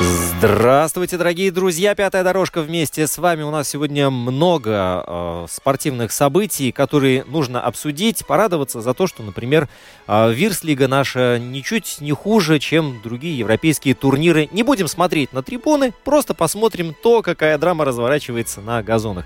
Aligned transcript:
Здравствуйте, 0.00 1.18
дорогие 1.18 1.50
друзья! 1.50 1.92
Пятая 1.96 2.22
дорожка 2.22 2.62
вместе 2.62 3.08
с 3.08 3.18
вами. 3.18 3.42
У 3.42 3.50
нас 3.50 3.68
сегодня 3.68 4.10
много 4.10 5.02
э, 5.04 5.46
спортивных 5.50 6.12
событий, 6.12 6.70
которые 6.70 7.24
нужно 7.24 7.60
обсудить, 7.60 8.24
порадоваться 8.24 8.80
за 8.80 8.94
то, 8.94 9.08
что, 9.08 9.24
например, 9.24 9.68
э, 10.06 10.32
Вирслига 10.32 10.86
наша 10.86 11.40
ничуть 11.40 11.96
не 12.00 12.12
хуже, 12.12 12.60
чем 12.60 13.00
другие 13.02 13.36
европейские 13.38 13.96
турниры. 13.96 14.48
Не 14.52 14.62
будем 14.62 14.86
смотреть 14.86 15.32
на 15.32 15.42
трибуны, 15.42 15.92
просто 16.04 16.32
посмотрим 16.32 16.94
то, 17.02 17.20
какая 17.20 17.58
драма 17.58 17.84
разворачивается 17.84 18.60
на 18.60 18.84
газонах. 18.84 19.24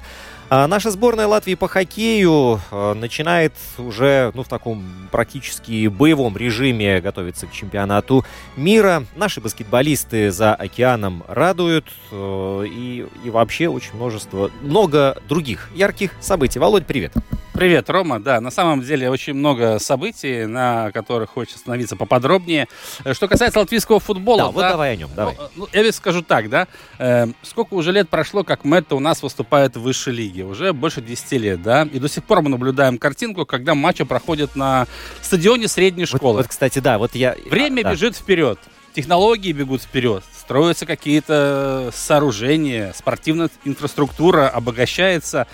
А 0.55 0.67
наша 0.67 0.91
сборная 0.91 1.27
Латвии 1.27 1.55
по 1.55 1.67
хоккею 1.67 2.61
э, 2.71 2.93
начинает 2.93 3.55
уже 3.79 4.33
ну, 4.35 4.43
в 4.43 4.49
таком 4.49 4.85
практически 5.11 5.87
боевом 5.87 6.37
режиме 6.37 7.01
готовиться 7.01 7.47
к 7.47 7.53
чемпионату 7.53 8.27
мира. 8.55 9.07
Наши 9.17 9.41
баскетболисты 9.41 10.31
за 10.31 10.55
океаном 10.55 11.25
радуют. 11.27 11.87
э, 12.11 12.67
И, 12.69 13.07
и 13.25 13.31
вообще 13.31 13.69
очень 13.69 13.95
множество, 13.95 14.51
много 14.61 15.17
других 15.27 15.71
ярких 15.75 16.11
событий. 16.21 16.59
Володь, 16.59 16.85
привет. 16.85 17.15
Привет, 17.55 17.91
Рома. 17.91 18.19
Да, 18.19 18.41
на 18.41 18.51
самом 18.51 18.81
деле 18.83 19.11
очень 19.11 19.35
много 19.35 19.79
событий, 19.79 20.47
на 20.47 20.91
которых 20.91 21.31
хочется 21.31 21.59
остановиться 21.59 21.97
поподробнее. 21.97 22.67
Э, 23.05 23.15
Что 23.15 23.27
касается 23.29 23.59
латвийского 23.59 24.01
футбола, 24.01 24.39
Да, 24.45 24.51
вот 24.51 24.61
давай 24.61 24.93
о 24.93 24.97
нем, 24.97 25.11
давай. 25.17 25.35
Ну, 25.39 25.49
ну, 25.57 25.69
я 25.73 25.83
ведь 25.83 25.95
скажу 25.95 26.23
так, 26.23 26.49
да. 26.51 26.67
э, 26.99 27.27
сколько 27.43 27.75
уже 27.75 27.93
лет 27.93 28.09
прошло, 28.11 28.43
как 28.45 28.65
Мэтта 28.65 28.97
у 28.97 29.01
нас 29.01 29.23
выступает 29.23 29.77
в 29.77 29.81
высшей 29.81 30.13
лиге? 30.13 30.42
Уже 30.43 30.73
больше 30.73 31.01
10 31.01 31.33
лет, 31.33 31.63
да. 31.63 31.89
И 31.93 31.99
до 31.99 32.09
сих 32.09 32.25
пор 32.25 32.43
мы 32.43 32.51
наблюдаем 32.51 32.99
картинку, 32.99 33.47
когда 33.47 33.75
матчи 33.75 34.05
проходят 34.05 34.57
на 34.57 34.87
стадионе 35.21 35.69
средней 35.69 36.05
Вот, 36.05 36.17
школы. 36.19 36.37
вот, 36.39 36.49
кстати, 36.49 36.79
да, 36.79 36.99
вот 36.99 37.15
я... 37.15 37.37
Время 37.47 37.81
а, 37.81 37.85
да. 37.85 37.93
бежит 37.93 38.17
вперед. 38.17 38.59
Технологии 38.95 39.53
бегут 39.53 39.83
вперед, 39.83 40.23
строятся 40.39 40.85
какие-то 40.85 41.91
сооружения, 41.95 42.93
спортивная 42.95 43.49
инфраструктура 43.65 44.51
обогащается, 44.51 45.47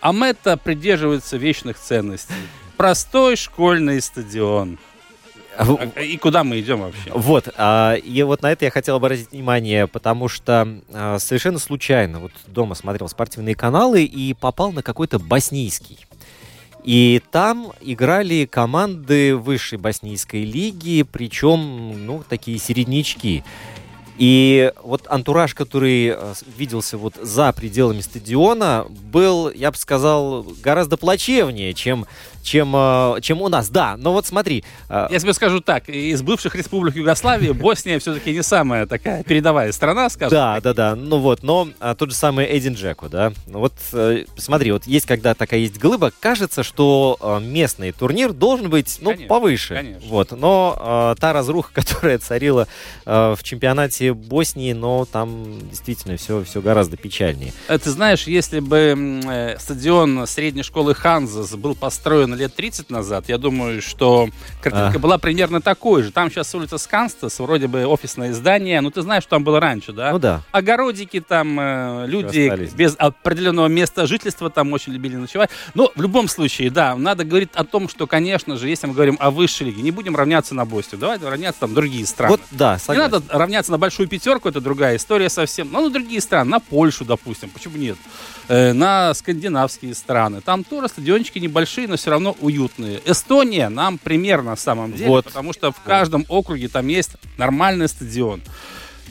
а 0.00 0.12
Мэтта 0.12 0.56
придерживается 0.56 1.36
вечных 1.36 1.78
ценностей. 1.78 2.34
Простой 2.76 3.36
школьный 3.36 4.00
стадион. 4.02 4.78
В- 5.58 5.78
А- 5.96 6.00
И 6.00 6.16
куда 6.16 6.44
мы 6.44 6.60
идем 6.60 6.80
вообще? 6.80 7.10
Вот, 7.12 7.48
а, 7.56 7.94
и 7.94 8.22
вот 8.22 8.42
на 8.42 8.52
это 8.52 8.64
я 8.64 8.70
хотел 8.70 8.96
обратить 8.96 9.32
внимание, 9.32 9.86
потому 9.86 10.28
что 10.28 10.80
а, 10.92 11.18
совершенно 11.18 11.58
случайно 11.58 12.20
вот 12.20 12.32
дома 12.46 12.74
смотрел 12.74 13.08
спортивные 13.08 13.54
каналы 13.54 14.04
и 14.04 14.34
попал 14.34 14.72
на 14.72 14.82
какой-то 14.82 15.18
боснийский. 15.18 15.98
И 16.82 17.20
там 17.30 17.72
играли 17.82 18.46
команды 18.46 19.36
высшей 19.36 19.76
боснийской 19.78 20.44
лиги, 20.44 21.02
причем, 21.02 22.06
ну, 22.06 22.22
такие 22.26 22.58
середнячки. 22.58 23.44
И 24.16 24.72
вот 24.82 25.06
антураж, 25.08 25.54
который 25.54 26.08
э, 26.08 26.34
виделся 26.58 26.98
вот 26.98 27.14
за 27.20 27.52
пределами 27.52 28.00
стадиона, 28.02 28.86
был, 28.90 29.50
я 29.50 29.70
бы 29.70 29.76
сказал, 29.78 30.42
гораздо 30.62 30.96
плачевнее, 30.98 31.72
чем, 31.72 32.06
чем, 32.42 32.72
э, 32.74 33.20
чем 33.20 33.42
у 33.42 33.48
нас. 33.48 33.68
Да, 33.68 33.96
но 33.98 34.12
вот 34.12 34.26
смотри, 34.26 34.64
э, 34.88 35.08
Я 35.10 35.18
тебе 35.18 35.32
скажу 35.32 35.60
так, 35.60 35.88
из 35.88 36.22
бывших 36.22 36.54
республик 36.54 36.96
Югославии 36.96 37.50
Босния 37.52 37.98
все-таки 37.98 38.32
не 38.32 38.42
самая 38.42 38.86
такая 38.86 39.22
передовая 39.22 39.72
страна, 39.72 40.08
скажем. 40.08 40.30
Да, 40.30 40.60
да, 40.60 40.74
да. 40.74 40.94
Ну 40.96 41.18
вот, 41.18 41.42
но 41.42 41.68
а, 41.80 41.94
тот 41.94 42.10
же 42.10 42.16
самый 42.16 42.46
Эдин 42.46 42.74
Джеку, 42.74 43.08
да. 43.08 43.32
Ну 43.46 43.60
Вот 43.60 43.74
э, 43.92 44.24
смотри, 44.36 44.72
вот 44.72 44.86
есть, 44.86 45.06
когда 45.06 45.34
такая 45.34 45.60
есть 45.60 45.78
глыба, 45.78 46.12
кажется, 46.20 46.62
что 46.62 47.40
местный 47.42 47.92
турнир 47.92 48.32
должен 48.32 48.70
быть, 48.70 48.98
ну, 49.00 49.10
Конечно, 49.10 49.28
повыше. 49.28 49.74
конечно. 49.74 50.08
Вот, 50.08 50.32
но 50.32 51.14
та 51.20 51.32
разруха, 51.32 51.70
которая 51.74 52.18
царила 52.18 52.66
в 53.04 53.38
чемпионате 53.42 54.12
Боснии, 54.12 54.72
но 54.72 55.04
там 55.04 55.58
действительно 55.68 56.16
все, 56.16 56.42
все 56.44 56.60
гораздо 56.60 56.96
печальнее. 56.96 57.52
Ты 57.68 57.90
знаешь, 57.90 58.24
если 58.26 58.60
бы 58.60 59.56
стадион 59.58 60.26
средней 60.26 60.62
школы 60.62 60.94
Ханзас 60.94 61.54
был 61.54 61.74
построен 61.74 62.29
лет 62.34 62.54
30 62.54 62.90
назад, 62.90 63.24
я 63.28 63.38
думаю, 63.38 63.80
что 63.82 64.28
картинка 64.62 64.96
А. 64.96 64.98
была 64.98 65.18
примерно 65.18 65.60
такой 65.60 66.02
же. 66.02 66.12
Там 66.12 66.30
сейчас 66.30 66.54
улица 66.54 66.78
Сканстас, 66.78 67.38
вроде 67.38 67.66
бы 67.66 67.84
офисное 67.86 68.32
здание, 68.32 68.80
но 68.80 68.90
ты 68.90 69.02
знаешь, 69.02 69.22
что 69.22 69.30
там 69.30 69.44
было 69.44 69.60
раньше, 69.60 69.92
да? 69.92 70.12
Ну 70.12 70.18
да. 70.18 70.42
Огородики 70.52 71.20
там, 71.20 71.58
э, 71.58 72.06
люди 72.06 72.48
остались. 72.48 72.72
без 72.72 72.94
определенного 72.98 73.66
места 73.68 74.06
жительства 74.06 74.50
там 74.50 74.72
очень 74.72 74.92
любили 74.92 75.16
ночевать. 75.16 75.50
Но 75.74 75.90
в 75.94 76.00
любом 76.02 76.28
случае, 76.28 76.70
да, 76.70 76.94
надо 76.96 77.24
говорить 77.24 77.50
о 77.54 77.64
том, 77.64 77.88
что, 77.88 78.06
конечно 78.06 78.56
же, 78.56 78.68
если 78.68 78.86
мы 78.86 78.92
говорим 78.94 79.16
о 79.20 79.30
высшей 79.30 79.68
лиге, 79.68 79.82
не 79.82 79.90
будем 79.90 80.14
равняться 80.16 80.54
на 80.54 80.64
Боснию, 80.66 81.00
давайте 81.00 81.28
равняться 81.28 81.60
там 81.60 81.72
другие 81.74 82.04
страны. 82.06 82.32
Вот, 82.32 82.40
да, 82.50 82.74
Не 82.74 82.78
согласен. 82.80 83.12
надо 83.12 83.38
равняться 83.38 83.70
на 83.72 83.78
большую 83.78 84.08
пятерку, 84.08 84.48
это 84.48 84.60
другая 84.60 84.96
история 84.96 85.30
совсем. 85.30 85.70
Но 85.72 85.80
на 85.80 85.90
другие 85.90 86.20
страны, 86.20 86.50
на 86.50 86.60
Польшу, 86.60 87.04
допустим, 87.04 87.48
почему 87.48 87.76
нет? 87.78 87.96
Э, 88.48 88.72
на 88.72 89.14
скандинавские 89.14 89.94
страны. 89.94 90.40
Там 90.42 90.64
тоже 90.64 90.88
стадиончики 90.88 91.38
небольшие, 91.38 91.88
но 91.88 91.96
все 91.96 92.10
равно 92.10 92.19
уютные. 92.28 93.00
Эстония 93.04 93.68
нам 93.68 93.98
пример 93.98 94.42
на 94.42 94.56
самом 94.56 94.92
деле, 94.92 95.08
Вот. 95.08 95.24
потому 95.24 95.52
что 95.52 95.72
в 95.72 95.80
каждом 95.80 96.24
округе 96.28 96.68
там 96.68 96.86
есть 96.88 97.12
нормальный 97.38 97.88
стадион, 97.88 98.42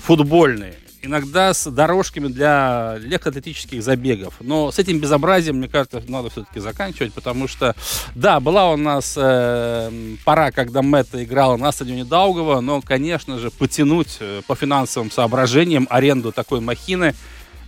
футбольный. 0.03 0.73
Иногда 1.01 1.53
с 1.53 1.71
дорожками 1.71 2.27
для 2.27 2.97
легкоатлетических 2.99 3.81
забегов. 3.81 4.33
Но 4.41 4.69
с 4.69 4.79
этим 4.79 4.99
безобразием, 4.99 5.55
мне 5.55 5.69
кажется, 5.69 6.03
надо 6.09 6.29
все-таки 6.29 6.59
заканчивать, 6.59 7.13
потому 7.13 7.47
что, 7.47 7.73
да, 8.15 8.41
была 8.41 8.71
у 8.71 8.75
нас 8.75 9.15
э, 9.17 9.91
пора, 10.25 10.51
когда 10.51 10.81
Мэтта 10.81 11.23
играла 11.23 11.55
на 11.55 11.71
стадионе 11.71 12.03
Даугова, 12.03 12.59
но, 12.59 12.81
конечно 12.81 13.39
же, 13.39 13.49
потянуть 13.49 14.17
э, 14.19 14.41
по 14.45 14.55
финансовым 14.55 15.09
соображениям 15.09 15.87
аренду 15.89 16.33
такой 16.33 16.59
махины 16.59 17.15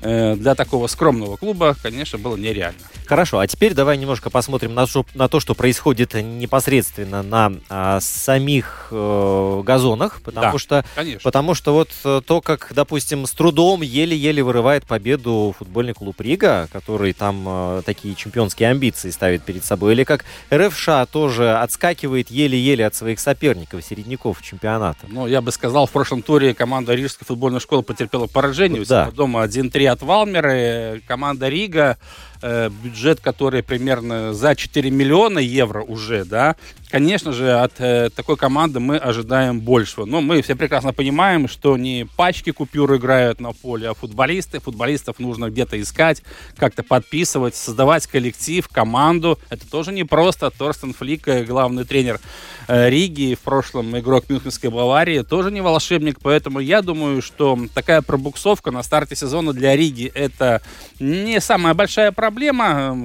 для 0.01 0.56
такого 0.56 0.88
скромного 0.88 1.38
клуба, 1.38 1.75
конечно, 1.81 2.17
было 2.17 2.35
нереально. 2.35 2.79
Хорошо, 3.06 3.39
а 3.39 3.47
теперь 3.47 3.73
давай 3.73 3.97
немножко 3.97 4.29
посмотрим 4.29 4.73
на, 4.73 4.85
на 5.16 5.28
то, 5.28 5.39
что 5.39 5.53
происходит 5.53 6.13
непосредственно 6.13 7.22
на 7.23 7.51
а, 7.69 8.00
самих 8.00 8.88
э, 8.91 9.62
газонах, 9.66 10.22
потому 10.23 10.53
Да. 10.53 10.57
что 10.59 10.85
Конечно. 10.95 11.19
Потому 11.23 11.53
что 11.53 11.73
вот 11.73 11.89
э, 12.03 12.22
то, 12.25 12.41
как, 12.41 12.72
допустим, 12.73 13.25
с 13.25 13.31
трудом 13.31 13.81
еле-еле 13.81 14.44
вырывает 14.44 14.85
победу 14.85 15.53
футбольный 15.57 15.94
клуб 15.94 16.19
Рига, 16.22 16.68
который 16.72 17.13
там 17.13 17.44
э, 17.47 17.81
такие 17.85 18.16
чемпионские 18.16 18.69
амбиции 18.69 19.09
ставит 19.09 19.44
перед 19.44 19.63
собой, 19.66 19.94
или 19.94 20.03
как 20.03 20.23
РФШ 20.53 20.89
тоже 21.12 21.53
отскакивает 21.57 22.31
еле-еле 22.31 22.86
от 22.86 22.95
своих 22.95 23.19
соперников, 23.19 23.83
середняков 23.83 24.42
чемпионата. 24.42 25.06
Ну, 25.09 25.27
я 25.27 25.42
бы 25.42 25.51
сказал, 25.51 25.86
в 25.86 25.92
прошлом 25.92 26.21
туре 26.21 26.53
команда 26.53 26.95
Рижской 26.95 27.25
футбольной 27.25 27.59
школы 27.59 27.83
потерпела 27.83 28.27
поражение. 28.27 28.81
У 28.81 28.86
Да. 28.86 29.12
дома 29.12 29.44
1-3 29.44 29.88
от 29.91 30.01
Валмеры. 30.01 31.01
Команда 31.07 31.49
Рига, 31.49 31.97
э, 32.41 32.69
бюджет, 32.69 33.19
который 33.19 33.63
примерно 33.63 34.33
за 34.33 34.55
4 34.55 34.89
миллиона 34.89 35.39
евро 35.39 35.81
уже, 35.81 36.25
да. 36.25 36.55
Конечно 36.89 37.31
же, 37.31 37.51
от 37.53 37.79
э, 37.79 38.09
такой 38.13 38.35
команды 38.35 38.81
мы 38.81 38.97
ожидаем 38.97 39.61
большего. 39.61 40.03
Но 40.03 40.19
мы 40.19 40.41
все 40.41 40.55
прекрасно 40.55 40.91
понимаем, 40.91 41.47
что 41.47 41.77
не 41.77 42.05
пачки 42.17 42.51
купюр 42.51 42.95
играют 42.97 43.39
на 43.39 43.53
поле, 43.53 43.89
а 43.89 43.93
футболисты. 43.93 44.59
Футболистов 44.59 45.19
нужно 45.19 45.49
где-то 45.49 45.81
искать, 45.81 46.21
как-то 46.57 46.83
подписывать, 46.83 47.55
создавать 47.55 48.07
коллектив, 48.07 48.67
команду. 48.67 49.39
Это 49.49 49.69
тоже 49.69 49.93
не 49.93 50.03
просто. 50.03 50.49
Торстен 50.49 50.93
Флик, 50.93 51.29
э, 51.29 51.45
главный 51.45 51.85
тренер 51.85 52.19
э, 52.67 52.89
Риги, 52.89 53.35
в 53.35 53.39
прошлом 53.39 53.97
игрок 53.97 54.25
Мюнхенской 54.29 54.69
Баварии, 54.69 55.21
тоже 55.21 55.49
не 55.49 55.61
волшебник, 55.61 56.19
поэтому 56.21 56.59
я 56.59 56.81
думаю, 56.81 57.21
что 57.21 57.57
такая 57.73 58.01
пробуксовка 58.01 58.71
на 58.71 58.83
старте 58.83 59.15
сезона 59.15 59.53
для 59.53 59.75
Риги 59.77 60.11
это 60.13 60.61
не 60.99 61.39
самая 61.39 61.73
большая 61.73 62.11
проблема. 62.11 62.31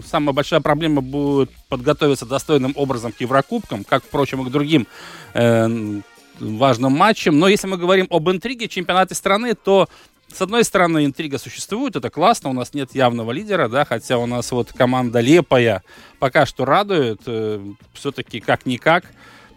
Самая 0.06 0.32
большая 0.32 0.60
проблема 0.60 1.00
будет 1.00 1.50
подготовиться 1.68 2.26
достойным 2.26 2.72
образом 2.76 3.12
к 3.12 3.20
Еврокубкам, 3.20 3.84
как, 3.84 4.04
впрочем, 4.04 4.42
и 4.42 4.48
к 4.48 4.52
другим 4.52 4.86
э, 5.34 6.00
важным 6.40 6.92
матчем. 6.92 7.38
Но 7.38 7.48
если 7.48 7.66
мы 7.66 7.76
говорим 7.76 8.06
об 8.10 8.30
интриге 8.30 8.68
чемпионате 8.68 9.14
страны, 9.14 9.54
то 9.54 9.88
с 10.32 10.42
одной 10.42 10.64
стороны, 10.64 11.04
интрига 11.04 11.38
существует, 11.38 11.96
это 11.96 12.10
классно, 12.10 12.50
у 12.50 12.52
нас 12.52 12.74
нет 12.74 12.94
явного 12.94 13.30
лидера, 13.32 13.68
да, 13.68 13.84
хотя 13.84 14.18
у 14.18 14.26
нас 14.26 14.50
вот 14.50 14.72
команда 14.72 15.20
Лепая 15.20 15.82
пока 16.18 16.46
что 16.46 16.64
радует, 16.64 17.20
э, 17.26 17.64
все-таки 17.94 18.40
как-никак. 18.40 19.04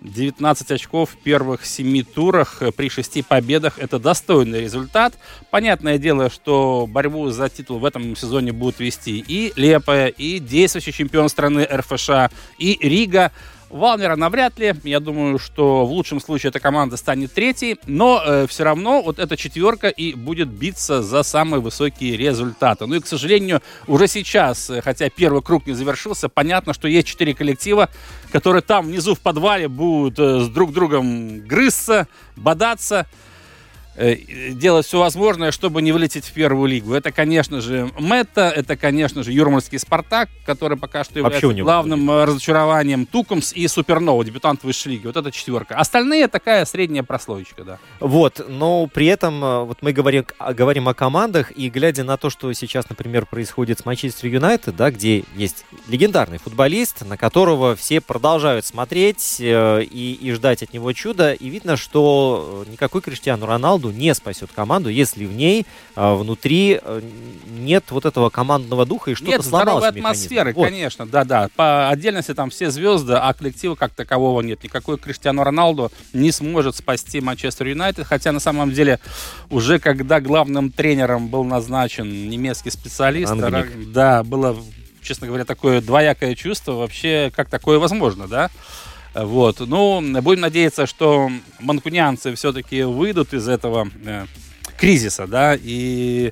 19 0.01 0.71
очков 0.71 1.11
в 1.11 1.17
первых 1.17 1.65
семи 1.65 2.03
турах 2.03 2.61
при 2.75 2.89
шести 2.89 3.21
победах. 3.21 3.79
Это 3.79 3.99
достойный 3.99 4.61
результат. 4.61 5.13
Понятное 5.49 5.97
дело, 5.97 6.29
что 6.29 6.87
борьбу 6.87 7.29
за 7.29 7.49
титул 7.49 7.79
в 7.79 7.85
этом 7.85 8.15
сезоне 8.15 8.51
будут 8.51 8.79
вести 8.79 9.23
и 9.25 9.53
Лепая, 9.55 10.07
и 10.07 10.39
действующий 10.39 10.93
чемпион 10.93 11.29
страны 11.29 11.67
РФШ, 11.69 12.31
и 12.57 12.77
Рига. 12.81 13.31
Валмера 13.69 14.15
навряд 14.15 14.57
ли. 14.59 14.73
Я 14.83 14.99
думаю, 14.99 15.39
что 15.39 15.85
в 15.85 15.91
лучшем 15.91 16.19
случае 16.19 16.49
эта 16.49 16.59
команда 16.59 16.97
станет 16.97 17.33
третьей. 17.33 17.77
Но 17.85 18.21
э, 18.25 18.47
все 18.47 18.63
равно 18.63 19.01
вот 19.01 19.19
эта 19.19 19.37
четверка 19.37 19.89
и 19.89 20.13
будет 20.13 20.49
биться 20.49 21.01
за 21.01 21.23
самые 21.23 21.61
высокие 21.61 22.17
результаты. 22.17 22.85
Ну 22.85 22.95
и, 22.95 22.99
к 22.99 23.07
сожалению, 23.07 23.61
уже 23.87 24.07
сейчас, 24.07 24.69
э, 24.69 24.81
хотя 24.81 25.09
первый 25.09 25.41
круг 25.41 25.67
не 25.67 25.73
завершился, 25.73 26.29
понятно, 26.29 26.73
что 26.73 26.87
есть 26.87 27.07
четыре 27.07 27.33
коллектива, 27.33 27.89
которые 28.31 28.61
там 28.61 28.87
внизу 28.87 29.15
в 29.15 29.19
подвале 29.19 29.67
будут 29.67 30.19
э, 30.19 30.39
с 30.41 30.47
друг 30.49 30.73
другом 30.73 31.41
грызться, 31.41 32.07
бодаться. 32.35 33.07
Э, 33.99 34.15
делать 34.51 34.85
все 34.85 34.97
возможное, 34.97 35.51
чтобы 35.51 35.81
не 35.81 35.91
вылететь 35.91 36.23
в 36.23 36.31
первую 36.31 36.69
лигу. 36.69 36.93
Это, 36.93 37.11
конечно 37.11 37.59
же, 37.59 37.91
Мэтта, 37.99 38.49
это, 38.49 38.77
конечно 38.77 39.23
же, 39.23 39.33
Юрмальский 39.33 39.77
Спартак, 39.77 40.29
который 40.45 40.77
пока 40.77 41.03
что 41.03 41.19
является 41.19 41.53
главным 41.53 42.05
будет. 42.05 42.15
Э, 42.15 42.23
разочарованием 42.23 43.05
Тукумс 43.05 43.51
и 43.51 43.67
Супернова, 43.67 44.23
дебютант 44.23 44.63
высшей 44.63 44.93
лиги. 44.93 45.05
Вот 45.05 45.17
это 45.17 45.31
четверка. 45.33 45.75
Остальные 45.75 46.29
такая 46.29 46.63
средняя 46.63 47.03
прослойка, 47.03 47.65
да. 47.65 47.79
Вот, 47.99 48.45
но 48.47 48.87
при 48.87 49.07
этом 49.07 49.43
э, 49.43 49.63
вот 49.65 49.79
мы 49.81 49.91
говорим, 49.91 50.25
говорим 50.39 50.87
о 50.87 50.93
командах, 50.93 51.51
и 51.51 51.69
глядя 51.69 52.05
на 52.05 52.15
то, 52.15 52.29
что 52.29 52.53
сейчас, 52.53 52.87
например, 52.89 53.25
происходит 53.25 53.79
с 53.79 53.85
Манчестер 53.85 54.29
Юнайтед, 54.29 54.77
да, 54.77 54.91
где 54.91 55.25
есть 55.35 55.65
легендарный 55.89 56.37
футболист, 56.37 57.05
на 57.05 57.17
которого 57.17 57.75
все 57.75 57.99
продолжают 57.99 58.65
смотреть 58.65 59.41
э, 59.41 59.83
и, 59.83 60.13
и 60.13 60.31
ждать 60.31 60.63
от 60.63 60.71
него 60.71 60.93
чуда, 60.93 61.33
и 61.33 61.49
видно, 61.49 61.75
что 61.75 62.63
никакой 62.71 63.01
Криштиану 63.01 63.45
Роналду 63.45 63.88
команду 63.89 63.91
не 63.91 64.13
спасет 64.13 64.49
команду, 64.53 64.89
если 64.89 65.25
в 65.25 65.33
ней 65.33 65.65
а, 65.95 66.15
внутри 66.15 66.79
а, 66.81 67.01
нет 67.49 67.85
вот 67.89 68.05
этого 68.05 68.29
командного 68.29 68.85
духа 68.85 69.11
и 69.11 69.13
что-то 69.15 69.31
нет, 69.31 69.43
сломалось 69.43 69.83
здоровой 69.83 69.99
атмосферы, 69.99 70.53
вот. 70.53 70.65
конечно, 70.65 71.05
да-да. 71.05 71.49
По 71.55 71.89
отдельности 71.89 72.33
там 72.33 72.49
все 72.49 72.71
звезды, 72.71 73.13
а 73.13 73.33
коллектива 73.33 73.75
как 73.75 73.91
такового 73.91 74.41
нет. 74.41 74.63
Никакой 74.63 74.97
Криштиану 74.97 75.43
Роналду 75.43 75.91
не 76.13 76.31
сможет 76.31 76.75
спасти 76.75 77.21
Манчестер 77.21 77.67
Юнайтед, 77.67 78.05
хотя 78.05 78.31
на 78.31 78.39
самом 78.39 78.71
деле 78.71 78.99
уже 79.49 79.79
когда 79.79 80.19
главным 80.19 80.71
тренером 80.71 81.27
был 81.27 81.43
назначен 81.43 82.29
немецкий 82.29 82.71
специалист, 82.71 83.31
Ангелик. 83.31 83.91
да, 83.91 84.23
было 84.23 84.57
честно 85.01 85.27
говоря, 85.27 85.45
такое 85.45 85.81
двоякое 85.81 86.35
чувство 86.35 86.73
вообще, 86.73 87.31
как 87.35 87.49
такое 87.49 87.79
возможно, 87.79 88.27
да? 88.27 88.51
Вот. 89.13 89.59
Ну, 89.59 90.01
будем 90.21 90.41
надеяться, 90.41 90.85
что 90.85 91.29
манкунианцы 91.59 92.35
все-таки 92.35 92.83
выйдут 92.83 93.33
из 93.33 93.47
этого 93.47 93.89
э, 94.05 94.25
кризиса, 94.77 95.27
да, 95.27 95.57
и 95.59 96.31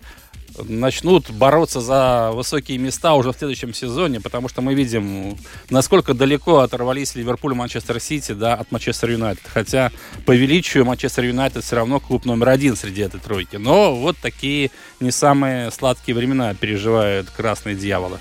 начнут 0.63 1.29
бороться 1.29 1.81
за 1.81 2.31
высокие 2.33 2.77
места 2.77 3.13
уже 3.13 3.31
в 3.31 3.37
следующем 3.37 3.73
сезоне, 3.73 4.19
потому 4.21 4.49
что 4.49 4.61
мы 4.61 4.73
видим, 4.73 5.37
насколько 5.69 6.13
далеко 6.13 6.59
оторвались 6.59 7.15
Ливерпуль 7.15 7.53
и 7.53 7.55
Манчестер 7.55 7.99
Сити 7.99 8.31
да, 8.31 8.55
от 8.55 8.71
Манчестер 8.71 9.11
Юнайтед. 9.11 9.43
Хотя 9.47 9.91
по 10.25 10.35
величию 10.35 10.85
Манчестер 10.85 11.25
Юнайтед 11.25 11.63
все 11.63 11.75
равно 11.75 11.99
клуб 11.99 12.25
номер 12.25 12.49
один 12.49 12.75
среди 12.75 13.01
этой 13.01 13.19
тройки. 13.19 13.57
Но 13.57 13.95
вот 13.95 14.17
такие 14.17 14.71
не 14.99 15.11
самые 15.11 15.71
сладкие 15.71 16.15
времена 16.15 16.53
переживают 16.53 17.29
красные 17.29 17.75
дьяволы. 17.75 18.17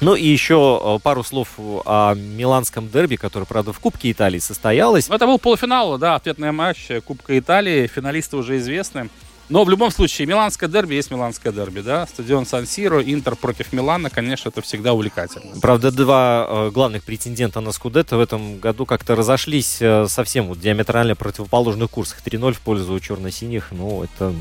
Ну 0.00 0.14
и 0.14 0.26
еще 0.26 0.80
э, 0.82 0.98
пару 1.02 1.22
слов 1.22 1.48
о 1.58 2.14
миланском 2.14 2.88
дерби, 2.88 3.16
который, 3.16 3.44
правда, 3.44 3.72
в 3.72 3.78
Кубке 3.78 4.10
Италии 4.10 4.38
состоялось. 4.38 5.08
Это 5.08 5.26
был 5.26 5.38
полуфинал, 5.38 5.98
да, 5.98 6.16
ответный 6.16 6.52
матч 6.52 6.88
Кубка 7.04 7.38
Италии. 7.38 7.86
Финалисты 7.86 8.36
уже 8.36 8.58
известны. 8.58 9.08
Но 9.50 9.62
в 9.64 9.70
любом 9.70 9.90
случае, 9.90 10.26
миланское 10.26 10.68
дерби 10.68 10.94
есть 10.94 11.10
миланское 11.10 11.52
дерби, 11.52 11.80
да. 11.80 12.06
Стадион 12.06 12.46
Сан-Сиро, 12.46 13.02
Интер 13.02 13.36
против 13.36 13.72
Милана, 13.72 14.08
конечно, 14.08 14.48
это 14.48 14.62
всегда 14.62 14.94
увлекательно. 14.94 15.60
Правда, 15.60 15.90
два 15.90 16.46
э, 16.48 16.70
главных 16.70 17.04
претендента 17.04 17.60
на 17.60 17.72
Скудетто 17.72 18.16
в 18.16 18.20
этом 18.20 18.58
году 18.58 18.86
как-то 18.86 19.14
разошлись 19.14 19.78
э, 19.80 20.06
совсем 20.08 20.46
вот 20.46 20.60
диаметрально 20.60 21.14
противоположных 21.14 21.90
курсах. 21.90 22.22
3-0 22.24 22.54
в 22.54 22.60
пользу 22.60 22.98
черно-синих, 22.98 23.68
ну, 23.72 24.04
это 24.04 24.34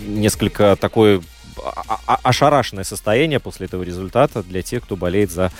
несколько 0.00 0.76
такой 0.76 1.20
ошарашенное 2.06 2.84
состояние 2.84 3.40
после 3.40 3.66
этого 3.66 3.82
результата 3.82 4.42
для 4.42 4.62
тех, 4.62 4.82
кто 4.82 4.96
болеет 4.96 5.30
за 5.30 5.52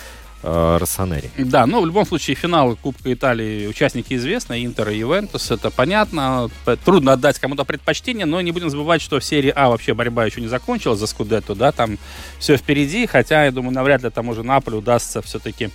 э, 0.43 0.77
Россонери. 0.79 1.29
Да, 1.37 1.65
но 1.65 1.81
в 1.81 1.85
любом 1.85 2.05
случае 2.05 2.35
финал 2.35 2.75
Кубка 2.75 3.13
Италии 3.13 3.67
участники 3.67 4.13
известны, 4.13 4.65
Интер 4.65 4.89
и 4.89 4.97
Ювентус, 4.97 5.51
это 5.51 5.69
понятно. 5.71 6.49
Трудно 6.85 7.13
отдать 7.13 7.39
кому-то 7.39 7.63
предпочтение, 7.63 8.25
но 8.25 8.41
не 8.41 8.51
будем 8.51 8.69
забывать, 8.69 9.01
что 9.01 9.19
в 9.19 9.23
серии 9.23 9.53
А 9.55 9.69
вообще 9.69 9.93
борьба 9.93 10.25
еще 10.25 10.41
не 10.41 10.47
закончилась 10.47 10.99
за 10.99 11.07
Скудетту, 11.07 11.55
да, 11.55 11.71
там 11.71 11.97
все 12.39 12.57
впереди, 12.57 13.05
хотя, 13.07 13.45
я 13.45 13.51
думаю, 13.51 13.73
навряд 13.73 14.03
ли 14.03 14.09
тому 14.09 14.33
же 14.33 14.43
Наполе 14.43 14.77
удастся 14.77 15.21
все-таки 15.21 15.69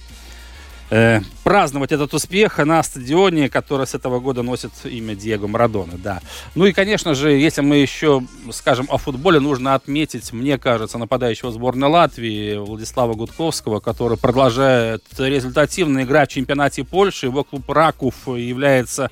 э, 0.91 1.21
праздновать 1.45 1.93
этот 1.93 2.15
успех 2.15 2.59
на 2.59 2.83
стадионе, 2.83 3.49
который 3.49 3.87
с 3.87 3.95
этого 3.95 4.21
года 4.21 4.43
носит 4.43 4.73
имя 4.85 5.15
Диего 5.15 5.47
Марадона, 5.47 5.95
да. 5.97 6.21
Ну 6.55 6.67
и, 6.67 6.73
конечно 6.73 7.15
же, 7.15 7.31
если 7.33 7.61
мы 7.61 7.77
еще 7.77 8.23
скажем 8.53 8.87
о 8.91 8.99
футболе, 8.99 9.41
нужно 9.41 9.75
отметить, 9.75 10.33
мне 10.33 10.59
кажется, 10.59 10.99
нападающего 10.99 11.51
сборной 11.51 11.89
Латвии 11.89 12.57
Владислава 12.57 13.15
Гудковского, 13.15 13.81
который 13.81 14.19
продолжает 14.19 15.05
результативно 15.19 16.03
играть 16.03 16.31
в 16.31 16.35
чемпионате 16.35 16.85
Польши. 16.85 17.27
Его 17.27 17.45
клуб 17.45 17.69
Ракув 17.71 18.15
является 18.27 19.11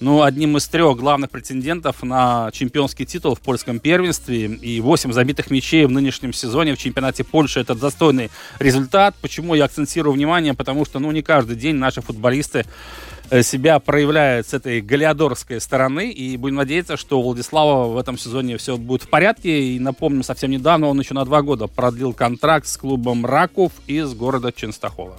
ну, 0.00 0.22
одним 0.22 0.56
из 0.56 0.68
трех 0.68 0.96
главных 0.98 1.30
претендентов 1.30 2.02
на 2.02 2.50
чемпионский 2.52 3.06
титул 3.06 3.34
в 3.34 3.40
польском 3.40 3.78
первенстве. 3.78 4.46
И 4.46 4.80
8 4.80 5.12
забитых 5.12 5.50
мячей 5.50 5.86
в 5.86 5.90
нынешнем 5.90 6.32
сезоне 6.32 6.74
в 6.74 6.78
чемпионате 6.78 7.24
Польши. 7.24 7.60
Это 7.60 7.74
достойный 7.74 8.30
результат. 8.58 9.14
Почему 9.20 9.54
я 9.54 9.64
акцентирую 9.64 10.14
внимание? 10.14 10.54
Потому 10.54 10.84
что, 10.84 10.98
ну, 10.98 11.10
не 11.12 11.22
каждый 11.22 11.56
день 11.56 11.76
наши 11.76 12.02
футболисты 12.02 12.66
э, 13.30 13.42
себя 13.42 13.78
проявляют 13.78 14.46
с 14.48 14.54
этой 14.54 14.80
галиадорской 14.80 15.60
стороны. 15.60 16.10
И 16.10 16.36
будем 16.36 16.56
надеяться, 16.56 16.96
что 16.96 17.20
у 17.20 17.22
Владислава 17.22 17.88
в 17.92 17.96
этом 17.96 18.18
сезоне 18.18 18.58
все 18.58 18.76
будет 18.76 19.02
в 19.02 19.08
порядке. 19.08 19.62
И 19.62 19.78
напомню, 19.78 20.22
совсем 20.22 20.50
недавно 20.50 20.88
он 20.88 21.00
еще 21.00 21.14
на 21.14 21.24
два 21.24 21.42
года 21.42 21.68
продлил 21.68 22.12
контракт 22.12 22.66
с 22.66 22.76
клубом 22.76 23.24
Раков 23.24 23.72
из 23.86 24.12
города 24.14 24.52
Ченстахова. 24.52 25.16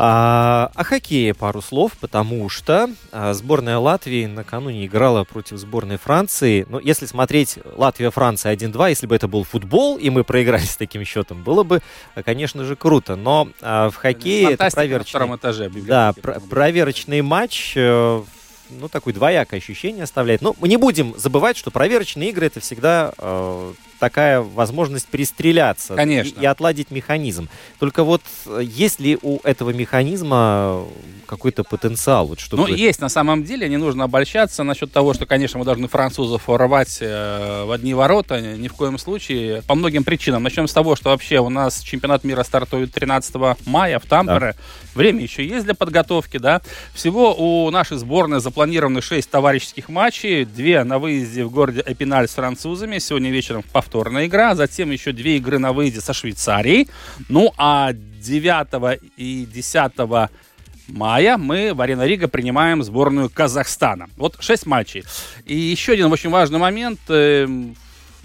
А, 0.00 0.70
о 0.76 0.84
хоккее 0.84 1.34
пару 1.34 1.60
слов, 1.60 1.92
потому 1.98 2.48
что 2.48 2.88
а, 3.10 3.34
сборная 3.34 3.78
Латвии 3.78 4.26
накануне 4.26 4.86
играла 4.86 5.24
против 5.24 5.56
сборной 5.58 5.96
Франции. 5.96 6.64
Ну, 6.68 6.78
если 6.78 7.04
смотреть 7.06 7.58
Латвия-Франция 7.74 8.54
1-2, 8.54 8.90
если 8.90 9.08
бы 9.08 9.16
это 9.16 9.26
был 9.26 9.42
футбол, 9.42 9.98
и 9.98 10.08
мы 10.10 10.22
проиграли 10.22 10.62
с 10.62 10.76
таким 10.76 11.04
счетом, 11.04 11.42
было 11.42 11.64
бы, 11.64 11.82
конечно 12.24 12.62
же, 12.62 12.76
круто. 12.76 13.16
Но 13.16 13.48
а, 13.60 13.90
в 13.90 13.96
хоккее 13.96 14.52
это 14.52 14.70
проверочный, 14.70 15.34
этаже 15.34 15.68
да, 15.68 16.12
про- 16.12 16.38
проверочный 16.38 17.22
матч 17.22 17.72
э, 17.74 18.22
ну, 18.70 18.88
такое 18.88 19.12
двоякое 19.14 19.58
ощущение 19.58 20.04
оставляет. 20.04 20.42
Но 20.42 20.54
мы 20.60 20.68
не 20.68 20.76
будем 20.76 21.12
забывать, 21.16 21.56
что 21.56 21.72
проверочные 21.72 22.30
игры 22.30 22.46
это 22.46 22.60
всегда 22.60 23.12
э, 23.18 23.72
такая 23.98 24.40
возможность 24.40 25.08
пристреляться 25.08 25.94
Конечно. 25.94 26.38
И, 26.38 26.42
и 26.42 26.46
отладить 26.46 26.90
механизм. 26.90 27.48
Только 27.78 28.04
вот 28.04 28.22
э, 28.46 28.60
есть 28.62 29.00
ли 29.00 29.18
у 29.22 29.38
этого 29.44 29.70
механизма 29.70 30.84
какой-то 31.26 31.64
потенциал? 31.64 32.26
Вот, 32.26 32.40
чтобы... 32.40 32.68
Ну, 32.68 32.74
есть 32.74 33.00
на 33.00 33.08
самом 33.08 33.44
деле, 33.44 33.68
не 33.68 33.76
нужно 33.76 34.04
обольщаться 34.04 34.62
насчет 34.62 34.92
того, 34.92 35.14
что, 35.14 35.26
конечно, 35.26 35.58
мы 35.58 35.64
должны 35.64 35.88
французов 35.88 36.48
рвать 36.48 36.98
э, 37.00 37.64
в 37.64 37.72
одни 37.72 37.94
ворота, 37.94 38.40
ни 38.40 38.68
в 38.68 38.74
коем 38.74 38.98
случае, 38.98 39.62
по 39.62 39.74
многим 39.74 40.04
причинам. 40.04 40.42
Начнем 40.42 40.68
с 40.68 40.72
того, 40.72 40.96
что 40.96 41.10
вообще 41.10 41.38
у 41.38 41.48
нас 41.48 41.80
чемпионат 41.80 42.24
мира 42.24 42.42
стартует 42.42 42.92
13 42.92 43.34
мая 43.66 43.98
в 43.98 44.06
Тампере. 44.06 44.52
Да. 44.52 44.54
Время 44.94 45.22
еще 45.22 45.46
есть 45.46 45.64
для 45.64 45.74
подготовки, 45.74 46.38
да. 46.38 46.60
Всего 46.92 47.34
у 47.34 47.70
нашей 47.70 47.98
сборной 47.98 48.40
запланированы 48.40 49.00
6 49.00 49.30
товарищеских 49.30 49.88
матчей, 49.88 50.44
две 50.44 50.82
на 50.84 50.98
выезде 50.98 51.44
в 51.44 51.50
городе 51.50 51.84
Эпиналь 51.86 52.26
с 52.28 52.32
французами, 52.32 52.98
сегодня 52.98 53.30
вечером 53.30 53.62
в 53.62 53.66
повторная 53.88 54.26
игра, 54.26 54.54
затем 54.54 54.90
еще 54.90 55.12
две 55.12 55.38
игры 55.38 55.58
на 55.58 55.72
выезде 55.72 56.00
со 56.00 56.12
Швейцарией. 56.12 56.88
Ну 57.28 57.52
а 57.56 57.92
9 57.92 59.00
и 59.16 59.48
10 59.50 59.92
мая 60.88 61.38
мы 61.38 61.72
в 61.72 61.80
Арена 61.80 62.06
Рига 62.06 62.28
принимаем 62.28 62.82
сборную 62.82 63.30
Казахстана. 63.30 64.08
Вот 64.16 64.36
шесть 64.40 64.66
матчей. 64.66 65.04
И 65.46 65.56
еще 65.56 65.92
один 65.92 66.12
очень 66.12 66.28
важный 66.28 66.58
момент. 66.58 67.00
Эм, 67.08 67.76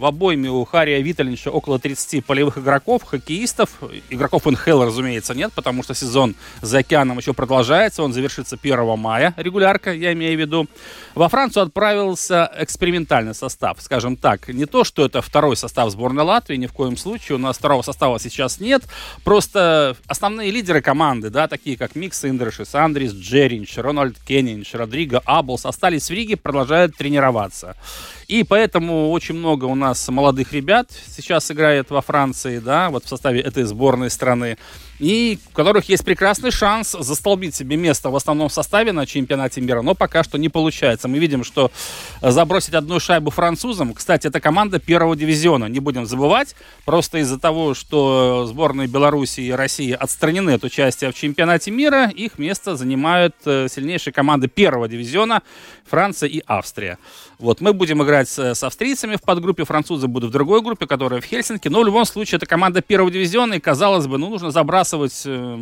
В 0.03 0.05
обойме 0.05 0.49
у 0.49 0.65
Хария 0.65 0.99
Витальевича 0.99 1.47
около 1.47 1.79
30 1.79 2.25
полевых 2.25 2.57
игроков, 2.57 3.03
хоккеистов. 3.03 3.69
Игроков 4.09 4.45
НХЛ, 4.45 4.83
разумеется, 4.83 5.33
нет, 5.33 5.53
потому 5.53 5.81
что 5.81 5.93
сезон 5.93 6.35
за 6.61 6.79
океаном 6.79 7.19
еще 7.19 7.31
продолжается. 7.31 8.03
Он 8.03 8.11
завершится 8.11 8.57
1 8.61 8.99
мая, 8.99 9.33
регулярка, 9.37 9.93
я 9.93 10.11
имею 10.11 10.35
в 10.35 10.41
виду. 10.41 10.67
Во 11.15 11.29
Францию 11.29 11.63
отправился 11.63 12.51
экспериментальный 12.57 13.33
состав, 13.33 13.81
скажем 13.81 14.17
так. 14.17 14.49
Не 14.49 14.65
то, 14.65 14.83
что 14.83 15.05
это 15.05 15.21
второй 15.21 15.55
состав 15.55 15.89
сборной 15.89 16.25
Латвии, 16.25 16.57
ни 16.57 16.67
в 16.67 16.73
коем 16.73 16.97
случае. 16.97 17.37
У 17.37 17.39
нас 17.39 17.57
второго 17.57 17.81
состава 17.81 18.19
сейчас 18.19 18.59
нет. 18.59 18.83
Просто 19.23 19.95
основные 20.07 20.51
лидеры 20.51 20.81
команды, 20.81 21.29
да, 21.29 21.47
такие 21.47 21.77
как 21.77 21.95
Микс 21.95 22.25
Индрашис, 22.25 22.75
Андрис 22.75 23.13
Джериньш, 23.13 23.77
Роналд 23.77 24.17
Кениньш, 24.27 24.73
Родриго 24.73 25.21
Аболс, 25.23 25.65
остались 25.65 26.09
в 26.09 26.13
Риге, 26.13 26.35
продолжают 26.35 26.97
тренироваться. 26.97 27.77
И 28.27 28.43
поэтому 28.43 29.11
очень 29.11 29.35
много 29.35 29.65
у 29.65 29.75
нас 29.75 30.07
молодых 30.09 30.53
ребят 30.53 30.89
сейчас 31.07 31.51
играет 31.51 31.89
во 31.89 32.01
Франции, 32.01 32.59
да, 32.59 32.89
вот 32.89 33.05
в 33.05 33.09
составе 33.09 33.41
этой 33.41 33.63
сборной 33.63 34.09
страны 34.09 34.57
и 35.03 35.37
у 35.51 35.55
которых 35.55 35.89
есть 35.89 36.05
прекрасный 36.05 36.49
шанс 36.49 36.95
застолбить 36.97 37.53
себе 37.53 37.75
место 37.75 38.09
в 38.09 38.15
основном 38.15 38.49
составе 38.49 38.93
на 38.93 39.05
чемпионате 39.05 39.59
мира, 39.59 39.81
но 39.81 39.95
пока 39.95 40.23
что 40.23 40.37
не 40.37 40.47
получается. 40.47 41.09
Мы 41.09 41.19
видим, 41.19 41.43
что 41.43 41.71
забросить 42.21 42.73
одну 42.73 43.01
шайбу 43.01 43.29
французам, 43.29 43.93
кстати, 43.93 44.27
это 44.27 44.39
команда 44.39 44.79
первого 44.79 45.17
дивизиона, 45.17 45.65
не 45.65 45.81
будем 45.81 46.05
забывать, 46.05 46.55
просто 46.85 47.17
из-за 47.17 47.37
того, 47.37 47.73
что 47.73 48.45
сборные 48.47 48.87
Беларуси 48.87 49.41
и 49.41 49.51
России 49.51 49.91
отстранены 49.91 50.51
от 50.51 50.63
участия 50.63 51.11
в 51.11 51.15
чемпионате 51.15 51.71
мира, 51.71 52.07
их 52.07 52.39
место 52.39 52.77
занимают 52.77 53.35
э, 53.43 53.67
сильнейшие 53.69 54.13
команды 54.13 54.47
первого 54.47 54.87
дивизиона 54.87 55.41
Франция 55.85 56.29
и 56.29 56.41
Австрия. 56.47 56.97
Вот, 57.39 57.59
мы 57.59 57.73
будем 57.73 58.01
играть 58.01 58.29
с, 58.29 58.39
с 58.39 58.63
австрийцами 58.63 59.17
в 59.17 59.21
подгруппе, 59.21 59.65
французы 59.65 60.07
будут 60.07 60.29
в 60.29 60.33
другой 60.33 60.61
группе, 60.61 60.87
которая 60.87 61.19
в 61.19 61.25
Хельсинки, 61.25 61.67
но 61.67 61.81
в 61.81 61.85
любом 61.85 62.05
случае 62.05 62.37
это 62.37 62.45
команда 62.45 62.81
первого 62.81 63.11
дивизиона, 63.11 63.55
и 63.55 63.59
казалось 63.59 64.07
бы, 64.07 64.17
ну, 64.17 64.29
нужно 64.29 64.49
забрасывать 64.93 65.23
э, 65.25 65.55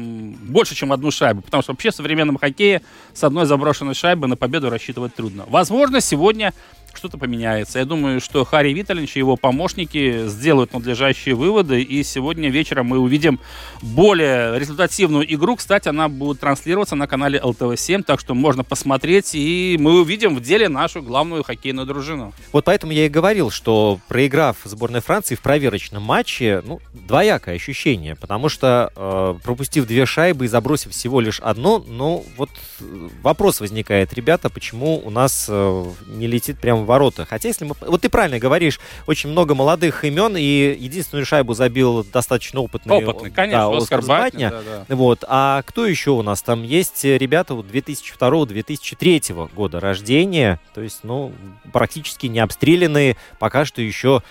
больше, 0.43 0.75
чем 0.75 0.91
одну 0.93 1.11
шайбу, 1.11 1.41
потому 1.41 1.63
что 1.63 1.71
вообще 1.71 1.91
в 1.91 1.95
современном 1.95 2.37
хоккее 2.37 2.81
с 3.13 3.23
одной 3.23 3.45
заброшенной 3.45 3.93
шайбы 3.93 4.27
на 4.27 4.35
победу 4.35 4.69
рассчитывать 4.69 5.15
трудно. 5.15 5.45
Возможно, 5.47 6.01
сегодня 6.01 6.53
что-то 6.97 7.17
поменяется. 7.17 7.79
Я 7.79 7.85
думаю, 7.85 8.21
что 8.21 8.43
Харри 8.45 8.73
Витальевич 8.73 9.15
и 9.15 9.19
его 9.19 9.35
помощники 9.35 10.27
сделают 10.27 10.73
надлежащие 10.73 11.35
выводы, 11.35 11.81
и 11.81 12.03
сегодня 12.03 12.49
вечером 12.49 12.87
мы 12.87 12.99
увидим 12.99 13.39
более 13.81 14.59
результативную 14.59 15.31
игру. 15.33 15.55
Кстати, 15.55 15.87
она 15.89 16.09
будет 16.09 16.39
транслироваться 16.39 16.95
на 16.95 17.07
канале 17.07 17.39
ЛТВ-7, 17.39 18.03
так 18.03 18.19
что 18.19 18.33
можно 18.33 18.63
посмотреть, 18.63 19.35
и 19.35 19.77
мы 19.79 19.99
увидим 19.99 20.35
в 20.35 20.41
деле 20.41 20.69
нашу 20.69 21.01
главную 21.01 21.43
хоккейную 21.43 21.87
дружину. 21.87 22.33
Вот 22.51 22.65
поэтому 22.65 22.91
я 22.91 23.05
и 23.05 23.09
говорил, 23.09 23.49
что 23.49 23.99
проиграв 24.07 24.57
сборной 24.63 25.01
Франции 25.01 25.35
в 25.35 25.41
проверочном 25.41 26.03
матче, 26.03 26.61
ну, 26.65 26.79
двоякое 26.93 27.55
ощущение, 27.55 28.15
потому 28.15 28.49
что 28.49 28.91
э, 28.95 29.35
пропустив 29.43 29.87
две 29.87 30.05
шайбы 30.05 30.45
и 30.45 30.47
забросив 30.47 30.91
всего 30.91 31.21
лишь 31.21 31.39
одну, 31.39 31.83
ну, 31.87 32.25
вот 32.37 32.49
э, 32.79 33.09
вопрос 33.21 33.59
возникает, 33.59 34.13
ребята, 34.13 34.49
почему 34.49 35.01
у 35.03 35.09
нас 35.09 35.47
э, 35.49 35.85
не 36.07 36.27
летит 36.27 36.59
прямо 36.59 36.80
в 36.83 36.85
ворота. 36.85 37.25
Хотя, 37.25 37.47
если 37.47 37.65
мы... 37.65 37.75
Вот 37.81 38.01
ты 38.01 38.09
правильно 38.09 38.39
говоришь, 38.39 38.79
очень 39.07 39.29
много 39.29 39.55
молодых 39.55 40.03
имен, 40.03 40.35
и 40.37 40.75
единственную 40.79 41.25
шайбу 41.25 41.53
забил 41.53 42.03
достаточно 42.03 42.61
опытный... 42.61 43.03
Опытный, 43.03 43.31
конечно, 43.31 43.71
да, 43.71 43.77
Оскар 43.77 44.01
Батня. 44.01 44.51
Да, 44.51 44.61
да. 44.87 44.95
Вот. 44.95 45.23
А 45.27 45.61
кто 45.65 45.85
еще 45.85 46.11
у 46.11 46.21
нас? 46.21 46.41
Там 46.41 46.63
есть 46.63 47.03
ребята 47.03 47.53
2002-2003 47.53 49.49
года 49.53 49.79
рождения, 49.79 50.59
то 50.73 50.81
есть, 50.81 50.99
ну, 51.03 51.31
практически 51.71 52.27
не 52.27 52.39
обстрелянные, 52.39 53.17
пока 53.39 53.65
что 53.65 53.81
еще 53.81 54.23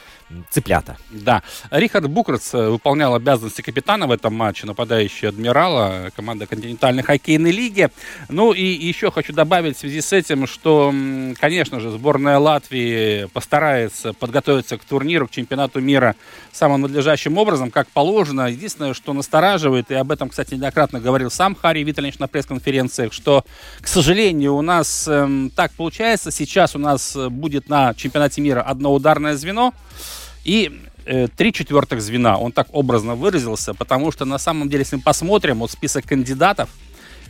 цыплята. 0.50 0.96
Да. 1.10 1.42
Рихард 1.70 2.08
Букерц 2.08 2.54
э, 2.54 2.68
выполнял 2.68 3.14
обязанности 3.14 3.62
капитана 3.62 4.06
в 4.06 4.12
этом 4.12 4.34
матче, 4.34 4.66
нападающий 4.66 5.28
адмирала, 5.28 6.10
команда 6.14 6.46
континентальной 6.46 7.02
хоккейной 7.02 7.50
лиги. 7.50 7.88
Ну 8.28 8.52
и 8.52 8.62
еще 8.62 9.10
хочу 9.10 9.32
добавить 9.32 9.76
в 9.76 9.80
связи 9.80 10.00
с 10.00 10.12
этим, 10.12 10.46
что, 10.46 10.94
конечно 11.38 11.80
же, 11.80 11.90
сборная 11.90 12.38
Латвии 12.38 13.26
постарается 13.32 14.12
подготовиться 14.12 14.78
к 14.78 14.84
турниру, 14.84 15.26
к 15.26 15.30
чемпионату 15.30 15.80
мира 15.80 16.14
самым 16.52 16.82
надлежащим 16.82 17.38
образом, 17.38 17.70
как 17.70 17.88
положено. 17.88 18.48
Единственное, 18.48 18.94
что 18.94 19.12
настораживает, 19.12 19.90
и 19.90 19.94
об 19.94 20.10
этом, 20.12 20.28
кстати, 20.28 20.54
неоднократно 20.54 21.00
говорил 21.00 21.30
сам 21.30 21.54
Харри 21.54 21.82
Витальевич 21.82 22.18
на 22.18 22.28
пресс-конференциях, 22.28 23.12
что, 23.12 23.44
к 23.80 23.88
сожалению, 23.88 24.54
у 24.54 24.62
нас 24.62 25.08
эм, 25.08 25.50
так 25.50 25.72
получается. 25.72 26.30
Сейчас 26.30 26.76
у 26.76 26.78
нас 26.78 27.16
будет 27.16 27.68
на 27.68 27.94
чемпионате 27.94 28.40
мира 28.40 28.62
одно 28.62 28.92
ударное 28.92 29.36
звено, 29.36 29.72
и 30.44 30.80
э, 31.06 31.28
три 31.28 31.52
четвертых 31.52 32.00
звена, 32.00 32.38
он 32.38 32.52
так 32.52 32.68
образно 32.72 33.14
выразился, 33.14 33.74
потому 33.74 34.12
что 34.12 34.24
на 34.24 34.38
самом 34.38 34.68
деле, 34.68 34.82
если 34.82 34.96
мы 34.96 35.02
посмотрим 35.02 35.58
вот 35.58 35.70
список 35.70 36.06
кандидатов, 36.06 36.70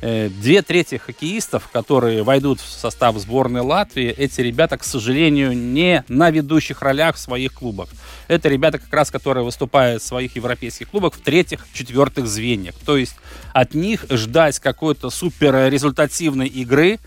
э, 0.02 0.28
две 0.28 0.62
трети 0.62 0.96
хоккеистов, 0.96 1.68
которые 1.72 2.22
войдут 2.22 2.60
в 2.60 2.68
состав 2.68 3.16
сборной 3.18 3.60
Латвии, 3.60 4.08
эти 4.08 4.40
ребята, 4.40 4.78
к 4.78 4.84
сожалению, 4.84 5.56
не 5.56 6.04
на 6.08 6.30
ведущих 6.30 6.82
ролях 6.82 7.16
в 7.16 7.18
своих 7.18 7.52
клубах. 7.52 7.88
Это 8.28 8.48
ребята, 8.48 8.78
как 8.78 8.92
раз, 8.92 9.10
которые 9.10 9.44
выступают 9.44 10.02
в 10.02 10.06
своих 10.06 10.36
европейских 10.36 10.88
клубах 10.88 11.14
в 11.14 11.20
третьих, 11.20 11.66
четвертых 11.72 12.26
звеньях. 12.26 12.74
То 12.86 12.96
есть 12.96 13.16
от 13.52 13.74
них 13.74 14.06
ждать 14.08 14.58
какой-то 14.58 15.10
супер 15.10 15.68
результативной 15.70 16.46
игры, 16.46 16.98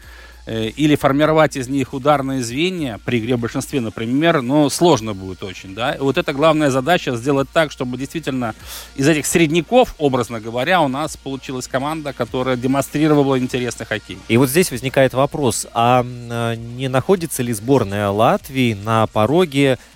или 0.45 0.95
формировать 0.95 1.55
из 1.55 1.67
них 1.67 1.93
ударные 1.93 2.43
звенья 2.43 2.99
при 3.05 3.19
игре 3.19 3.35
в 3.35 3.39
большинстве, 3.39 3.79
например, 3.81 4.41
но 4.41 4.69
сложно 4.69 5.13
будет 5.13 5.43
очень, 5.43 5.73
да. 5.73 5.95
Вот 5.99 6.17
это 6.17 6.33
главная 6.33 6.69
задача 6.69 7.15
сделать 7.15 7.47
так, 7.53 7.71
чтобы 7.71 7.97
действительно 7.97 8.53
из 8.95 9.07
этих 9.07 9.25
средняков, 9.25 9.95
образно 9.97 10.39
говоря, 10.39 10.81
у 10.81 10.87
нас 10.87 11.15
получилась 11.17 11.67
команда, 11.67 12.13
которая 12.13 12.57
демонстрировала 12.57 13.39
интересный 13.39 13.85
хоккей. 13.85 14.17
И 14.27 14.37
вот 14.37 14.49
здесь 14.49 14.71
возникает 14.71 15.13
вопрос, 15.13 15.67
а, 15.73 16.03
а 16.03 16.55
не 16.55 16.87
находится 16.87 17.43
ли 17.43 17.53
сборная 17.53 18.09
Латвии 18.09 18.73
на 18.73 19.07
пороге 19.07 19.77
э, 19.77 19.92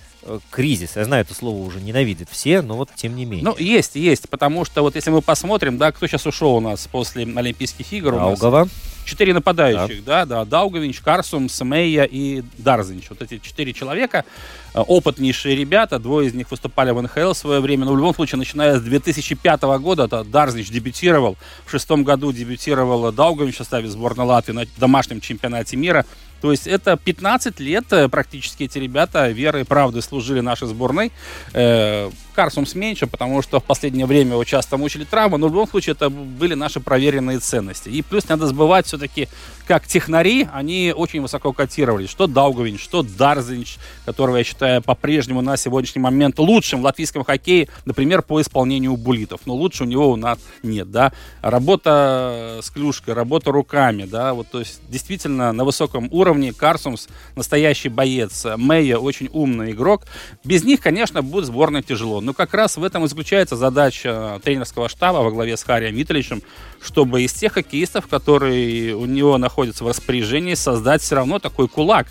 кризис. 0.50 0.96
Я 0.96 1.04
знаю, 1.04 1.24
это 1.24 1.34
слово 1.34 1.62
уже 1.64 1.80
ненавидят 1.80 2.28
все, 2.30 2.62
но 2.62 2.76
вот 2.76 2.90
тем 2.94 3.16
не 3.16 3.24
менее. 3.24 3.44
Ну, 3.44 3.56
есть, 3.58 3.94
есть, 3.94 4.28
потому 4.28 4.64
что 4.64 4.82
вот 4.82 4.94
если 4.94 5.10
мы 5.10 5.22
посмотрим, 5.22 5.78
да, 5.78 5.92
кто 5.92 6.06
сейчас 6.06 6.26
ушел 6.26 6.56
у 6.56 6.60
нас 6.60 6.86
после 6.90 7.24
Олимпийских 7.24 7.92
игр. 7.92 8.14
Аугова. 8.14 8.68
Четыре 9.04 9.32
нападающих, 9.32 10.04
да, 10.04 10.26
да, 10.26 10.44
да 10.44 10.44
Даугович, 10.44 11.00
Карсум, 11.00 11.48
Семея 11.48 12.04
и 12.04 12.42
Дарзинч. 12.58 13.08
Вот 13.08 13.22
эти 13.22 13.38
четыре 13.38 13.72
человека, 13.72 14.26
э, 14.74 14.80
опытнейшие 14.80 15.56
ребята, 15.56 15.98
двое 15.98 16.28
из 16.28 16.34
них 16.34 16.50
выступали 16.50 16.90
в 16.90 17.00
НХЛ 17.00 17.32
в 17.32 17.38
свое 17.38 17.60
время, 17.60 17.86
но 17.86 17.94
в 17.94 17.96
любом 17.96 18.14
случае, 18.14 18.38
начиная 18.38 18.78
с 18.78 18.82
2005 18.82 19.78
года, 19.78 20.04
это 20.04 20.24
Дарзинч 20.24 20.68
дебютировал, 20.68 21.38
в 21.64 21.70
шестом 21.70 22.04
году 22.04 22.32
дебютировал 22.32 23.10
Даугович 23.10 23.54
в 23.54 23.58
составе 23.58 23.88
сборной 23.88 24.26
Латвии 24.26 24.52
на 24.52 24.66
домашнем 24.76 25.22
чемпионате 25.22 25.78
мира, 25.78 26.04
то 26.40 26.50
есть 26.50 26.66
это 26.66 26.96
15 26.96 27.60
лет 27.60 27.84
э, 27.92 28.08
практически 28.08 28.64
эти 28.64 28.78
ребята 28.78 29.28
верой 29.28 29.62
и 29.62 29.64
правдой 29.64 30.02
служили 30.02 30.40
нашей 30.40 30.68
сборной. 30.68 31.12
Э, 31.52 32.10
Карсумс 32.38 32.76
меньше, 32.76 33.08
потому 33.08 33.42
что 33.42 33.58
в 33.58 33.64
последнее 33.64 34.06
время 34.06 34.34
его 34.34 34.44
часто 34.44 34.76
мучили 34.76 35.02
травмы, 35.02 35.38
но 35.38 35.48
в 35.48 35.50
любом 35.50 35.68
случае 35.68 35.94
это 35.94 36.08
были 36.08 36.54
наши 36.54 36.78
проверенные 36.78 37.40
ценности. 37.40 37.88
И 37.88 38.00
плюс 38.00 38.28
надо 38.28 38.46
забывать 38.46 38.86
все-таки, 38.86 39.26
как 39.66 39.88
технари, 39.88 40.48
они 40.52 40.94
очень 40.96 41.20
высоко 41.20 41.52
котировались. 41.52 42.10
Что 42.10 42.28
Даугович, 42.28 42.80
что 42.80 43.02
Дарзинч, 43.02 43.78
которого 44.04 44.36
я 44.36 44.44
считаю 44.44 44.82
по-прежнему 44.82 45.40
на 45.40 45.56
сегодняшний 45.56 46.00
момент 46.00 46.38
лучшим 46.38 46.80
в 46.80 46.84
латвийском 46.84 47.24
хоккее, 47.24 47.68
например, 47.84 48.22
по 48.22 48.40
исполнению 48.40 48.96
булитов. 48.96 49.40
Но 49.44 49.54
лучше 49.54 49.82
у 49.82 49.86
него 49.86 50.08
у 50.08 50.14
нас 50.14 50.38
нет, 50.62 50.92
да. 50.92 51.12
Работа 51.42 52.60
с 52.62 52.70
клюшкой, 52.70 53.14
работа 53.14 53.50
руками, 53.50 54.04
да, 54.04 54.32
вот, 54.32 54.48
то 54.48 54.60
есть 54.60 54.80
действительно 54.88 55.50
на 55.52 55.64
высоком 55.64 56.08
уровне 56.12 56.52
Карсумс 56.52 57.08
настоящий 57.34 57.88
боец, 57.88 58.46
Мэйя 58.56 58.98
очень 58.98 59.28
умный 59.32 59.72
игрок. 59.72 60.04
Без 60.44 60.62
них, 60.62 60.80
конечно, 60.80 61.20
будет 61.20 61.46
сборная 61.46 61.82
тяжело. 61.82 62.20
Но 62.28 62.34
как 62.34 62.52
раз 62.52 62.76
в 62.76 62.84
этом 62.84 63.06
и 63.06 63.08
заключается 63.08 63.56
задача 63.56 64.38
тренерского 64.44 64.90
штаба 64.90 65.20
во 65.20 65.30
главе 65.30 65.56
с 65.56 65.62
Харием 65.62 65.94
Виталичем, 65.94 66.42
чтобы 66.82 67.22
из 67.22 67.32
тех 67.32 67.54
хоккеистов, 67.54 68.06
которые 68.06 68.94
у 68.94 69.06
него 69.06 69.38
находятся 69.38 69.82
в 69.82 69.88
распоряжении, 69.88 70.52
создать 70.52 71.00
все 71.00 71.14
равно 71.14 71.38
такой 71.38 71.68
кулак. 71.68 72.08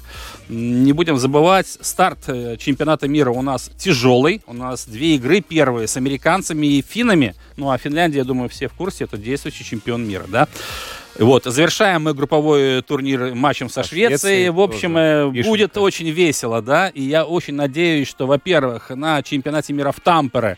Не 0.49 0.93
будем 0.93 1.17
забывать, 1.17 1.67
старт 1.67 2.19
э, 2.27 2.55
чемпионата 2.57 3.07
мира 3.07 3.31
у 3.31 3.41
нас 3.41 3.69
тяжелый. 3.77 4.41
У 4.47 4.53
нас 4.53 4.85
две 4.85 5.15
игры 5.15 5.41
первые 5.41 5.87
с 5.87 5.97
американцами 5.97 6.67
и 6.67 6.81
финнами. 6.81 7.35
Ну, 7.57 7.69
а 7.69 7.77
Финляндия, 7.77 8.19
я 8.19 8.23
думаю, 8.23 8.47
все 8.47 8.69
в 8.69 8.73
курсе, 8.73 9.03
это 9.03 9.17
действующий 9.17 9.65
чемпион 9.65 10.07
мира, 10.07 10.25
да. 10.27 10.47
Вот, 11.19 11.45
завершаем 11.45 12.03
мы 12.03 12.13
групповой 12.13 12.81
турнир 12.81 13.33
матчем 13.33 13.69
со 13.69 13.83
Швецией. 13.83 14.19
Швеции 14.19 14.49
в 14.49 14.59
общем, 14.61 14.93
тоже. 14.93 15.41
Э, 15.41 15.43
будет 15.43 15.77
очень 15.77 16.09
весело, 16.09 16.61
да. 16.61 16.89
И 16.89 17.01
я 17.01 17.25
очень 17.25 17.55
надеюсь, 17.55 18.07
что, 18.07 18.25
во-первых, 18.25 18.91
на 18.91 19.21
чемпионате 19.23 19.73
мира 19.73 19.91
в 19.91 19.99
Тампере 19.99 20.57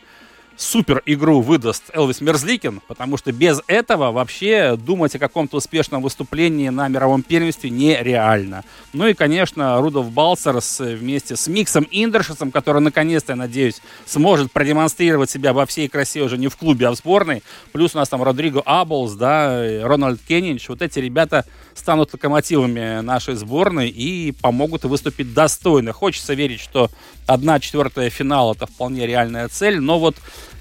супер 0.59 1.01
игру 1.05 1.39
выдаст 1.41 1.85
Элвис 1.93 2.19
Мерзликин, 2.19 2.81
потому 2.87 3.17
что 3.17 3.31
без 3.31 3.61
этого 3.67 4.11
вообще 4.11 4.75
думать 4.75 5.15
о 5.15 5.19
каком-то 5.19 5.57
успешном 5.57 6.01
выступлении 6.01 6.67
на 6.69 6.87
мировом 6.89 7.23
первенстве 7.23 7.69
нереально. 7.69 8.65
Ну 8.91 9.07
и, 9.07 9.13
конечно, 9.13 9.79
Рудolf 9.79 10.11
Балсерс 10.11 10.81
вместе 10.81 11.37
с 11.37 11.47
Миксом 11.47 11.87
Индершесом, 11.89 12.51
который, 12.51 12.81
наконец-то, 12.81 13.31
я 13.31 13.37
надеюсь, 13.37 13.81
сможет 14.05 14.51
продемонстрировать 14.51 15.29
себя 15.29 15.53
во 15.53 15.65
всей 15.65 15.87
красе 15.87 16.21
уже 16.21 16.37
не 16.37 16.49
в 16.49 16.57
клубе, 16.57 16.87
а 16.87 16.91
в 16.91 16.95
сборной. 16.95 17.41
Плюс 17.71 17.95
у 17.95 17.97
нас 17.97 18.09
там 18.09 18.21
Родриго 18.21 18.61
Аблс, 18.65 19.13
да, 19.13 19.63
Рональд 19.83 20.19
Кеннинч. 20.27 20.67
Вот 20.67 20.81
эти 20.81 20.99
ребята 20.99 21.45
станут 21.79 22.13
локомотивами 22.13 23.01
нашей 23.01 23.35
сборной 23.35 23.89
и 23.89 24.31
помогут 24.31 24.83
выступить 24.83 25.33
достойно. 25.33 25.93
Хочется 25.93 26.33
верить, 26.33 26.59
что 26.59 26.89
одна 27.25 27.59
четвертая 27.59 28.09
финала 28.09 28.53
это 28.53 28.67
вполне 28.67 29.07
реальная 29.07 29.47
цель, 29.47 29.79
но 29.79 29.99
вот 29.99 30.15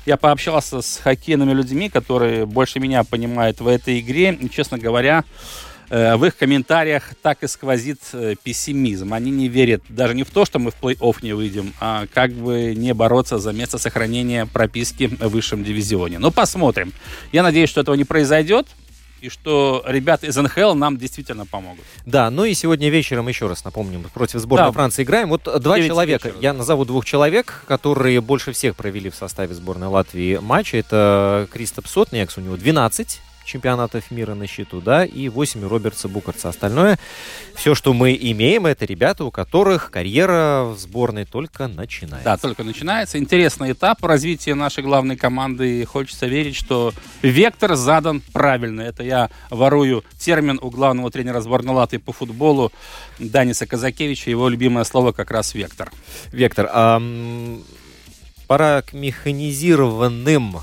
я 0.06 0.16
пообщался 0.16 0.80
с 0.80 1.00
хоккейными 1.02 1.52
людьми, 1.52 1.90
которые 1.90 2.46
больше 2.46 2.80
меня 2.80 3.04
понимают 3.04 3.60
в 3.60 3.68
этой 3.68 4.00
игре, 4.00 4.32
и, 4.32 4.48
честно 4.48 4.78
говоря, 4.78 5.24
э, 5.90 6.16
в 6.16 6.24
их 6.24 6.36
комментариях 6.36 7.14
так 7.20 7.42
и 7.42 7.46
сквозит 7.46 8.00
э, 8.14 8.34
пессимизм. 8.42 9.12
Они 9.12 9.30
не 9.30 9.48
верят 9.48 9.82
даже 9.90 10.14
не 10.14 10.22
в 10.22 10.30
то, 10.30 10.46
что 10.46 10.58
мы 10.58 10.70
в 10.70 10.76
плей-офф 10.80 11.16
не 11.20 11.34
выйдем, 11.34 11.74
а 11.78 12.06
как 12.14 12.32
бы 12.32 12.74
не 12.74 12.94
бороться 12.94 13.38
за 13.38 13.52
место 13.52 13.76
сохранения 13.76 14.46
прописки 14.46 15.08
в 15.08 15.28
высшем 15.28 15.62
дивизионе. 15.62 16.18
Но 16.18 16.30
посмотрим. 16.30 16.94
Я 17.32 17.42
надеюсь, 17.42 17.68
что 17.68 17.82
этого 17.82 17.94
не 17.94 18.04
произойдет 18.04 18.66
и 19.20 19.28
что 19.28 19.82
ребята 19.86 20.26
из 20.26 20.36
НХЛ 20.36 20.74
нам 20.74 20.96
действительно 20.96 21.46
помогут. 21.46 21.84
Да, 22.06 22.30
ну 22.30 22.44
и 22.44 22.54
сегодня 22.54 22.88
вечером, 22.88 23.28
еще 23.28 23.46
раз 23.46 23.64
напомним, 23.64 24.04
против 24.14 24.40
сборной 24.40 24.68
Да. 24.68 24.72
Франции 24.72 25.02
играем. 25.02 25.28
Вот 25.28 25.42
два 25.44 25.76
9 25.76 25.88
человека, 25.88 26.28
вечера, 26.28 26.42
я 26.42 26.52
назову 26.52 26.84
двух 26.84 27.04
человек, 27.04 27.64
которые 27.66 28.20
больше 28.20 28.52
всех 28.52 28.76
провели 28.76 29.10
в 29.10 29.14
составе 29.14 29.54
сборной 29.54 29.88
Латвии 29.88 30.38
матча. 30.38 30.76
Это 30.76 31.48
Кристоп 31.52 31.86
Сотниакс, 31.86 32.38
у 32.38 32.40
него 32.40 32.56
12 32.56 33.20
чемпионатов 33.48 34.10
мира 34.10 34.34
на 34.34 34.46
счету, 34.46 34.80
да, 34.80 35.04
и 35.04 35.28
8 35.28 35.64
у 35.64 35.68
Робертса 35.68 36.08
Букарца. 36.08 36.50
Остальное, 36.50 36.98
все, 37.54 37.74
что 37.74 37.94
мы 37.94 38.16
имеем, 38.20 38.66
это 38.66 38.84
ребята, 38.84 39.24
у 39.24 39.30
которых 39.30 39.90
карьера 39.90 40.64
в 40.64 40.78
сборной 40.78 41.24
только 41.24 41.66
начинается. 41.66 42.24
Да, 42.24 42.36
только 42.36 42.62
начинается. 42.62 43.18
Интересный 43.18 43.72
этап 43.72 44.04
развития 44.04 44.54
нашей 44.54 44.84
главной 44.84 45.16
команды. 45.16 45.80
И 45.80 45.84
хочется 45.84 46.26
верить, 46.26 46.56
что 46.56 46.92
вектор 47.22 47.74
задан 47.74 48.20
правильно. 48.32 48.82
Это 48.82 49.02
я 49.02 49.30
ворую 49.50 50.04
термин 50.18 50.58
у 50.60 50.70
главного 50.70 51.10
тренера 51.10 51.40
сборной 51.40 51.74
Латвии 51.74 51.98
по 51.98 52.12
футболу 52.12 52.70
Даниса 53.18 53.66
Казакевича. 53.66 54.30
Его 54.30 54.48
любимое 54.48 54.84
слово 54.84 55.12
как 55.12 55.30
раз 55.30 55.54
вектор. 55.54 55.90
Вектор, 56.32 56.68
ам, 56.70 57.62
пора 58.46 58.82
к 58.82 58.92
механизированным 58.92 60.58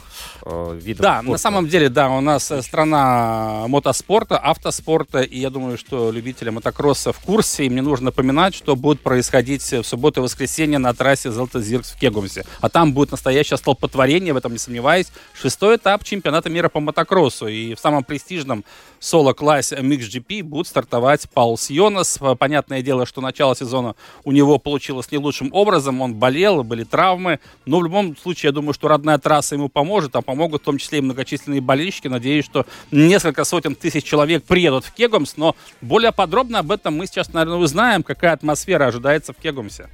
э, 0.45 0.79
видам 0.81 1.03
Да, 1.03 1.13
спорта. 1.15 1.31
на 1.31 1.37
самом 1.37 1.67
деле, 1.67 1.89
да, 1.89 2.09
у 2.09 2.21
нас 2.21 2.51
э, 2.51 2.61
страна 2.61 3.65
мотоспорта, 3.67 4.37
автоспорта, 4.37 5.21
и 5.21 5.39
я 5.39 5.49
думаю, 5.49 5.77
что 5.77 6.11
любители 6.11 6.49
мотокросса 6.49 7.11
в 7.11 7.19
курсе, 7.19 7.65
и 7.65 7.69
мне 7.69 7.81
нужно 7.81 8.05
напоминать, 8.05 8.55
что 8.55 8.75
будет 8.75 9.01
происходить 9.01 9.63
в 9.63 9.83
субботу 9.83 10.21
и 10.21 10.23
воскресенье 10.23 10.77
на 10.77 10.93
трассе 10.93 11.31
Зелтозиркс 11.31 11.91
в 11.91 11.99
Кегумсе. 11.99 12.45
А 12.61 12.69
там 12.69 12.93
будет 12.93 13.11
настоящее 13.11 13.57
столпотворение, 13.57 14.33
в 14.33 14.37
этом 14.37 14.53
не 14.53 14.59
сомневаюсь, 14.59 15.07
шестой 15.33 15.77
этап 15.77 16.03
чемпионата 16.03 16.49
мира 16.49 16.69
по 16.69 16.79
мотокроссу, 16.79 17.47
и 17.47 17.73
в 17.73 17.79
самом 17.79 18.03
престижном 18.03 18.63
соло-классе 18.99 19.75
MXGP 19.75 20.43
будет 20.43 20.67
стартовать 20.67 21.29
Паул 21.29 21.57
Сионас. 21.57 22.19
Понятное 22.39 22.81
дело, 22.81 23.05
что 23.05 23.21
начало 23.21 23.55
сезона 23.55 23.95
у 24.23 24.31
него 24.31 24.57
получилось 24.57 25.11
не 25.11 25.17
лучшим 25.17 25.49
образом, 25.53 26.01
он 26.01 26.15
болел, 26.15 26.63
были 26.63 26.83
травмы, 26.83 27.39
но 27.65 27.79
в 27.79 27.83
любом 27.83 28.17
случае, 28.17 28.49
я 28.49 28.51
думаю, 28.51 28.73
что 28.73 28.87
родная 28.87 29.17
трасса 29.17 29.55
ему 29.55 29.69
поможет, 29.69 30.15
а 30.15 30.21
помогут 30.35 30.61
в 30.63 30.65
том 30.65 30.77
числе 30.77 30.99
и 30.99 31.01
многочисленные 31.01 31.61
болельщики. 31.61 32.07
Надеюсь, 32.09 32.43
что 32.43 32.65
несколько 32.91 33.45
сотен 33.45 33.73
тысяч 33.73 34.03
человек 34.03 34.43
приедут 34.43 34.83
в 34.83 34.91
Кегумс, 34.91 35.37
но 35.37 35.55
более 35.81 36.11
подробно 36.11 36.59
об 36.59 36.71
этом 36.71 36.97
мы 36.97 37.07
сейчас, 37.07 37.31
наверное, 37.31 37.57
узнаем, 37.57 38.03
какая 38.03 38.33
атмосфера 38.33 38.87
ожидается 38.87 39.31
в 39.31 39.37
Кегумсе. 39.37 39.87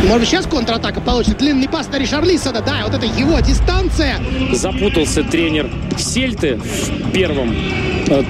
Может 0.00 0.20
быть, 0.20 0.28
сейчас 0.28 0.46
контратака 0.46 1.00
получит. 1.00 1.38
Длинный 1.38 1.68
пас 1.68 1.86
на 1.88 1.98
Ришарлисона. 1.98 2.60
Да, 2.60 2.80
вот 2.84 2.94
это 2.94 3.06
его 3.06 3.38
дистанция. 3.40 4.18
запутался 4.52 5.22
тренер 5.22 5.70
Сельты 5.96 6.56
в 6.56 7.12
первом 7.12 7.54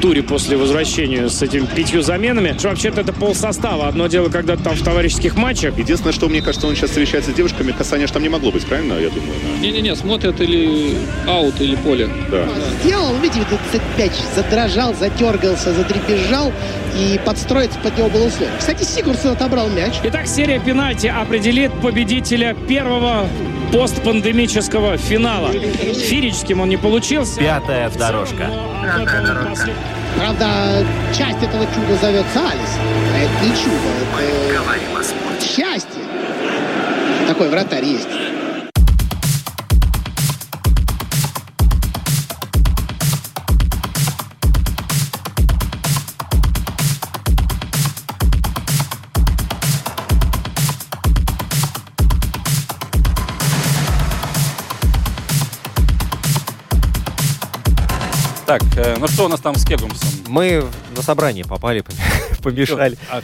туре 0.01 0.23
после 0.23 0.57
возвращения 0.57 1.29
с 1.29 1.43
этими 1.43 1.67
пятью 1.67 2.03
заменами. 2.03 2.55
Что 2.59 2.69
Вообще-то 2.69 3.01
это 3.03 3.13
пол 3.13 3.35
состава. 3.35 3.89
Одно 3.89 4.07
дело, 4.07 4.29
когда 4.29 4.57
там 4.57 4.75
в 4.75 4.83
товарищеских 4.83 5.37
матчах. 5.37 5.77
Единственное, 5.79 6.13
что 6.13 6.29
мне 6.29 6.41
кажется, 6.41 6.67
он 6.67 6.75
сейчас 6.75 6.91
встречается 6.91 7.33
с 7.33 7.35
девушками, 7.35 7.73
касания 7.73 8.07
ж 8.07 8.11
там 8.11 8.23
не 8.23 8.29
могло 8.29 8.51
быть, 8.51 8.65
правильно, 8.65 8.95
я 8.95 9.09
думаю? 9.09 9.35
Не-не-не, 9.61 9.95
смотрят 9.97 10.41
или 10.41 10.97
аут, 11.27 11.61
или 11.61 11.77
поле. 11.77 12.09
Да. 12.31 12.47
Сделал, 12.83 13.15
видите, 13.17 13.47
этот 13.73 13.83
мяч 13.99 14.13
задрожал, 14.35 14.95
задергался, 14.95 15.73
задребезжал. 15.73 16.53
И 16.99 17.19
подстроиться 17.25 17.79
под 17.79 17.97
него 17.97 18.11
было 18.11 18.27
условие. 18.27 18.55
Кстати, 18.59 18.85
Сигурсон 18.85 19.33
отобрал 19.33 19.69
мяч. 19.71 19.95
Итак, 20.05 20.27
серия 20.27 20.61
пенальти 20.61 21.07
определит 21.07 21.73
победителя 21.81 22.55
первого 22.69 23.27
постпандемического 23.73 24.97
финала. 24.97 25.51
Фирическим 25.53 26.61
он 26.61 26.69
не 26.69 26.77
получился. 26.77 27.41
Пятая 27.41 27.91
дорожка. 27.91 28.51
Правда, 30.17 30.85
часть 31.17 31.43
этого 31.43 31.67
чуда 31.75 31.97
зовется 32.01 32.41
Алис. 32.41 32.79
А 33.15 33.19
это 33.19 33.45
не 33.45 33.51
чудо, 33.57 33.77
Мы 34.15 34.21
это 34.23 34.63
говорим 34.63 34.97
о 34.99 35.03
спорте. 35.03 35.47
счастье. 35.47 36.03
Такой 37.27 37.49
вратарь 37.49 37.85
есть. 37.85 38.09
Так, 58.53 58.65
э, 58.77 58.97
ну 58.99 59.09
что 59.09 59.25
у 59.25 59.29
нас 59.29 59.41
там 59.41 59.55
с 59.55 59.65
Кегумсом? 59.65 60.11
Мы 60.29 60.63
на 60.95 61.01
собрание 61.01 61.43
попали, 61.43 61.83
помешали. 62.43 62.99
А, 63.11 63.23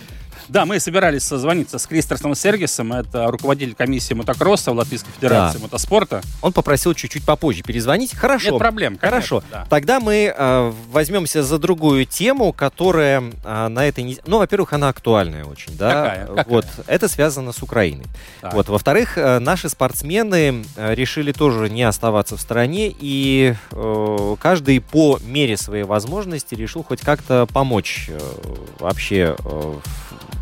Да, 0.49 0.65
мы 0.65 0.81
собирались 0.81 1.25
созвониться 1.25 1.79
с 1.79 1.87
Кристерсом 1.87 2.35
Сергисом, 2.35 2.93
это 2.93 3.27
руководитель 3.31 3.75
комиссии 3.75 4.15
мотокросса 4.15 4.73
в 4.73 4.77
Латвийской 4.77 5.11
Федерации 5.13 5.59
Да. 5.59 5.63
мотоспорта. 5.65 6.23
Он 6.41 6.53
попросил 6.53 6.95
чуть-чуть 6.95 7.25
попозже 7.25 7.63
перезвонить. 7.63 8.15
Хорошо. 8.15 8.51
Нет 8.51 8.59
проблем, 8.59 8.97
конечно, 8.97 9.11
Хорошо. 9.11 9.43
да. 9.51 9.67
Тогда 9.69 10.01
мы 10.01 10.33
э, 10.35 10.73
возьмемся 10.91 11.43
за 11.43 11.59
другую 11.59 12.07
тему, 12.07 12.53
которая 12.53 13.23
э, 13.45 13.69
на 13.69 13.87
этой 13.87 14.05
неделе... 14.05 14.23
Ну, 14.27 14.39
во-первых, 14.39 14.73
она 14.73 14.89
актуальная 14.89 15.45
очень, 15.45 15.77
да? 15.77 15.91
Какая? 15.93 16.27
Какая? 16.27 16.45
Вот. 16.49 16.67
Это 16.87 17.09
связано 17.09 17.53
с 17.53 17.63
Украиной. 17.63 18.07
Так. 18.41 18.55
Вот. 18.55 18.69
Во-вторых, 18.69 19.19
э, 19.19 19.39
наши 19.41 19.69
спортсмены 19.69 20.65
э, 20.77 20.95
решили 20.95 21.33
тоже 21.33 21.69
не 21.69 21.83
оставаться 21.83 22.37
в 22.37 22.41
стороне, 22.41 22.95
и 22.99 23.55
э, 23.73 24.37
каждый 24.41 24.81
по 24.81 25.19
мере 25.23 25.57
своей 25.57 25.85
возможности 25.85 26.55
решил 26.55 26.83
хоть 26.83 27.01
как-то 27.01 27.47
помочь 27.53 28.07
э, 28.09 28.19
вообще 28.79 29.37
э, 29.39 29.75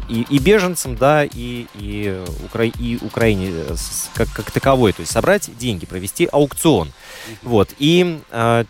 и, 0.08 0.26
и 0.30 0.38
беженцам, 0.38 0.96
да, 0.96 1.24
и, 1.24 1.66
и, 1.74 2.24
Укра... 2.44 2.64
и 2.64 2.98
Украине 3.02 3.50
э, 3.50 3.76
как, 4.14 4.28
как 4.32 4.50
таковой. 4.50 4.92
То 4.92 5.00
есть 5.00 5.12
собрать 5.12 5.50
деньги, 5.58 5.86
провести 5.86 6.28
аукцион. 6.30 6.92
Вот. 7.42 7.70
И 7.78 8.20
э, 8.30 8.64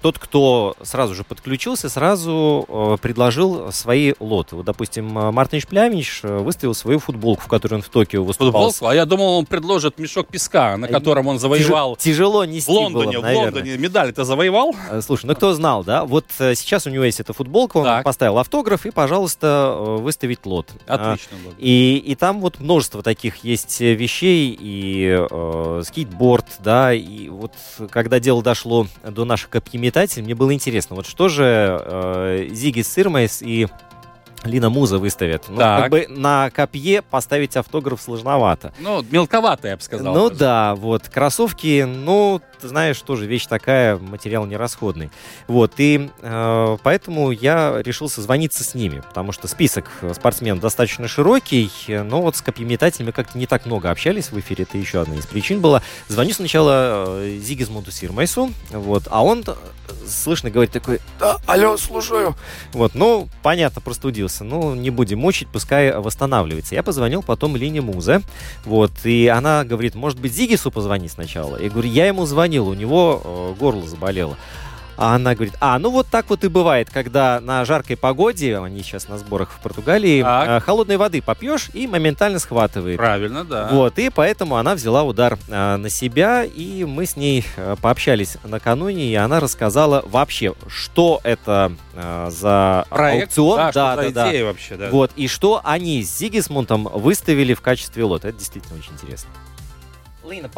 тот, 0.00 0.18
кто 0.18 0.74
сразу 0.82 1.14
же 1.14 1.24
подключился, 1.24 1.88
сразу 1.88 2.64
э, 2.68 2.96
предложил 3.00 3.70
свои 3.72 4.14
лоты. 4.18 4.56
Вот, 4.56 4.64
допустим, 4.64 5.16
э, 5.18 5.30
Мартин 5.30 5.60
Шплямич 5.60 6.20
э, 6.22 6.38
выставил 6.38 6.74
свою 6.74 6.98
футболку, 6.98 7.42
в 7.42 7.48
которой 7.48 7.74
он 7.74 7.82
в 7.82 7.88
Токио 7.88 8.24
выступал. 8.24 8.70
Футболку, 8.70 8.86
а 8.86 8.94
я 8.94 9.04
думал, 9.06 9.38
он 9.38 9.46
предложит 9.46 9.98
мешок 9.98 10.28
песка, 10.28 10.76
на 10.76 10.88
котором 10.88 11.26
он 11.28 11.38
завоевал 11.38 11.94
Тяж- 11.94 12.02
Тяжело 12.02 12.40
в 12.42 12.46
нести 12.46 12.70
Лондоне. 12.70 13.18
было, 13.20 13.30
в. 13.30 13.34
Лондоне 13.34 13.76
медаль-то 13.76 14.24
завоевал? 14.24 14.74
Э, 14.90 15.00
Слушай, 15.02 15.26
ну 15.26 15.34
кто 15.34 15.52
знал, 15.54 15.84
да? 15.84 16.04
Вот 16.04 16.24
э, 16.38 16.54
сейчас 16.54 16.86
у 16.86 16.90
него 16.90 17.04
есть 17.04 17.20
эта 17.20 17.32
футболка, 17.32 17.76
он 17.78 17.84
Так. 17.84 18.04
поставил 18.04 18.38
автограф 18.38 18.86
и, 18.86 18.90
пожалуйста, 18.90 19.74
э, 19.78 19.96
выставить 20.00 20.46
лот. 20.46 20.70
А, 20.86 21.12
Отлично. 21.12 21.36
было. 21.44 21.54
И, 21.58 21.96
и 22.06 22.14
там 22.14 22.40
вот 22.40 22.58
множество 22.60 23.02
таких 23.02 23.44
есть 23.44 23.80
э, 23.82 23.94
вещей, 23.94 24.56
и 24.58 25.26
э, 25.30 25.82
скейтборд, 25.86 26.46
да, 26.60 26.94
и 26.94 27.28
вот 27.28 27.52
когда 27.90 28.18
дело 28.20 28.42
дошло 28.42 28.86
до 29.06 29.24
наших 29.24 29.50
копьеметателей, 29.90 30.24
мне 30.24 30.34
было 30.34 30.54
интересно, 30.54 30.96
вот 30.96 31.06
что 31.06 31.28
же 31.28 31.44
э, 31.84 32.48
Зиги 32.50 32.82
Сырмайс 32.82 33.42
и 33.42 33.66
Лина 34.44 34.70
Муза 34.70 34.98
выставят. 34.98 35.44
Ну, 35.48 35.56
Так. 35.58 35.82
как 35.82 35.90
бы 35.90 36.06
на 36.08 36.48
копье 36.50 37.02
поставить 37.02 37.56
автограф 37.56 38.00
сложновато. 38.00 38.72
Ну, 38.78 39.04
мелковато, 39.10 39.68
я 39.68 39.76
бы 39.76 39.82
сказал. 39.82 40.14
Ну 40.14 40.28
даже. 40.28 40.38
да, 40.40 40.74
вот 40.76 41.08
кроссовки, 41.08 41.82
ну 41.86 42.40
ты 42.60 42.68
знаешь, 42.68 43.00
тоже 43.00 43.26
вещь 43.26 43.46
такая, 43.46 43.96
материал 43.96 44.46
нерасходный. 44.46 45.10
Вот, 45.46 45.74
и 45.78 46.10
э, 46.20 46.76
поэтому 46.82 47.30
я 47.30 47.80
решил 47.82 48.08
созвониться 48.08 48.64
с 48.64 48.74
ними, 48.74 49.00
потому 49.00 49.32
что 49.32 49.48
список 49.48 49.90
спортсменов 50.14 50.60
достаточно 50.60 51.08
широкий, 51.08 51.70
но 51.88 52.22
вот 52.22 52.36
с 52.36 52.42
копьеметателями 52.42 53.10
как-то 53.10 53.38
не 53.38 53.46
так 53.46 53.66
много 53.66 53.90
общались 53.90 54.30
в 54.30 54.38
эфире, 54.38 54.64
это 54.64 54.78
еще 54.78 55.00
одна 55.00 55.16
из 55.16 55.26
причин 55.26 55.60
была. 55.60 55.82
Звоню 56.08 56.34
сначала 56.34 57.20
э, 57.20 57.38
Зигизмунду 57.40 57.90
Сирмайсу, 57.90 58.52
вот, 58.70 59.04
а 59.10 59.24
он 59.24 59.44
слышно 60.06 60.50
говорит 60.50 60.72
такой, 60.72 61.00
да, 61.18 61.38
алло, 61.46 61.76
слушаю. 61.76 62.34
Вот, 62.72 62.94
ну, 62.94 63.28
понятно, 63.42 63.80
простудился. 63.80 64.44
Ну, 64.44 64.74
не 64.74 64.90
будем 64.90 65.18
мучить, 65.18 65.48
пускай 65.48 65.96
восстанавливается. 65.96 66.74
Я 66.74 66.82
позвонил 66.82 67.22
потом 67.22 67.56
Лине 67.56 67.80
Музе, 67.80 68.22
вот, 68.64 68.92
и 69.04 69.26
она 69.26 69.64
говорит, 69.64 69.94
может 69.94 70.20
быть, 70.20 70.34
Зигису 70.34 70.70
позвонить 70.70 71.12
сначала? 71.12 71.60
Я 71.60 71.70
говорю, 71.70 71.88
я 71.90 72.06
ему 72.06 72.26
звонил, 72.50 72.68
у 72.68 72.74
него 72.74 73.22
э, 73.22 73.54
горло 73.58 73.86
заболело. 73.86 74.36
А 74.96 75.14
она 75.14 75.34
говорит, 75.34 75.54
а, 75.60 75.78
ну 75.78 75.90
вот 75.90 76.08
так 76.08 76.28
вот 76.28 76.44
и 76.44 76.48
бывает, 76.48 76.90
когда 76.92 77.40
на 77.40 77.64
жаркой 77.64 77.96
погоде, 77.96 78.58
они 78.58 78.82
сейчас 78.82 79.08
на 79.08 79.16
сборах 79.16 79.50
в 79.50 79.62
Португалии, 79.62 80.22
э, 80.22 80.60
холодной 80.60 80.98
воды 80.98 81.22
попьешь 81.22 81.70
и 81.72 81.86
моментально 81.86 82.38
схватывает. 82.38 82.98
Правильно, 82.98 83.44
да. 83.44 83.68
Вот, 83.70 83.98
и 83.98 84.10
поэтому 84.10 84.56
она 84.56 84.74
взяла 84.74 85.02
удар 85.04 85.38
э, 85.48 85.76
на 85.76 85.88
себя, 85.88 86.44
и 86.44 86.84
мы 86.84 87.06
с 87.06 87.16
ней 87.16 87.46
пообщались 87.80 88.36
накануне, 88.44 89.06
и 89.06 89.14
она 89.14 89.40
рассказала 89.40 90.02
вообще, 90.04 90.52
что 90.68 91.20
это 91.22 91.72
за 92.28 92.84
Проект, 92.90 93.28
аукцион. 93.28 93.56
да, 93.56 93.64
да, 93.64 93.70
что 93.70 94.02
за 94.02 94.14
да, 94.14 94.28
идея 94.28 94.42
да. 94.42 94.46
вообще, 94.48 94.76
да. 94.76 94.90
Вот, 94.90 95.12
и 95.16 95.28
что 95.28 95.60
они 95.64 96.02
с 96.02 96.18
Зигисмунтом 96.18 96.84
выставили 96.84 97.54
в 97.54 97.62
качестве 97.62 98.04
лота. 98.04 98.28
Это 98.28 98.38
действительно 98.38 98.78
очень 98.78 98.92
интересно. 98.92 99.30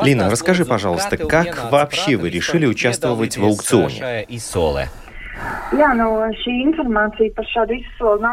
Лина, 0.03 0.31
расскажи, 0.31 0.65
пожалуйста, 0.65 1.17
как 1.17 1.71
вообще 1.71 2.17
вы 2.17 2.31
решили 2.31 2.67
участвовать 2.67 3.37
в 3.37 3.45
аукционе? 3.45 4.27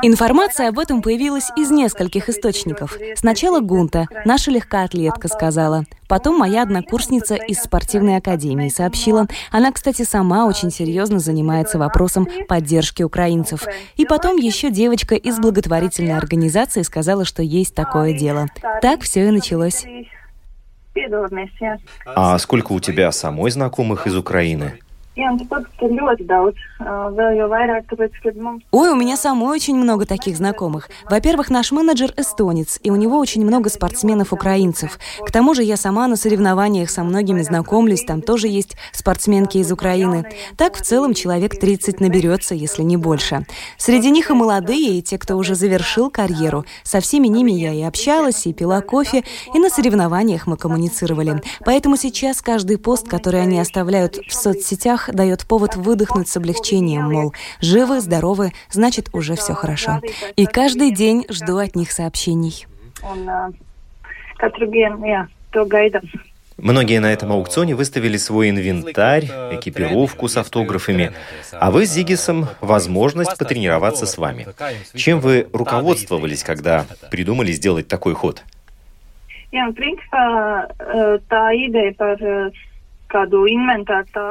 Информация 0.03 0.67
об 0.67 0.79
этом 0.79 1.01
появилась 1.01 1.49
из 1.55 1.71
нескольких 1.71 2.27
источников. 2.29 2.97
Сначала 3.15 3.61
Гунта, 3.61 4.07
наша 4.25 4.51
легкоатлетка, 4.51 5.27
сказала. 5.29 5.85
Потом 6.09 6.37
моя 6.37 6.63
однокурсница 6.63 7.35
из 7.35 7.59
спортивной 7.61 8.17
академии 8.17 8.67
сообщила. 8.67 9.27
Она, 9.51 9.71
кстати, 9.71 10.03
сама 10.03 10.45
очень 10.45 10.71
серьезно 10.71 11.19
занимается 11.19 11.79
вопросом 11.79 12.27
поддержки 12.47 13.03
украинцев. 13.03 13.65
И 13.95 14.05
потом 14.05 14.35
еще 14.35 14.69
девочка 14.69 15.15
из 15.15 15.39
благотворительной 15.39 16.17
организации 16.17 16.81
сказала, 16.81 17.23
что 17.23 17.41
есть 17.41 17.73
такое 17.73 18.17
дело. 18.17 18.47
Так 18.81 19.01
все 19.01 19.27
и 19.27 19.31
началось. 19.31 19.85
А 22.06 22.38
сколько 22.39 22.73
у 22.73 22.80
тебя 22.80 23.12
самой 23.12 23.52
знакомых 23.52 24.08
из 24.08 24.15
Украины? 24.15 24.80
Ой, 28.71 28.89
у 28.89 28.95
меня 28.95 29.17
самой 29.17 29.55
очень 29.55 29.75
много 29.75 30.05
таких 30.05 30.38
знакомых. 30.38 30.89
Во-первых, 31.10 31.49
наш 31.49 31.71
менеджер 31.71 32.13
эстонец, 32.17 32.79
и 32.84 32.89
у 32.89 32.95
него 32.95 33.17
очень 33.17 33.45
много 33.45 33.69
спортсменов-украинцев. 33.69 34.99
К 35.25 35.32
тому 35.32 35.53
же 35.53 35.63
я 35.63 35.77
сама 35.77 36.08
на 36.08 36.15
соревнованиях 36.15 36.89
со 36.89 37.03
многими 37.03 37.41
знакомлюсь, 37.41 38.03
там 38.03 38.21
тоже 38.21 38.47
есть 38.47 38.75
спортсменки 38.91 39.58
из 39.58 39.71
Украины. 39.71 40.25
Так 40.58 40.75
в 40.75 40.82
целом 40.82 41.13
человек 41.13 41.60
30 41.60 41.99
наберется, 41.99 42.55
если 42.55 42.84
не 42.84 42.97
больше. 42.97 43.45
Среди 43.77 44.12
них 44.12 44.29
и 44.29 44.34
молодые, 44.34 44.99
и 44.99 45.01
те, 45.01 45.17
кто 45.17 45.36
уже 45.36 45.55
завершил 45.55 46.10
карьеру. 46.10 46.65
Со 46.84 46.99
всеми 46.99 47.27
ними 47.27 47.51
я 47.51 47.73
и 47.73 47.82
общалась, 47.82 48.45
и 48.45 48.53
пила 48.53 48.82
кофе, 48.82 49.23
и 49.53 49.60
на 49.60 49.69
соревнованиях 49.69 50.47
мы 50.47 50.58
коммуницировали. 50.58 51.41
Поэтому 51.65 51.97
сейчас 51.97 52.41
каждый 52.41 52.77
пост, 52.77 53.08
который 53.08 53.41
они 53.41 53.60
оставляют 53.60 54.17
в 54.27 54.34
соцсетях, 54.34 55.08
дает 55.11 55.45
повод 55.45 55.75
выдохнуть 55.75 56.27
с 56.27 56.37
облегчением, 56.37 57.11
мол, 57.11 57.33
живы, 57.61 58.01
здоровы, 58.01 58.51
значит, 58.69 59.09
уже 59.13 59.35
все 59.35 59.53
хорошо. 59.53 60.01
И 60.35 60.45
каждый 60.45 60.91
день 60.91 61.25
жду 61.29 61.57
от 61.57 61.75
них 61.75 61.91
сообщений. 61.91 62.65
Многие 66.61 66.99
на 66.99 67.13
этом 67.13 67.31
аукционе 67.31 67.73
выставили 67.73 68.17
свой 68.17 68.49
инвентарь, 68.49 69.25
экипировку 69.51 70.27
с 70.27 70.35
автографами, 70.37 71.13
а 71.53 71.71
вы 71.71 71.85
с 71.85 71.91
Зигисом 71.91 72.47
возможность 72.59 73.37
потренироваться 73.37 74.05
с 74.05 74.17
вами. 74.17 74.47
Чем 74.93 75.19
вы 75.19 75.47
руководствовались, 75.53 76.43
когда 76.43 76.85
придумали 77.11 77.51
сделать 77.53 77.87
такой 77.87 78.13
ход? 78.13 78.43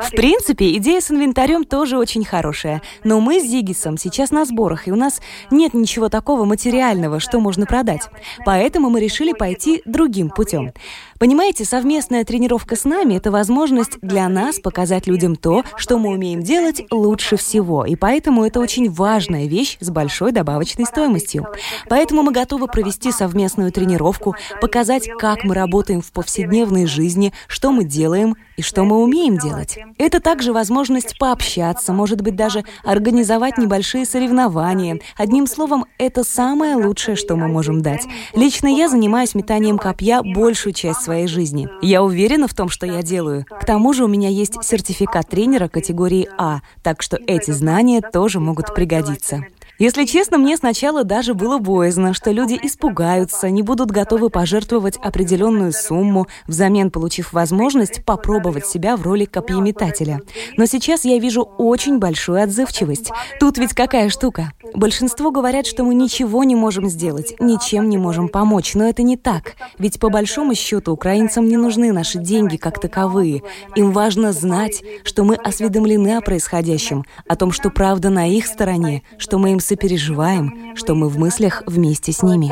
В 0.00 0.10
принципе, 0.12 0.76
идея 0.76 1.00
с 1.00 1.10
инвентарем 1.10 1.64
тоже 1.64 1.98
очень 1.98 2.24
хорошая. 2.24 2.80
Но 3.04 3.20
мы 3.20 3.40
с 3.40 3.44
Зигисом 3.44 3.98
сейчас 3.98 4.30
на 4.30 4.44
сборах, 4.44 4.88
и 4.88 4.92
у 4.92 4.96
нас 4.96 5.20
нет 5.50 5.74
ничего 5.74 6.08
такого 6.08 6.44
материального, 6.44 7.20
что 7.20 7.40
можно 7.40 7.66
продать. 7.66 8.08
Поэтому 8.44 8.88
мы 8.88 9.00
решили 9.00 9.32
пойти 9.32 9.82
другим 9.84 10.30
путем. 10.30 10.72
Понимаете, 11.18 11.64
совместная 11.64 12.24
тренировка 12.24 12.76
с 12.76 12.84
нами– 12.84 13.14
это 13.16 13.32
возможность 13.32 13.98
для 14.00 14.28
нас 14.28 14.60
показать 14.60 15.08
людям 15.08 15.34
то, 15.34 15.64
что 15.76 15.98
мы 15.98 16.10
умеем 16.10 16.42
делать 16.42 16.82
лучше 16.92 17.36
всего. 17.36 17.84
И 17.84 17.96
поэтому 17.96 18.44
это 18.44 18.60
очень 18.60 18.88
важная 18.88 19.46
вещь 19.46 19.78
с 19.80 19.90
большой 19.90 20.30
добавочной 20.30 20.86
стоимостью. 20.86 21.48
Поэтому 21.88 22.22
мы 22.22 22.30
готовы 22.30 22.68
провести 22.68 23.10
совместную 23.10 23.72
тренировку, 23.72 24.36
показать, 24.60 25.08
как 25.18 25.42
мы 25.42 25.56
работаем 25.56 26.02
в 26.02 26.12
повседневной 26.12 26.86
жизни, 26.86 27.32
что 27.48 27.72
мы 27.72 27.84
делаем 27.84 28.36
и 28.56 28.62
что 28.62 28.84
мы 28.84 29.02
умеем 29.02 29.38
делать. 29.38 29.76
Это 29.98 30.20
также 30.20 30.52
возможность 30.52 31.18
пообщаться, 31.18 31.92
может 31.92 32.20
быть, 32.20 32.36
даже 32.36 32.64
организовать 32.84 33.58
небольшие 33.58 34.04
соревнования. 34.04 35.00
Одним 35.16 35.48
словом, 35.48 35.86
это 35.98 36.22
самое 36.22 36.76
лучшее, 36.76 37.16
что 37.16 37.34
мы 37.34 37.48
можем 37.48 37.82
дать. 37.82 38.06
Лично 38.34 38.68
я 38.68 38.88
занимаюсь 38.88 39.34
метанием 39.34 39.78
копья 39.78 40.22
большую 40.22 40.72
часть 40.72 41.07
своей 41.08 41.26
жизни. 41.26 41.68
Я 41.80 42.02
уверена 42.02 42.48
в 42.48 42.54
том, 42.54 42.68
что 42.68 42.86
я 42.86 43.02
делаю. 43.02 43.46
К 43.48 43.64
тому 43.64 43.94
же 43.94 44.04
у 44.04 44.08
меня 44.08 44.28
есть 44.28 44.62
сертификат 44.62 45.26
тренера 45.28 45.68
категории 45.68 46.28
А, 46.36 46.60
так 46.82 47.00
что 47.02 47.18
эти 47.26 47.50
знания 47.50 48.02
тоже 48.02 48.40
могут 48.40 48.74
пригодиться. 48.74 49.44
Если 49.78 50.06
честно, 50.06 50.38
мне 50.38 50.56
сначала 50.56 51.04
даже 51.04 51.34
было 51.34 51.58
боязно, 51.58 52.12
что 52.12 52.32
люди 52.32 52.58
испугаются, 52.60 53.48
не 53.48 53.62
будут 53.62 53.92
готовы 53.92 54.28
пожертвовать 54.28 54.96
определенную 54.96 55.70
сумму, 55.72 56.26
взамен 56.48 56.90
получив 56.90 57.32
возможность 57.32 58.04
попробовать 58.04 58.66
себя 58.66 58.96
в 58.96 59.02
роли 59.02 59.24
копьеметателя. 59.24 60.20
Но 60.56 60.66
сейчас 60.66 61.04
я 61.04 61.20
вижу 61.20 61.42
очень 61.42 62.00
большую 62.00 62.42
отзывчивость. 62.42 63.12
Тут 63.38 63.58
ведь 63.58 63.72
какая 63.72 64.08
штука? 64.08 64.52
Большинство 64.74 65.30
говорят, 65.30 65.64
что 65.64 65.84
мы 65.84 65.94
ничего 65.94 66.42
не 66.42 66.56
можем 66.56 66.88
сделать, 66.88 67.36
ничем 67.38 67.88
не 67.88 67.98
можем 67.98 68.28
помочь, 68.28 68.74
но 68.74 68.88
это 68.88 69.04
не 69.04 69.16
так. 69.16 69.54
Ведь 69.78 70.00
по 70.00 70.08
большому 70.08 70.56
счету 70.56 70.92
украинцам 70.92 71.46
не 71.46 71.56
нужны 71.56 71.92
наши 71.92 72.18
деньги 72.18 72.56
как 72.56 72.80
таковые. 72.80 73.44
Им 73.76 73.92
важно 73.92 74.32
знать, 74.32 74.82
что 75.04 75.22
мы 75.22 75.36
осведомлены 75.36 76.16
о 76.16 76.20
происходящем, 76.20 77.04
о 77.28 77.36
том, 77.36 77.52
что 77.52 77.70
правда 77.70 78.10
на 78.10 78.26
их 78.26 78.46
стороне, 78.46 79.04
что 79.18 79.38
мы 79.38 79.52
им 79.52 79.60
сопереживаем, 79.68 80.74
что 80.74 80.94
мы 80.94 81.08
в 81.08 81.18
мыслях 81.18 81.62
вместе 81.66 82.12
с 82.12 82.22
ними. 82.22 82.50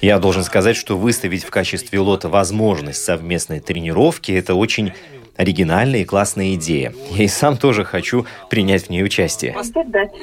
Я 0.00 0.18
должен 0.18 0.42
сказать, 0.44 0.76
что 0.76 0.96
выставить 0.96 1.44
в 1.44 1.50
качестве 1.50 1.98
лота 1.98 2.28
возможность 2.28 3.04
совместной 3.04 3.60
тренировки– 3.60 4.32
это 4.32 4.54
очень 4.54 4.92
оригинальная 5.36 6.00
и 6.00 6.04
классная 6.04 6.54
идея. 6.54 6.92
Я 7.10 7.24
и 7.24 7.28
сам 7.28 7.56
тоже 7.56 7.84
хочу 7.84 8.26
принять 8.50 8.86
в 8.86 8.90
ней 8.90 9.02
участие. 9.02 9.56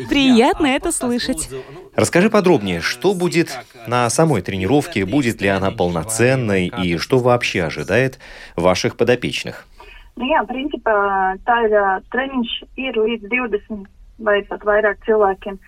Приятно 0.08 0.68
это 0.68 0.92
слышать. 0.92 1.50
Расскажи 1.96 2.30
подробнее, 2.30 2.82
что 2.82 3.14
будет 3.14 3.58
на 3.88 4.10
самой 4.10 4.42
тренировке, 4.42 5.06
будет 5.06 5.42
ли 5.42 5.48
она 5.48 5.72
полноценной 5.72 6.68
и 6.68 6.98
что 6.98 7.20
вообще 7.20 7.64
ожидает 7.64 8.20
ваших 8.56 8.96
подопечных? 8.96 9.68
Nu 10.20 10.28
jā, 10.28 10.42
principā 10.48 10.94
tā 11.48 11.56
ir 11.68 11.76
treniņš 12.12 12.56
ir 12.84 12.98
līdz 13.00 13.30
20 13.32 13.88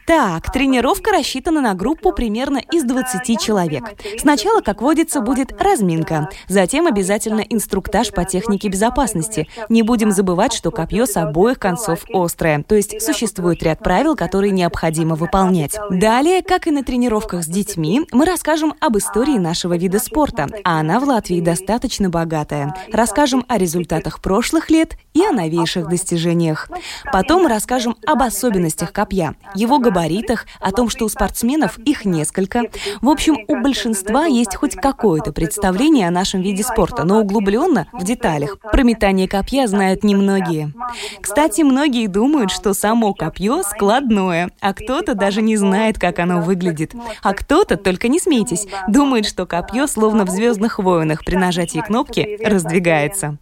Так, 0.06 0.52
тренировка 0.52 1.12
рассчитана 1.12 1.62
на 1.62 1.74
группу 1.74 2.12
примерно 2.12 2.58
из 2.58 2.84
20 2.84 3.40
человек. 3.40 3.84
Сначала, 4.18 4.60
как 4.62 4.82
водится, 4.82 5.22
будет 5.22 5.60
разминка, 5.62 6.30
затем 6.50 6.86
обязательно 6.86 7.42
инструктаж 7.42 8.12
по 8.12 8.26
технике 8.26 8.68
безопасности. 8.68 9.48
Не 9.70 9.84
будем 9.84 10.12
забывать, 10.12 10.52
что 10.52 10.72
копье 10.72 11.06
с 11.06 11.16
обоих 11.16 11.60
концов 11.60 12.06
острое, 12.14 12.64
то 12.64 12.76
есть 12.76 13.02
существует 13.02 13.64
ряд 13.64 13.80
правил, 13.80 14.18
которые 14.18 14.52
необходимо 14.52 15.16
выполнять. 15.16 15.78
Далее, 15.90 16.42
как 16.42 16.68
и 16.68 16.72
на 16.72 16.84
тренировках 16.84 17.44
с 17.44 17.48
детьми, 17.48 18.02
мы 18.12 18.26
расскажем 18.26 18.74
об 18.82 18.98
истории 18.98 19.38
нашего 19.38 19.78
вида 19.78 20.00
спорта, 20.00 20.48
а 20.66 20.82
она 20.82 21.00
в 21.00 21.06
Латвии 21.06 21.40
достаточно 21.40 22.10
богатая. 22.10 22.76
Расскажем 22.92 23.46
о 23.48 23.58
результатах 23.58 24.22
прошлых 24.22 24.70
лет 24.70 24.98
и 25.14 25.24
о 25.24 25.32
новейших 25.32 25.88
достижениях. 25.88 26.70
Потом 27.14 27.48
расскажем 27.48 27.96
об 28.06 28.22
особенностях 28.22 28.41
особенностях 28.42 28.92
копья, 28.92 29.36
его 29.54 29.78
габаритах, 29.78 30.48
о 30.60 30.72
том, 30.72 30.90
что 30.90 31.06
у 31.06 31.10
спортсменов 31.10 31.78
их 31.78 32.06
несколько. 32.06 32.64
В 33.00 33.08
общем, 33.08 33.38
у 33.48 33.62
большинства 33.62 34.26
есть 34.26 34.56
хоть 34.56 34.76
какое-то 34.76 35.32
представление 35.32 36.08
о 36.08 36.12
нашем 36.12 36.42
виде 36.42 36.64
спорта, 36.64 37.04
но 37.04 37.22
углубленно, 37.22 37.86
в 37.94 38.04
деталях. 38.04 38.58
Про 38.60 38.82
метание 38.82 39.28
копья 39.28 39.68
знают 39.68 40.04
немногие. 40.04 40.74
Кстати, 41.22 41.62
многие 41.62 42.08
думают, 42.08 42.50
что 42.50 42.74
само 42.74 43.14
копье 43.14 43.62
складное, 43.62 44.50
а 44.60 44.74
кто-то 44.74 45.14
даже 45.14 45.44
не 45.44 45.56
знает, 45.56 46.00
как 46.00 46.18
оно 46.18 46.42
выглядит. 46.42 46.94
А 47.22 47.34
кто-то, 47.34 47.78
только 47.78 48.08
не 48.08 48.20
смейтесь, 48.20 48.66
думает, 48.88 49.28
что 49.28 49.46
копье, 49.46 49.86
словно 49.86 50.26
в 50.26 50.30
«Звездных 50.30 50.80
войнах», 50.80 51.24
при 51.24 51.36
нажатии 51.36 51.80
кнопки 51.80 52.40
раздвигается. 52.44 53.38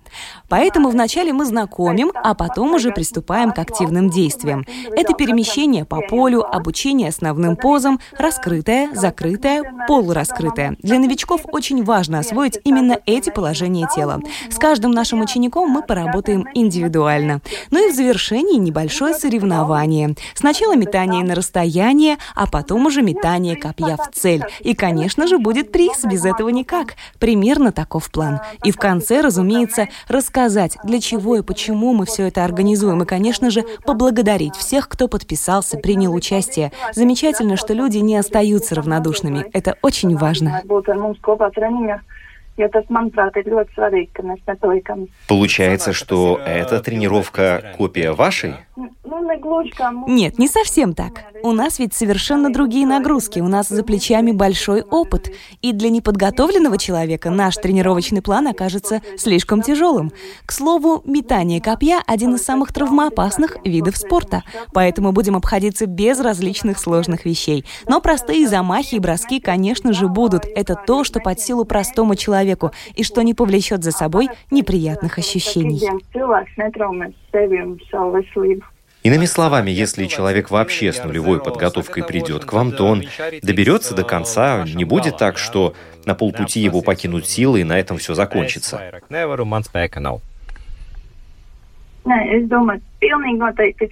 Поэтому 0.49 0.89
вначале 0.89 1.31
мы 1.31 1.45
знакомим, 1.45 2.11
а 2.15 2.33
потом 2.33 2.73
уже 2.73 2.91
приступаем 2.91 3.51
к 3.51 3.59
активным 3.59 4.09
действиям. 4.09 4.65
Это 4.95 5.13
перемещение 5.13 5.85
по 5.85 6.01
полю, 6.01 6.43
обучение 6.43 7.09
основным 7.09 7.55
позам, 7.55 7.99
раскрытое, 8.17 8.93
закрытое, 8.93 9.63
полураскрытое. 9.87 10.77
Для 10.81 10.99
новичков 10.99 11.41
очень 11.51 11.83
важно 11.83 12.19
освоить 12.19 12.59
именно 12.63 12.99
эти 13.05 13.29
положения 13.29 13.87
тела. 13.93 14.21
С 14.49 14.57
каждым 14.57 14.91
нашим 14.91 15.21
учеником 15.21 15.69
мы 15.69 15.81
поработаем 15.81 16.45
индивидуально. 16.53 17.41
Ну 17.71 17.87
и 17.87 17.91
в 17.91 17.95
завершении 17.95 18.57
небольшое 18.57 19.13
соревнование. 19.13 20.15
Сначала 20.33 20.75
метание 20.75 21.23
на 21.23 21.35
расстояние, 21.35 22.17
а 22.35 22.47
потом 22.47 22.85
уже 22.85 23.01
метание 23.01 23.55
копья 23.55 23.97
в 23.97 24.09
цель. 24.13 24.43
И, 24.61 24.73
конечно 24.73 25.27
же, 25.27 25.37
будет 25.37 25.71
приз, 25.71 26.03
без 26.03 26.25
этого 26.25 26.49
никак. 26.49 26.95
Примерно 27.19 27.71
таков 27.71 28.09
план. 28.11 28.39
И 28.63 28.71
в 28.71 28.77
конце, 28.77 29.21
разумеется, 29.21 29.87
рассказать, 30.07 30.77
для 30.83 30.99
чего 30.99 31.37
и 31.37 31.41
почему 31.41 31.93
мы 31.93 32.05
все 32.05 32.27
это 32.27 32.43
организуем. 32.43 33.03
И, 33.03 33.05
конечно 33.05 33.49
же, 33.49 33.63
поблагодарить 33.85 34.55
всех, 34.55 34.78
кто 34.87 35.07
подписался, 35.07 35.77
принял 35.77 36.13
участие. 36.13 36.71
Замечательно, 36.93 37.57
что 37.57 37.73
люди 37.73 37.97
не 37.97 38.15
остаются 38.17 38.75
равнодушными. 38.75 39.45
Это 39.53 39.77
очень 39.81 40.15
важно. 40.15 40.61
Получается, 45.27 45.93
что 45.93 46.39
эта 46.45 46.81
тренировка 46.81 47.73
копия 47.77 48.11
вашей? 48.11 48.55
Нет, 50.07 50.39
не 50.39 50.47
совсем 50.47 50.93
так. 50.93 51.25
У 51.43 51.51
нас 51.51 51.79
ведь 51.79 51.93
совершенно 51.93 52.51
другие 52.51 52.85
нагрузки, 52.85 53.39
у 53.39 53.47
нас 53.47 53.69
за 53.69 53.83
плечами 53.83 54.31
большой 54.31 54.81
опыт. 54.81 55.31
И 55.61 55.73
для 55.73 55.89
неподготовленного 55.89 56.77
человека 56.77 57.29
наш 57.29 57.55
тренировочный 57.55 58.21
план 58.21 58.47
окажется 58.47 59.01
слишком 59.17 59.61
тяжелым. 59.61 60.11
К 60.45 60.51
слову, 60.51 61.01
метание 61.05 61.61
копья– 61.61 62.01
один 62.07 62.35
из 62.35 62.43
самых 62.43 62.71
травмоопасных 62.73 63.57
видов 63.65 63.97
спорта. 63.97 64.43
Поэтому 64.73 65.11
будем 65.11 65.35
обходиться 65.35 65.85
без 65.85 66.19
различных 66.19 66.77
сложных 66.77 67.25
вещей. 67.25 67.65
Но 67.87 68.01
простые 68.01 68.47
замахи 68.47 68.95
и 68.95 68.99
броски, 68.99 69.39
конечно 69.39 69.93
же, 69.93 70.07
будут. 70.07 70.45
Это 70.45 70.75
то, 70.75 71.03
что 71.03 71.19
под 71.19 71.39
силу 71.39 71.65
простому 71.65 72.15
человеку 72.15 72.48
и 72.95 73.03
что 73.03 73.21
не 73.21 73.33
повлечет 73.33 73.83
за 73.83 73.91
собой 73.91 74.29
неприятных 74.51 75.17
ощущений. 75.17 75.81
Иными 79.01 79.25
словами, 79.25 79.71
если 79.71 80.07
человек 80.07 80.51
вообще 80.51 80.91
с 80.91 81.03
нулевой 81.03 81.41
подготовкой 81.41 82.03
придет 82.03 82.43
к 82.43 82.51
вам, 82.51 82.73
то 82.73 82.85
он 82.85 83.03
доберется 83.41 83.95
до 83.95 84.03
конца, 84.03 84.65
не 84.65 84.83
будет 84.83 85.17
так, 85.17 85.37
что 85.37 85.73
на 86.05 86.15
полпути 86.15 86.59
его 86.59 86.81
покинут 86.81 87.25
силы 87.25 87.61
и 87.61 87.63
на 87.63 87.79
этом 87.79 87.97
все 87.97 88.13
закончится. 88.13 88.81
Pilnīgi 92.99 93.39
noteikti 93.39 93.89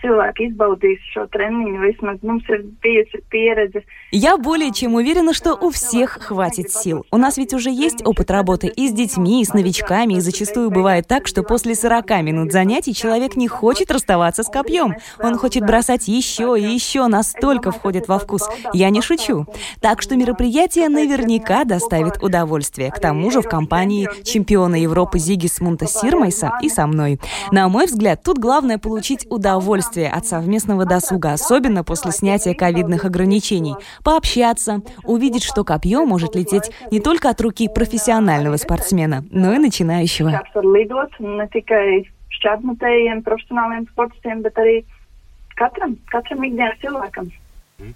cilvēki 0.00 0.46
izbaudīs 0.48 1.00
šo 1.12 1.26
treniņu. 1.34 1.80
Vismaz 1.82 2.22
mums 2.24 2.46
ir 2.48 2.62
bijusi 2.80 3.20
pieredze. 3.28 3.82
Я 4.10 4.38
более 4.38 4.72
чем 4.72 4.94
уверена, 4.94 5.34
что 5.34 5.54
у 5.54 5.70
всех 5.70 6.18
хватит 6.22 6.70
сил. 6.70 7.04
У 7.12 7.16
нас 7.16 7.36
ведь 7.36 7.52
уже 7.52 7.70
есть 7.70 8.04
опыт 8.04 8.30
работы 8.30 8.66
и 8.66 8.88
с 8.88 8.92
детьми, 8.92 9.42
и 9.42 9.44
с 9.44 9.52
новичками, 9.52 10.14
и 10.14 10.20
зачастую 10.20 10.70
бывает 10.70 11.06
так, 11.06 11.26
что 11.26 11.42
после 11.42 11.74
40 11.74 12.22
минут 12.22 12.52
занятий 12.52 12.94
человек 12.94 13.36
не 13.36 13.48
хочет 13.48 13.90
расставаться 13.90 14.42
с 14.42 14.46
копьем. 14.46 14.94
Он 15.18 15.36
хочет 15.36 15.64
бросать 15.64 16.08
еще 16.08 16.56
и 16.58 16.62
еще, 16.62 17.06
настолько 17.06 17.70
входит 17.70 18.08
во 18.08 18.18
вкус. 18.18 18.48
Я 18.72 18.90
не 18.90 19.02
шучу. 19.02 19.46
Так 19.80 20.00
что 20.00 20.16
мероприятие 20.16 20.88
наверняка 20.88 21.64
доставит 21.64 22.22
удовольствие. 22.22 22.90
К 22.90 22.98
тому 22.98 23.30
же 23.30 23.42
в 23.42 23.48
компании 23.48 24.08
чемпиона 24.24 24.76
Европы 24.76 25.18
Зигисмунта 25.18 25.86
Сирмайса 25.86 26.58
и 26.62 26.68
со 26.68 26.86
мной. 26.86 27.20
На 27.52 27.68
мой 27.68 27.86
взгляд, 27.86 28.19
тут 28.22 28.38
главное 28.38 28.78
получить 28.78 29.26
удовольствие 29.30 30.10
от 30.10 30.26
совместного 30.26 30.84
досуга, 30.84 31.32
особенно 31.32 31.84
после 31.84 32.12
снятия 32.12 32.54
ковидных 32.54 33.04
ограничений. 33.04 33.74
Пообщаться, 34.04 34.82
увидеть, 35.04 35.44
что 35.44 35.64
копье 35.64 36.04
может 36.04 36.34
лететь 36.34 36.70
не 36.90 37.00
только 37.00 37.30
от 37.30 37.40
руки 37.40 37.68
профессионального 37.68 38.56
спортсмена, 38.56 39.24
но 39.30 39.54
и 39.54 39.58
начинающего. 39.58 40.30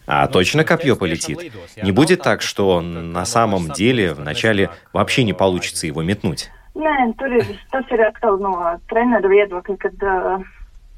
А 0.06 0.26
точно 0.28 0.64
копье 0.64 0.96
полетит? 0.96 1.52
Не 1.82 1.92
будет 1.92 2.22
так, 2.22 2.42
что 2.42 2.80
на 2.80 3.24
самом 3.24 3.70
деле 3.70 4.14
вначале 4.14 4.70
вообще 4.92 5.24
не 5.24 5.32
получится 5.32 5.86
его 5.86 6.02
метнуть? 6.02 6.50
Nē, 6.74 6.94
tur 7.18 7.34
ir, 7.38 7.50
tas 7.70 7.90
ir 7.94 8.02
atkal 8.02 8.40
no 8.42 8.54
treneru 8.90 9.30
viedokļa, 9.30 9.76
kad 9.84 10.06
uh, 10.10 10.46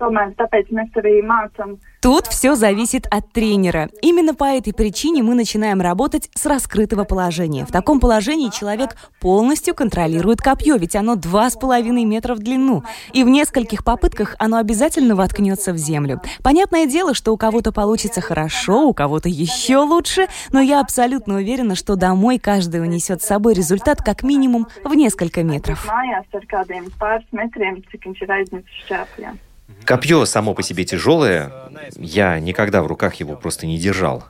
tomēr 0.00 0.34
tāpēc 0.40 0.72
mēs 0.78 1.00
arī 1.02 1.20
mācām 1.26 1.76
Тут 2.06 2.28
все 2.28 2.54
зависит 2.54 3.08
от 3.10 3.32
тренера. 3.32 3.88
Именно 4.00 4.32
по 4.32 4.44
этой 4.44 4.72
причине 4.72 5.24
мы 5.24 5.34
начинаем 5.34 5.80
работать 5.80 6.30
с 6.36 6.46
раскрытого 6.46 7.02
положения. 7.02 7.66
В 7.66 7.72
таком 7.72 7.98
положении 7.98 8.48
человек 8.50 8.90
полностью 9.20 9.74
контролирует 9.74 10.40
копье, 10.40 10.76
ведь 10.76 10.94
оно 10.94 11.16
2,5 11.16 12.04
метра 12.04 12.36
в 12.36 12.38
длину. 12.38 12.84
И 13.12 13.24
в 13.24 13.28
нескольких 13.28 13.82
попытках 13.82 14.36
оно 14.38 14.58
обязательно 14.58 15.16
воткнется 15.16 15.72
в 15.72 15.78
землю. 15.78 16.20
Понятное 16.44 16.86
дело, 16.86 17.12
что 17.12 17.32
у 17.32 17.36
кого-то 17.36 17.72
получится 17.72 18.20
хорошо, 18.20 18.86
у 18.86 18.94
кого-то 18.94 19.28
еще 19.28 19.78
лучше, 19.78 20.28
но 20.52 20.60
я 20.60 20.80
абсолютно 20.80 21.38
уверена, 21.38 21.74
что 21.74 21.96
домой 21.96 22.38
каждый 22.38 22.82
унесет 22.82 23.20
с 23.22 23.26
собой 23.26 23.54
результат 23.54 24.00
как 24.00 24.22
минимум 24.22 24.68
в 24.84 24.94
несколько 24.94 25.42
метров. 25.42 25.84
Копье 29.84 30.24
само 30.24 30.54
по 30.54 30.62
себе 30.62 30.84
тяжелое. 30.84 31.52
Я 31.96 32.38
никогда 32.40 32.82
в 32.82 32.86
руках 32.86 33.14
его 33.16 33.36
просто 33.36 33.66
не 33.66 33.78
держал. 33.78 34.24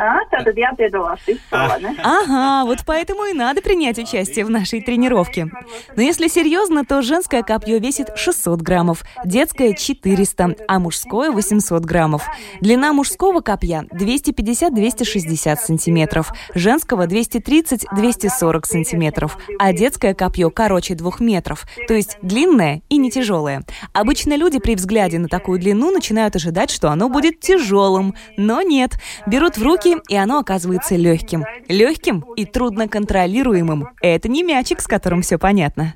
А, 0.00 0.24
tad 0.32 0.48
jāpiedalās 0.56 1.26
izspēlē, 1.28 1.90
Ага, 2.02 2.64
вот 2.64 2.78
поэтому 2.86 3.26
и 3.26 3.34
надо 3.34 3.60
принять 3.60 3.98
участие 3.98 4.46
в 4.46 4.50
нашей 4.50 4.80
тренировке. 4.80 5.48
Но 5.94 6.02
если 6.02 6.26
серьезно, 6.28 6.86
то 6.86 7.02
женское 7.02 7.42
копье 7.42 7.78
весит 7.78 8.16
600 8.16 8.62
граммов, 8.62 9.04
детское 9.26 9.74
400, 9.74 10.56
а 10.66 10.78
мужское 10.78 11.30
800 11.30 11.84
граммов. 11.84 12.26
Длина 12.62 12.94
мужского 12.94 13.42
копья 13.42 13.84
250-260 13.92 15.56
сантиметров, 15.56 16.32
женского 16.54 17.06
230-240 17.06 18.60
сантиметров, 18.64 19.36
а 19.58 19.74
детское 19.74 20.14
копье 20.14 20.48
короче 20.50 20.94
2 20.94 21.12
метров, 21.20 21.66
то 21.86 21.92
есть 21.92 22.16
длинное 22.22 22.80
и 22.88 22.96
не 22.96 23.10
тяжелое. 23.10 23.64
Обычно 23.92 24.34
люди 24.34 24.60
при 24.60 24.76
взгляде 24.76 25.18
на 25.18 25.28
такую 25.28 25.58
длину 25.58 25.90
начинают 25.90 26.36
ожидать, 26.36 26.70
что 26.70 26.90
оно 26.90 27.10
будет 27.10 27.40
тяжелым, 27.40 28.14
но 28.38 28.62
нет. 28.62 28.92
Берут 29.26 29.58
в 29.58 29.62
руки 29.62 29.89
и 30.08 30.16
оно 30.16 30.38
оказывается 30.38 30.96
легким. 30.96 31.44
Легким 31.68 32.24
и 32.36 32.44
трудно 32.44 32.88
контролируемым. 32.88 33.88
Это 34.00 34.28
не 34.28 34.42
мячик, 34.42 34.80
с 34.80 34.86
которым 34.86 35.22
все 35.22 35.38
понятно. 35.38 35.94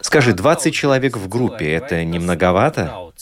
Скажи, 0.00 0.32
20 0.32 0.74
человек 0.74 1.16
в 1.16 1.28
группе, 1.28 1.70
это 1.70 2.04
не 2.04 2.18
многовато? 2.18 3.12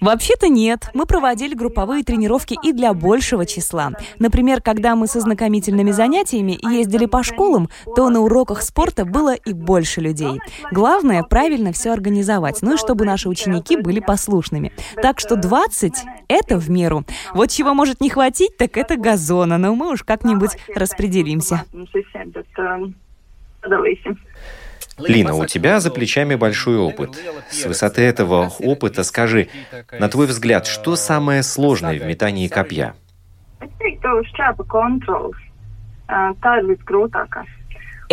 Вообще-то 0.00 0.48
нет. 0.48 0.88
Мы 0.94 1.04
проводили 1.04 1.54
групповые 1.54 2.04
тренировки 2.04 2.56
и 2.62 2.72
для 2.72 2.94
большего 2.94 3.44
числа. 3.44 3.90
Например, 4.20 4.60
когда 4.60 4.94
мы 4.94 5.08
со 5.08 5.20
знакомительными 5.20 5.90
занятиями 5.90 6.58
ездили 6.62 7.06
по 7.06 7.24
школам, 7.24 7.68
то 7.96 8.08
на 8.08 8.20
уроках 8.20 8.62
спорта 8.62 9.04
было 9.04 9.34
и 9.34 9.52
больше 9.52 10.00
людей. 10.00 10.40
Главное— 10.70 11.22
правильно 11.28 11.72
все 11.72 11.90
организовать, 11.90 12.62
ну 12.62 12.74
и 12.74 12.78
чтобы 12.78 13.04
наши 13.04 13.28
ученики 13.28 13.76
были 13.76 13.98
послушными. 13.98 14.72
Так 15.02 15.18
что 15.18 15.34
20— 15.34 16.04
это 16.28 16.56
в 16.56 16.70
меру. 16.70 17.04
Вот 17.32 17.50
чего 17.50 17.74
может 17.74 18.00
не 18.00 18.10
хватить, 18.10 18.56
так 18.56 18.76
это 18.76 18.96
газона, 18.96 19.58
но 19.58 19.74
мы 19.74 19.92
уж 19.92 20.04
как-нибудь 20.04 20.50
распределимся. 20.76 21.64
Лина, 24.98 25.34
у 25.34 25.46
тебя 25.46 25.80
за 25.80 25.90
плечами 25.90 26.34
большой 26.34 26.78
опыт. 26.78 27.10
С 27.50 27.64
высоты 27.64 28.02
этого 28.02 28.52
опыта 28.60 29.02
скажи, 29.02 29.48
на 29.98 30.08
твой 30.08 30.26
взгляд, 30.26 30.66
что 30.66 30.96
самое 30.96 31.42
сложное 31.42 31.98
в 31.98 32.04
метании 32.04 32.48
копья? 32.48 32.94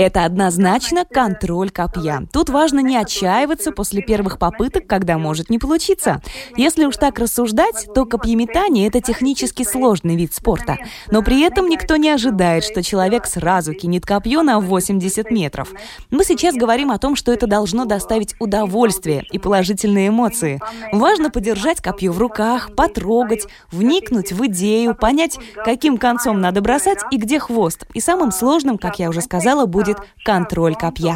Это 0.02 0.26
однозначно 0.26 1.06
контроль 1.06 1.70
копья. 1.70 2.24
Тут 2.34 2.50
важно 2.50 2.80
не 2.80 2.98
отчаиваться 2.98 3.72
после 3.72 4.02
первых 4.02 4.40
попыток, 4.40 4.88
когда 4.88 5.20
может 5.20 5.52
не 5.52 5.60
получиться. 5.60 6.24
Если 6.58 6.86
уж 6.86 6.98
так 6.98 7.20
рассуждать, 7.20 7.88
то 7.94 8.06
копьеметание— 8.06 8.88
это 8.88 9.00
технически 9.00 9.62
сложный 9.62 10.16
вид 10.16 10.34
спорта. 10.34 10.78
Но 11.12 11.22
при 11.22 11.42
этом 11.42 11.70
никто 11.70 11.98
не 11.98 12.10
ожидает, 12.10 12.64
что 12.64 12.82
человек 12.82 13.28
сразу 13.28 13.76
кинет 13.76 14.04
копье 14.04 14.42
на 14.42 14.60
80 14.60 15.30
метров. 15.30 15.72
Мы 16.10 16.24
сейчас 16.24 16.56
говорим 16.56 16.90
о 16.90 16.98
том, 16.98 17.16
что 17.16 17.32
это 17.32 17.46
должно 17.46 17.86
доставить 17.86 18.34
удовольствие 18.40 19.24
и 19.32 19.38
положительные 19.38 20.08
эмоции. 20.08 20.60
Важно 20.92 21.30
подержать 21.30 21.80
копье 21.80 22.12
в 22.12 22.18
руках, 22.18 22.74
потрогать, 22.76 23.46
вникнуть 23.72 24.32
в 24.32 24.48
идею, 24.48 24.96
понять, 24.96 25.38
каким 25.64 26.00
концом 26.00 26.42
надо 26.42 26.62
бросать 26.62 26.98
и 27.12 27.18
где 27.18 27.38
хвост. 27.38 27.86
И 27.94 28.00
самым 28.00 28.32
сложным, 28.32 28.80
как 28.80 28.98
я 28.98 29.08
уже 29.08 29.22
сказала, 29.22 29.68
будет 29.68 29.91
будет 29.94 30.08
контроль 30.24 30.76
копья. 30.76 31.16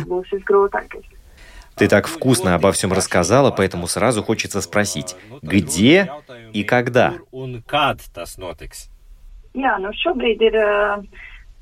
Ты 1.76 1.88
так 1.90 2.08
вкусно 2.08 2.56
обо 2.56 2.72
всем 2.72 2.94
рассказала, 2.94 3.52
поэтому 3.52 3.88
сразу 3.88 4.24
хочется 4.24 4.62
спросить, 4.62 5.16
где 5.42 6.10
и 6.54 6.64
когда? 6.64 7.14
Jā, 9.56 9.78
nu 9.80 9.94
šobrīd 9.96 10.42
ir 10.44 10.56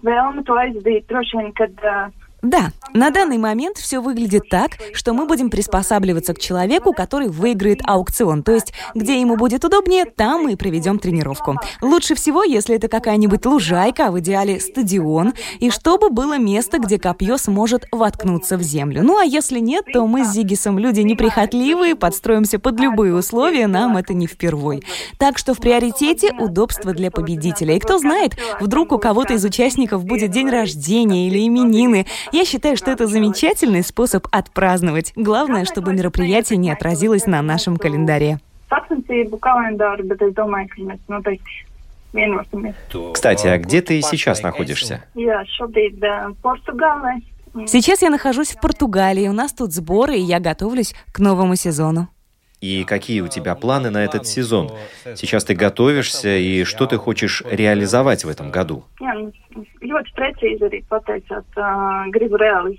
vēlme 0.01 0.41
to 0.49 0.55
aizdarīt 0.57 1.05
droši 1.05 1.37
vien, 1.37 1.51
kad 1.53 1.83
uh, 1.85 2.07
Да, 2.43 2.71
на 2.93 3.09
данный 3.09 3.37
момент 3.37 3.77
все 3.77 4.01
выглядит 4.01 4.49
так, 4.49 4.71
что 4.93 5.13
мы 5.13 5.25
будем 5.25 5.49
приспосабливаться 5.49 6.33
к 6.33 6.39
человеку, 6.39 6.91
который 6.91 7.29
выиграет 7.29 7.79
аукцион. 7.85 8.43
То 8.43 8.51
есть, 8.51 8.73
где 8.93 9.21
ему 9.21 9.37
будет 9.37 9.63
удобнее, 9.63 10.03
там 10.03 10.43
мы 10.43 10.51
и 10.51 10.55
проведем 10.57 10.99
тренировку. 10.99 11.55
Лучше 11.81 12.15
всего, 12.15 12.43
если 12.43 12.75
это 12.75 12.89
какая-нибудь 12.89 13.45
лужайка, 13.45 14.07
а 14.07 14.11
в 14.11 14.19
идеале 14.19 14.59
стадион, 14.59 15.33
и 15.61 15.69
чтобы 15.69 16.09
было 16.09 16.37
место, 16.37 16.79
где 16.79 16.99
копье 16.99 17.37
сможет 17.37 17.85
воткнуться 17.93 18.57
в 18.57 18.61
землю. 18.61 19.03
Ну 19.03 19.17
а 19.17 19.23
если 19.23 19.59
нет, 19.59 19.85
то 19.93 20.05
мы 20.05 20.25
с 20.25 20.33
Зигисом 20.33 20.77
люди 20.77 20.99
неприхотливые, 20.99 21.95
подстроимся 21.95 22.59
под 22.59 22.77
любые 22.77 23.15
условия, 23.15 23.67
нам 23.67 23.95
это 23.95 24.13
не 24.13 24.27
впервой. 24.27 24.83
Так 25.17 25.37
что 25.37 25.53
в 25.53 25.59
приоритете 25.59 26.33
удобство 26.37 26.91
для 26.91 27.09
победителя. 27.09 27.77
И 27.77 27.79
кто 27.79 27.99
знает, 27.99 28.33
вдруг 28.59 28.91
у 28.91 28.97
кого-то 28.97 29.33
из 29.33 29.45
участников 29.45 30.03
будет 30.03 30.31
день 30.31 30.49
рождения 30.49 31.29
или 31.29 31.47
именины, 31.47 32.05
я 32.33 32.45
считаю, 32.45 32.75
что 32.75 32.91
это 32.91 33.07
замечательный 33.07 33.83
способ 33.83 34.27
отпраздновать. 34.31 35.13
Главное, 35.15 35.65
чтобы 35.65 35.93
мероприятие 35.93 36.57
не 36.57 36.71
отразилось 36.71 37.27
на 37.27 37.41
нашем 37.41 37.77
календаре. 37.77 38.39
Кстати, 43.13 43.47
а 43.47 43.57
где 43.57 43.81
ты 43.81 44.01
сейчас 44.01 44.41
находишься? 44.41 45.03
Сейчас 47.67 48.01
я 48.01 48.09
нахожусь 48.09 48.51
в 48.51 48.59
Португалии. 48.59 49.27
У 49.27 49.33
нас 49.33 49.53
тут 49.53 49.73
сборы, 49.73 50.15
и 50.15 50.21
я 50.21 50.39
готовлюсь 50.39 50.95
к 51.11 51.19
новому 51.19 51.55
сезону. 51.55 52.07
И 52.63 52.85
какие 52.85 53.19
у 53.19 53.27
тебя 53.27 53.55
планы 53.55 53.89
на 53.89 54.05
этот 54.05 54.25
сезон? 54.25 54.71
Сейчас 55.17 55.43
ты 55.43 55.53
готовишься, 55.53 56.37
и 56.37 56.63
что 56.63 56.85
ты 56.85 56.95
хочешь 56.95 57.43
реализовать 57.51 58.23
в 58.23 58.29
этом 58.29 58.51
году? 58.51 58.85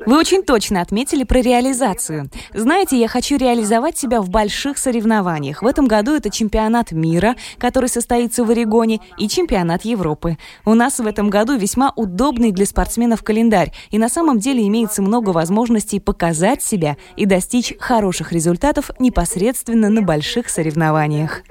Вы 0.06 0.18
очень 0.18 0.42
точно 0.42 0.80
отметили 0.80 1.24
про 1.24 1.40
реализацию. 1.40 2.30
Знаете, 2.54 2.98
я 2.98 3.08
хочу 3.08 3.36
реализовать 3.36 3.98
себя 3.98 4.22
в 4.22 4.30
больших 4.30 4.78
соревнованиях. 4.78 5.60
В 5.60 5.66
этом 5.66 5.86
году 5.86 6.14
это 6.14 6.30
чемпионат 6.30 6.92
мира, 6.92 7.36
который 7.58 7.90
состоится 7.90 8.42
в 8.42 8.50
Орегоне, 8.50 9.00
и 9.18 9.28
чемпионат 9.28 9.84
Европы. 9.84 10.38
У 10.64 10.72
нас 10.72 10.98
в 10.98 11.06
этом 11.06 11.28
году 11.28 11.58
весьма 11.58 11.92
удобный 11.94 12.52
для 12.52 12.64
спортсменов 12.64 13.22
календарь, 13.22 13.72
и 13.90 13.98
на 13.98 14.08
самом 14.08 14.38
деле 14.38 14.66
имеется 14.66 15.02
много 15.02 15.28
возможностей 15.28 16.00
показать 16.00 16.62
себя 16.62 16.96
и 17.16 17.26
достичь 17.26 17.74
хороших 17.78 18.32
результатов 18.32 18.90
непосредственно 18.98 19.73
особенно 19.74 19.90
на 19.90 20.02
больших 20.02 20.48
соревнованиях. 20.48 21.42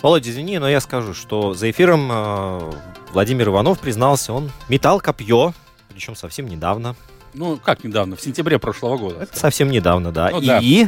Володя, 0.00 0.30
извини, 0.30 0.58
но 0.58 0.68
я 0.68 0.80
скажу, 0.80 1.12
что 1.12 1.54
за 1.54 1.70
эфиром 1.70 2.08
э, 2.10 2.72
Владимир 3.12 3.48
Иванов 3.48 3.80
признался, 3.80 4.32
он 4.32 4.52
метал 4.68 5.00
копье, 5.00 5.52
причем 5.88 6.14
совсем 6.14 6.46
недавно. 6.46 6.94
Ну, 7.34 7.56
как 7.56 7.82
недавно? 7.82 8.14
В 8.14 8.20
сентябре 8.20 8.60
прошлого 8.60 8.96
года. 8.96 9.24
Это 9.24 9.36
совсем 9.36 9.70
недавно, 9.70 10.12
да. 10.12 10.30
Ну, 10.30 10.40
и, 10.40 10.46
да. 10.46 10.60
и 10.60 10.86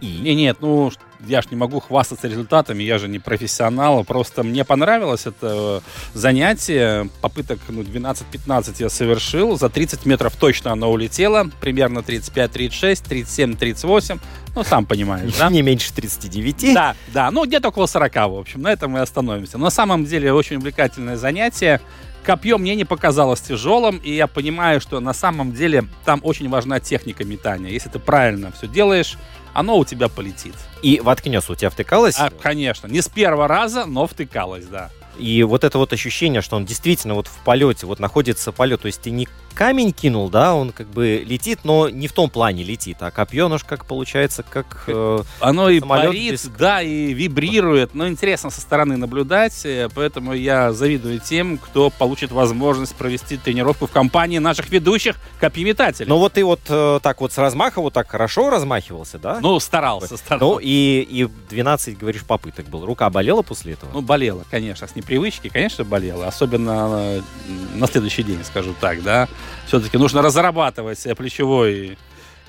и? 0.00 0.18
Не, 0.20 0.34
нет, 0.34 0.58
ну 0.60 0.90
я 1.26 1.42
ж 1.42 1.46
не 1.50 1.56
могу 1.56 1.80
хвастаться 1.80 2.28
результатами, 2.28 2.82
я 2.82 2.98
же 2.98 3.08
не 3.08 3.18
профессионал, 3.18 4.04
просто 4.04 4.42
мне 4.42 4.64
понравилось 4.64 5.26
это 5.26 5.82
занятие, 6.14 7.08
попыток 7.20 7.58
ну, 7.68 7.82
12-15 7.82 8.76
я 8.78 8.88
совершил, 8.88 9.58
за 9.58 9.68
30 9.68 10.06
метров 10.06 10.36
точно 10.36 10.72
она 10.72 10.86
улетела, 10.86 11.50
примерно 11.60 12.00
35-36, 12.00 13.58
37-38, 13.58 14.20
ну, 14.54 14.64
сам 14.64 14.86
понимаешь, 14.86 15.34
да? 15.38 15.50
Не 15.50 15.62
меньше 15.62 15.92
39. 15.92 16.74
Да, 16.74 16.96
да, 17.12 17.30
ну, 17.30 17.44
где-то 17.46 17.68
около 17.68 17.86
40, 17.86 18.14
в 18.14 18.38
общем, 18.38 18.62
на 18.62 18.72
этом 18.72 18.92
мы 18.92 19.00
остановимся. 19.00 19.58
Но 19.58 19.64
на 19.64 19.70
самом 19.70 20.04
деле 20.04 20.32
очень 20.32 20.56
увлекательное 20.56 21.16
занятие, 21.16 21.80
Копье 22.28 22.58
мне 22.58 22.74
не 22.74 22.84
показалось 22.84 23.40
тяжелым, 23.40 23.96
и 24.04 24.12
я 24.12 24.26
понимаю, 24.26 24.82
что 24.82 25.00
на 25.00 25.14
самом 25.14 25.52
деле 25.52 25.84
там 26.04 26.20
очень 26.22 26.50
важна 26.50 26.78
техника 26.78 27.24
метания. 27.24 27.70
Если 27.70 27.88
ты 27.88 27.98
правильно 27.98 28.52
все 28.52 28.66
делаешь, 28.66 29.16
оно 29.54 29.78
у 29.78 29.84
тебя 29.84 30.08
полетит. 30.08 30.54
И 30.82 31.00
воткнется, 31.00 31.52
у 31.52 31.54
тебя 31.54 31.70
втыкалось? 31.70 32.16
А, 32.18 32.30
конечно. 32.30 32.86
Не 32.86 33.00
с 33.00 33.08
первого 33.08 33.48
раза, 33.48 33.84
но 33.84 34.06
втыкалось, 34.06 34.66
да. 34.66 34.90
И 35.18 35.42
вот 35.42 35.64
это 35.64 35.78
вот 35.78 35.92
ощущение, 35.92 36.42
что 36.42 36.56
он 36.56 36.64
действительно 36.64 37.14
вот 37.14 37.26
в 37.26 37.44
полете, 37.44 37.86
вот 37.86 37.98
находится 37.98 38.52
полет, 38.52 38.82
то 38.82 38.86
есть 38.86 39.00
ты 39.00 39.10
не 39.10 39.28
камень 39.58 39.92
кинул, 39.92 40.30
да, 40.30 40.54
он 40.54 40.70
как 40.70 40.86
бы 40.86 41.24
летит, 41.26 41.60
но 41.64 41.88
не 41.88 42.06
в 42.06 42.12
том 42.12 42.30
плане 42.30 42.62
летит, 42.62 42.98
а 43.00 43.10
копье, 43.10 43.46
оно 43.46 43.58
же 43.58 43.64
как 43.64 43.86
получается, 43.86 44.44
как 44.48 44.84
э, 44.86 45.18
Оно 45.40 45.68
и 45.68 45.80
парит, 45.80 46.32
без... 46.32 46.44
да, 46.44 46.80
и 46.80 47.12
вибрирует, 47.12 47.92
но 47.92 48.06
интересно 48.06 48.50
со 48.50 48.60
стороны 48.60 48.96
наблюдать, 48.96 49.66
э, 49.66 49.88
поэтому 49.92 50.32
я 50.32 50.72
завидую 50.72 51.18
тем, 51.18 51.58
кто 51.58 51.90
получит 51.90 52.30
возможность 52.30 52.94
провести 52.94 53.36
тренировку 53.36 53.88
в 53.88 53.90
компании 53.90 54.38
наших 54.38 54.70
ведущих 54.70 55.16
копьеметателей. 55.40 56.08
Ну 56.08 56.18
вот 56.18 56.34
ты 56.34 56.44
вот 56.44 56.60
э, 56.68 57.00
так 57.02 57.20
вот 57.20 57.32
с 57.32 57.38
размаха 57.38 57.80
вот 57.80 57.94
так 57.94 58.08
хорошо 58.08 58.50
размахивался, 58.50 59.18
да? 59.18 59.40
Ну, 59.40 59.58
старался, 59.58 60.16
старался. 60.16 60.44
Ну 60.44 60.60
и, 60.62 61.00
и 61.00 61.28
12, 61.50 61.98
говоришь, 61.98 62.22
попыток 62.24 62.66
был. 62.68 62.86
Рука 62.86 63.10
болела 63.10 63.42
после 63.42 63.72
этого? 63.72 63.90
Ну, 63.92 64.02
болела, 64.02 64.44
конечно, 64.48 64.86
с 64.86 64.94
непривычки, 64.98 65.48
конечно, 65.48 65.84
болела, 65.84 66.26
особенно 66.26 67.22
на 67.74 67.86
следующий 67.86 68.22
день, 68.22 68.44
скажу 68.44 68.74
так, 68.80 69.02
да 69.02 69.28
все-таки 69.66 69.98
нужно 69.98 70.22
разрабатывать 70.22 71.06
плечевой 71.16 71.98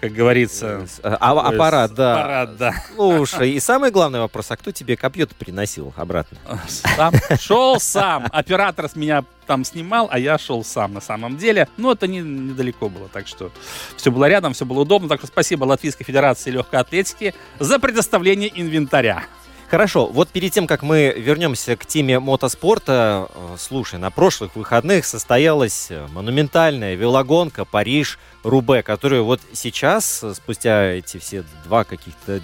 как 0.01 0.13
говорится. 0.13 0.87
А, 1.03 1.17
а, 1.19 1.49
аппарат, 1.49 1.93
да. 1.93 2.19
Аппарат, 2.19 2.57
да. 2.57 2.73
Слушай, 2.95 3.51
и 3.51 3.59
самый 3.59 3.91
главный 3.91 4.19
вопрос, 4.19 4.49
а 4.51 4.57
кто 4.57 4.71
тебе 4.71 4.95
копье-то 4.95 5.35
приносил 5.35 5.93
обратно? 5.97 6.37
Сам. 6.67 7.13
Шел 7.39 7.79
сам. 7.79 8.27
Оператор 8.31 8.87
с 8.87 8.95
меня 8.95 9.25
там 9.45 9.65
снимал, 9.65 10.07
а 10.09 10.17
я 10.17 10.37
шел 10.37 10.63
сам 10.63 10.93
на 10.93 11.01
самом 11.01 11.37
деле. 11.37 11.67
Но 11.75 11.91
это 11.91 12.07
не, 12.07 12.19
недалеко 12.19 12.87
было, 12.87 13.09
так 13.09 13.27
что 13.27 13.51
все 13.97 14.11
было 14.11 14.29
рядом, 14.29 14.53
все 14.53 14.65
было 14.65 14.81
удобно. 14.81 15.09
Так 15.09 15.19
что 15.19 15.27
спасибо 15.27 15.65
Латвийской 15.65 16.05
Федерации 16.05 16.51
легкой 16.51 16.79
атлетики 16.79 17.35
за 17.59 17.77
предоставление 17.79 18.49
инвентаря. 18.55 19.25
Хорошо, 19.69 20.07
вот 20.07 20.29
перед 20.29 20.51
тем, 20.51 20.65
как 20.65 20.81
мы 20.81 21.13
вернемся 21.15 21.75
к 21.75 21.85
теме 21.85 22.19
мотоспорта, 22.19 23.29
э, 23.29 23.55
слушай, 23.59 23.99
на 23.99 24.09
прошлых 24.09 24.55
выходных 24.55 25.05
состоялась 25.05 25.91
э, 25.91 26.07
монументальная 26.11 26.95
велогонка 26.95 27.65
Париж-Рубе, 27.65 28.81
которую 28.81 29.25
вот 29.25 29.41
сейчас, 29.53 30.23
э, 30.23 30.33
спустя 30.33 30.93
эти 30.93 31.19
все 31.19 31.43
два 31.65 31.83
каких-то 31.83 32.41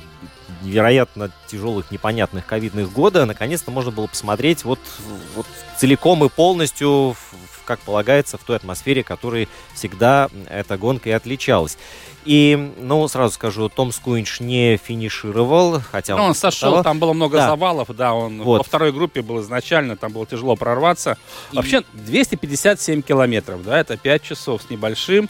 невероятно 0.62 1.32
тяжелых, 1.48 1.90
непонятных 1.90 2.46
ковидных 2.46 2.92
года, 2.92 3.26
наконец-то 3.26 3.72
можно 3.72 3.90
было 3.90 4.06
посмотреть 4.06 4.64
вот, 4.64 4.80
вот 5.36 5.48
целиком 5.80 6.24
и 6.24 6.30
полностью, 6.30 7.16
как 7.66 7.80
полагается, 7.80 8.38
в 8.38 8.44
той 8.44 8.58
атмосфере, 8.58 9.04
которой 9.04 9.50
всегда 9.74 10.30
эта 10.48 10.78
гонка 10.78 11.10
и 11.10 11.14
отличалась. 11.14 11.80
И, 12.26 12.74
ну, 12.80 13.08
сразу 13.08 13.36
скажу, 13.36 13.70
Том 13.70 13.92
Скуинч 13.92 14.40
не 14.40 14.78
финишировал, 14.78 15.80
хотя 15.92 16.16
он... 16.16 16.22
Ну, 16.22 16.28
он 16.28 16.36
сошел, 16.36 16.72
того. 16.72 16.84
там 16.84 16.98
было 16.98 17.14
много 17.14 17.38
да. 17.38 17.50
завалов, 17.50 17.96
да, 17.96 18.16
он 18.16 18.42
вот. 18.42 18.58
во 18.58 18.64
второй 18.64 18.92
группе 18.92 19.22
был 19.22 19.42
изначально, 19.42 19.96
там 19.96 20.12
было 20.12 20.26
тяжело 20.26 20.56
прорваться. 20.56 21.18
И... 21.52 21.56
Вообще 21.56 21.84
257 21.94 23.04
километров, 23.04 23.64
да, 23.64 23.80
это 23.80 23.96
5 23.96 24.24
часов 24.24 24.64
с 24.64 24.70
небольшим. 24.72 25.30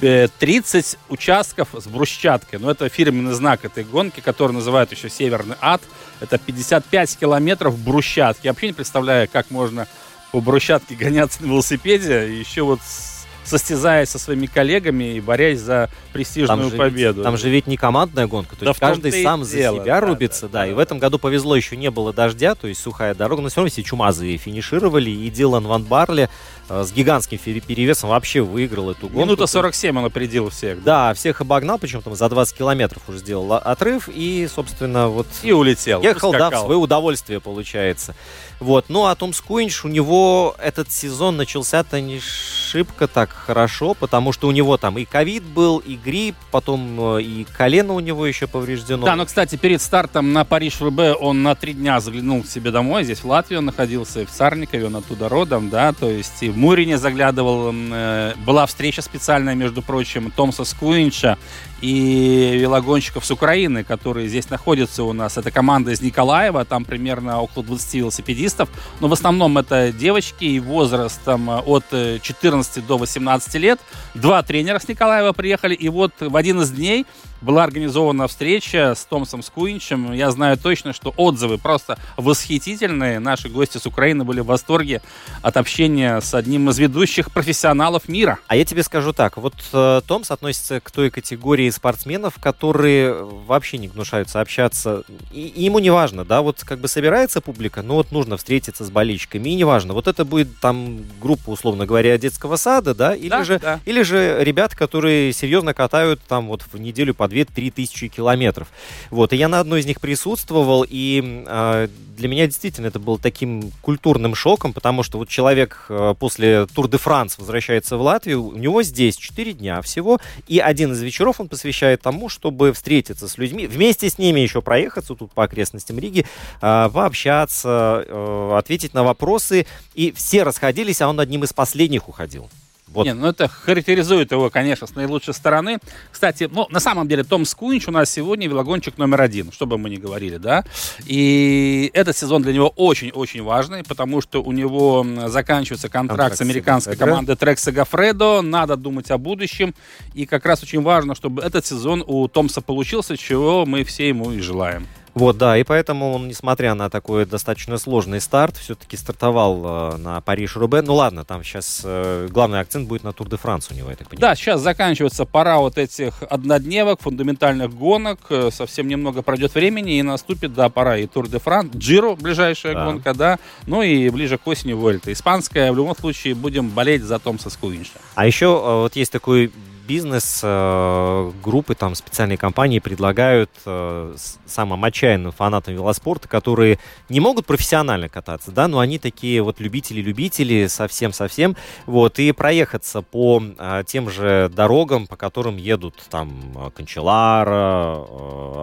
30 0.00 0.94
э, 0.94 0.96
участков 1.08 1.68
с 1.72 1.86
брусчаткой. 1.86 2.58
Но 2.58 2.70
это 2.70 2.88
фирменный 2.88 3.32
знак 3.32 3.64
этой 3.64 3.84
гонки, 3.84 4.20
который 4.20 4.52
называют 4.52 4.90
еще 4.92 5.08
Северный 5.08 5.56
ад. 5.60 5.82
Это 6.20 6.36
55 6.36 7.16
километров 7.16 7.78
брусчатки. 7.78 8.46
Я 8.46 8.52
вообще 8.52 8.68
не 8.68 8.72
представляю, 8.72 9.28
как 9.32 9.50
можно 9.50 9.86
по 10.32 10.40
брусчатке 10.40 10.96
гоняться 10.96 11.42
на 11.42 11.46
велосипеде, 11.46 12.38
еще 12.38 12.62
вот 12.62 12.80
с 12.82 13.13
состязаясь 13.44 14.08
со 14.08 14.18
своими 14.18 14.46
коллегами 14.46 15.16
и 15.16 15.20
борясь 15.20 15.60
за 15.60 15.90
престижную 16.12 16.62
там 16.62 16.70
же 16.70 16.76
победу. 16.76 17.16
Ведь, 17.16 17.24
там 17.24 17.36
же 17.36 17.48
ведь 17.50 17.66
не 17.66 17.76
командная 17.76 18.26
гонка, 18.26 18.56
то 18.56 18.64
да 18.64 18.70
есть 18.70 18.80
каждый 18.80 19.12
сам 19.12 19.42
дело, 19.42 19.76
за 19.76 19.82
себя 19.84 20.00
да, 20.00 20.06
рубится, 20.06 20.48
да, 20.48 20.60
да, 20.60 20.66
и 20.66 20.70
да, 20.70 20.76
в 20.76 20.78
этом 20.78 20.98
году 20.98 21.18
повезло, 21.18 21.54
еще 21.56 21.76
не 21.76 21.90
было 21.90 22.12
дождя, 22.12 22.54
то 22.54 22.66
есть 22.66 22.80
сухая 22.80 23.14
дорога, 23.14 23.42
но 23.42 23.48
все 23.48 23.56
равно 23.56 23.70
все 23.70 23.82
чумазые 23.82 24.36
финишировали, 24.36 25.10
и 25.10 25.30
Дилан 25.30 25.66
Ван 25.66 25.84
Барли 25.84 26.28
с 26.68 26.92
гигантским 26.92 27.38
перевесом 27.38 28.10
вообще 28.10 28.40
выиграл 28.40 28.90
эту 28.90 29.08
гонку. 29.08 29.20
Минута 29.20 29.46
47 29.46 29.98
он 29.98 30.04
опередил 30.04 30.50
всех. 30.50 30.82
Да, 30.82 31.12
всех 31.14 31.40
обогнал, 31.40 31.78
причем 31.78 32.02
там 32.02 32.14
за 32.14 32.28
20 32.28 32.56
километров 32.56 33.02
уже 33.08 33.18
сделал 33.18 33.54
отрыв, 33.54 34.08
и, 34.08 34.48
собственно, 34.52 35.08
вот... 35.08 35.26
И 35.42 35.52
улетел. 35.52 36.02
Ехал, 36.02 36.32
да, 36.32 36.50
в 36.50 36.58
свое 36.58 36.78
удовольствие, 36.78 37.40
получается. 37.40 38.14
Вот. 38.60 38.86
Ну, 38.88 39.06
а 39.06 39.14
Том 39.14 39.32
Скуинч, 39.32 39.84
у 39.84 39.88
него 39.88 40.54
этот 40.58 40.90
сезон 40.90 41.36
начался-то 41.36 42.00
не 42.00 42.20
шибко 42.20 43.06
так 43.08 43.30
хорошо, 43.30 43.94
потому 43.94 44.32
что 44.32 44.48
у 44.48 44.52
него 44.52 44.76
там 44.76 44.98
и 44.98 45.04
ковид 45.04 45.42
был, 45.42 45.78
и 45.78 45.96
грипп, 45.96 46.36
потом 46.50 47.16
э, 47.18 47.22
и 47.22 47.44
колено 47.44 47.94
у 47.94 48.00
него 48.00 48.26
еще 48.26 48.46
повреждено. 48.46 49.04
Да, 49.04 49.16
но, 49.16 49.26
кстати, 49.26 49.56
перед 49.56 49.82
стартом 49.82 50.32
на 50.32 50.44
Париж-РБ 50.44 51.20
он 51.20 51.42
на 51.42 51.54
три 51.54 51.74
дня 51.74 52.00
заглянул 52.00 52.42
к 52.42 52.46
себе 52.46 52.70
домой. 52.70 53.04
Здесь 53.04 53.20
в 53.20 53.26
Латвии 53.26 53.56
он 53.56 53.66
находился, 53.66 54.24
в 54.24 54.30
Царникове, 54.30 54.86
он 54.86 54.96
оттуда 54.96 55.28
родом, 55.28 55.68
да, 55.68 55.92
то 55.92 56.08
есть 56.08 56.42
и 56.42 56.53
в 56.54 56.56
Мурине 56.56 56.98
заглядывал. 56.98 57.72
Э, 57.74 58.34
была 58.46 58.64
встреча 58.66 59.02
специальная, 59.02 59.54
между 59.54 59.82
прочим, 59.82 60.30
Томса 60.30 60.64
Скуинча 60.64 61.36
и 61.80 62.56
велогонщиков 62.58 63.24
с 63.24 63.30
Украины, 63.30 63.84
которые 63.84 64.28
здесь 64.28 64.50
находятся 64.50 65.04
у 65.04 65.12
нас. 65.12 65.36
Это 65.36 65.50
команда 65.50 65.92
из 65.92 66.00
Николаева, 66.00 66.64
там 66.64 66.84
примерно 66.84 67.40
около 67.40 67.64
20 67.64 67.94
велосипедистов, 67.94 68.68
но 69.00 69.08
в 69.08 69.12
основном 69.12 69.58
это 69.58 69.92
девочки 69.92 70.44
и 70.44 70.60
возрастом 70.60 71.50
от 71.50 71.84
14 71.90 72.86
до 72.86 72.98
18 72.98 73.54
лет. 73.56 73.80
Два 74.14 74.42
тренера 74.42 74.78
с 74.78 74.88
Николаева 74.88 75.32
приехали, 75.32 75.74
и 75.74 75.88
вот 75.88 76.12
в 76.20 76.36
один 76.36 76.60
из 76.62 76.70
дней 76.70 77.06
была 77.44 77.64
организована 77.64 78.26
встреча 78.26 78.94
с 78.96 79.04
Томсом 79.04 79.42
Скуинчем. 79.42 80.12
Я 80.12 80.30
знаю 80.30 80.56
точно, 80.56 80.92
что 80.92 81.12
отзывы 81.16 81.58
просто 81.58 81.98
восхитительные. 82.16 83.18
Наши 83.18 83.48
гости 83.48 83.78
с 83.78 83.86
Украины 83.86 84.24
были 84.24 84.40
в 84.40 84.46
восторге 84.46 85.02
от 85.42 85.56
общения 85.56 86.20
с 86.20 86.34
одним 86.34 86.70
из 86.70 86.78
ведущих 86.78 87.30
профессионалов 87.30 88.08
мира. 88.08 88.38
А 88.48 88.56
я 88.56 88.64
тебе 88.64 88.82
скажу 88.82 89.12
так. 89.12 89.36
Вот 89.36 89.54
э, 89.72 90.00
Томс 90.06 90.30
относится 90.30 90.80
к 90.80 90.90
той 90.90 91.10
категории 91.10 91.63
спортсменов, 91.70 92.34
которые 92.40 93.24
вообще 93.24 93.78
не 93.78 93.88
гнушаются 93.88 94.40
общаться. 94.40 95.04
И, 95.32 95.46
и 95.46 95.64
ему 95.64 95.78
не 95.78 95.90
важно, 95.90 96.24
да, 96.24 96.42
вот 96.42 96.62
как 96.64 96.78
бы 96.78 96.88
собирается 96.88 97.40
публика, 97.40 97.82
но 97.82 97.94
вот 97.94 98.12
нужно 98.12 98.36
встретиться 98.36 98.84
с 98.84 98.90
болельщиками. 98.90 99.50
И 99.50 99.54
не 99.54 99.64
важно, 99.64 99.94
вот 99.94 100.08
это 100.08 100.24
будет 100.24 100.58
там 100.60 101.04
группа, 101.20 101.50
условно 101.50 101.86
говоря, 101.86 102.16
детского 102.18 102.56
сада, 102.56 102.94
да, 102.94 103.14
или, 103.14 103.28
да, 103.28 103.44
же, 103.44 103.58
да. 103.58 103.80
или 103.84 104.02
же 104.02 104.38
ребят, 104.42 104.74
которые 104.74 105.32
серьезно 105.32 105.74
катают 105.74 106.20
там 106.26 106.48
вот 106.48 106.62
в 106.72 106.78
неделю 106.78 107.14
по 107.14 107.24
2-3 107.24 107.70
тысячи 107.70 108.08
километров. 108.08 108.68
Вот, 109.10 109.32
и 109.32 109.36
я 109.36 109.48
на 109.48 109.60
одной 109.60 109.80
из 109.80 109.86
них 109.86 110.00
присутствовал, 110.00 110.84
и 110.88 111.44
э, 111.46 111.88
для 112.16 112.28
меня 112.28 112.46
действительно 112.46 112.86
это 112.86 112.98
было 112.98 113.18
таким 113.18 113.70
культурным 113.80 114.34
шоком, 114.34 114.72
потому 114.72 115.02
что 115.02 115.18
вот 115.18 115.28
человек 115.28 115.86
э, 115.88 116.14
после 116.18 116.66
Тур 116.66 116.88
де 116.88 116.98
Франс 116.98 117.38
возвращается 117.38 117.96
в 117.96 118.02
Латвию, 118.02 118.44
у 118.44 118.56
него 118.56 118.82
здесь 118.82 119.16
4 119.16 119.52
дня 119.52 119.82
всего, 119.82 120.20
и 120.48 120.58
один 120.58 120.92
из 120.92 121.02
вечеров 121.02 121.40
он 121.40 121.48
посвящает 121.54 122.02
тому, 122.02 122.28
чтобы 122.28 122.72
встретиться 122.72 123.28
с 123.28 123.38
людьми, 123.38 123.68
вместе 123.68 124.10
с 124.10 124.18
ними 124.18 124.40
еще 124.40 124.60
проехаться 124.60 125.14
тут 125.14 125.32
по 125.32 125.44
окрестностям 125.44 125.98
Риги, 126.00 126.26
э, 126.60 126.90
пообщаться, 126.92 128.04
э, 128.06 128.56
ответить 128.58 128.92
на 128.92 129.04
вопросы, 129.04 129.66
и 129.94 130.10
все 130.10 130.42
расходились, 130.42 131.00
а 131.00 131.08
он 131.08 131.20
одним 131.20 131.44
из 131.44 131.52
последних 131.52 132.08
уходил. 132.08 132.48
Вот. 132.94 133.06
Не, 133.06 133.14
ну 133.14 133.26
это 133.26 133.48
характеризует 133.48 134.30
его, 134.30 134.50
конечно, 134.50 134.86
с 134.86 134.94
наилучшей 134.94 135.34
стороны. 135.34 135.78
Кстати, 136.12 136.48
ну, 136.50 136.66
на 136.70 136.78
самом 136.80 137.08
деле, 137.08 137.24
Том 137.24 137.44
Скунч 137.44 137.88
у 137.88 137.90
нас 137.90 138.08
сегодня 138.08 138.48
велогонщик 138.48 138.98
номер 138.98 139.20
один, 139.20 139.50
что 139.50 139.66
бы 139.66 139.78
мы 139.78 139.90
ни 139.90 139.96
говорили, 139.96 140.36
да. 140.36 140.64
И 141.04 141.90
этот 141.92 142.16
сезон 142.16 142.42
для 142.42 142.52
него 142.52 142.68
очень-очень 142.76 143.42
важный, 143.42 143.82
потому 143.82 144.20
что 144.20 144.42
у 144.42 144.52
него 144.52 145.04
заканчивается 145.26 145.88
контракт, 145.88 146.18
контракт 146.18 146.38
с 146.38 146.40
американской 146.40 146.96
командой 146.96 147.34
Трек 147.36 147.58
Сагафредо, 147.58 148.42
надо 148.42 148.76
думать 148.76 149.10
о 149.10 149.18
будущем. 149.18 149.74
И 150.14 150.24
как 150.24 150.46
раз 150.46 150.62
очень 150.62 150.82
важно, 150.82 151.14
чтобы 151.14 151.42
этот 151.42 151.66
сезон 151.66 152.04
у 152.06 152.28
Томса 152.28 152.60
получился, 152.60 153.16
чего 153.16 153.66
мы 153.66 153.82
все 153.82 154.08
ему 154.08 154.30
и 154.30 154.38
желаем. 154.38 154.86
Вот, 155.14 155.38
да, 155.38 155.56
и 155.56 155.62
поэтому 155.62 156.12
он, 156.12 156.28
несмотря 156.28 156.74
на 156.74 156.90
такой 156.90 157.24
достаточно 157.24 157.78
сложный 157.78 158.20
старт, 158.20 158.56
все-таки 158.56 158.96
стартовал 158.96 159.94
э, 159.94 159.96
на 159.98 160.20
Париж-Рубе. 160.20 160.82
Ну 160.82 160.94
ладно, 160.94 161.24
там 161.24 161.44
сейчас 161.44 161.82
э, 161.84 162.28
главный 162.30 162.60
акцент 162.60 162.88
будет 162.88 163.04
на 163.04 163.12
Тур 163.12 163.28
де 163.28 163.36
Франс 163.36 163.70
у 163.70 163.74
него, 163.74 163.90
я 163.90 163.96
так 163.96 164.08
понимаю. 164.08 164.32
Да, 164.32 164.34
сейчас 164.34 164.60
заканчивается 164.60 165.24
пора 165.24 165.58
вот 165.58 165.78
этих 165.78 166.22
однодневок, 166.28 167.00
фундаментальных 167.00 167.72
гонок. 167.72 168.18
Э, 168.30 168.50
совсем 168.52 168.88
немного 168.88 169.22
пройдет 169.22 169.54
времени, 169.54 169.98
и 169.98 170.02
наступит, 170.02 170.52
да, 170.52 170.68
пора 170.68 170.98
и 170.98 171.06
Тур 171.06 171.28
де 171.28 171.38
Франс, 171.38 171.74
Джиро, 171.76 172.16
ближайшая 172.16 172.74
да. 172.74 172.84
гонка, 172.84 173.14
да, 173.14 173.38
ну 173.66 173.82
и 173.82 174.08
ближе 174.08 174.36
к 174.36 174.46
осени 174.46 174.72
Вольта. 174.72 175.12
Испанская, 175.12 175.72
в 175.72 175.76
любом 175.76 175.96
случае, 175.96 176.34
будем 176.34 176.70
болеть 176.70 177.02
за 177.02 177.18
Томса 177.18 177.50
Скуинша. 177.50 177.92
А 178.16 178.26
еще 178.26 178.46
э, 178.46 178.80
вот 178.80 178.96
есть 178.96 179.12
такой 179.12 179.52
бизнес, 179.86 180.40
э, 180.42 181.32
группы, 181.42 181.74
там 181.74 181.94
специальные 181.94 182.38
компании 182.38 182.78
предлагают 182.78 183.50
э, 183.66 184.14
самым 184.46 184.84
отчаянным 184.84 185.32
фанатам 185.32 185.74
велоспорта, 185.74 186.28
которые 186.28 186.78
не 187.08 187.20
могут 187.20 187.46
профессионально 187.46 188.08
кататься, 188.08 188.50
да, 188.50 188.68
но 188.68 188.78
они 188.78 188.98
такие 188.98 189.42
вот 189.42 189.60
любители-любители, 189.60 190.66
совсем-совсем, 190.66 191.56
вот, 191.86 192.18
и 192.18 192.32
проехаться 192.32 193.02
по 193.02 193.42
э, 193.58 193.84
тем 193.86 194.10
же 194.10 194.50
дорогам, 194.54 195.06
по 195.06 195.16
которым 195.16 195.56
едут 195.56 195.96
там 196.10 196.72
Кончелара, 196.74 198.04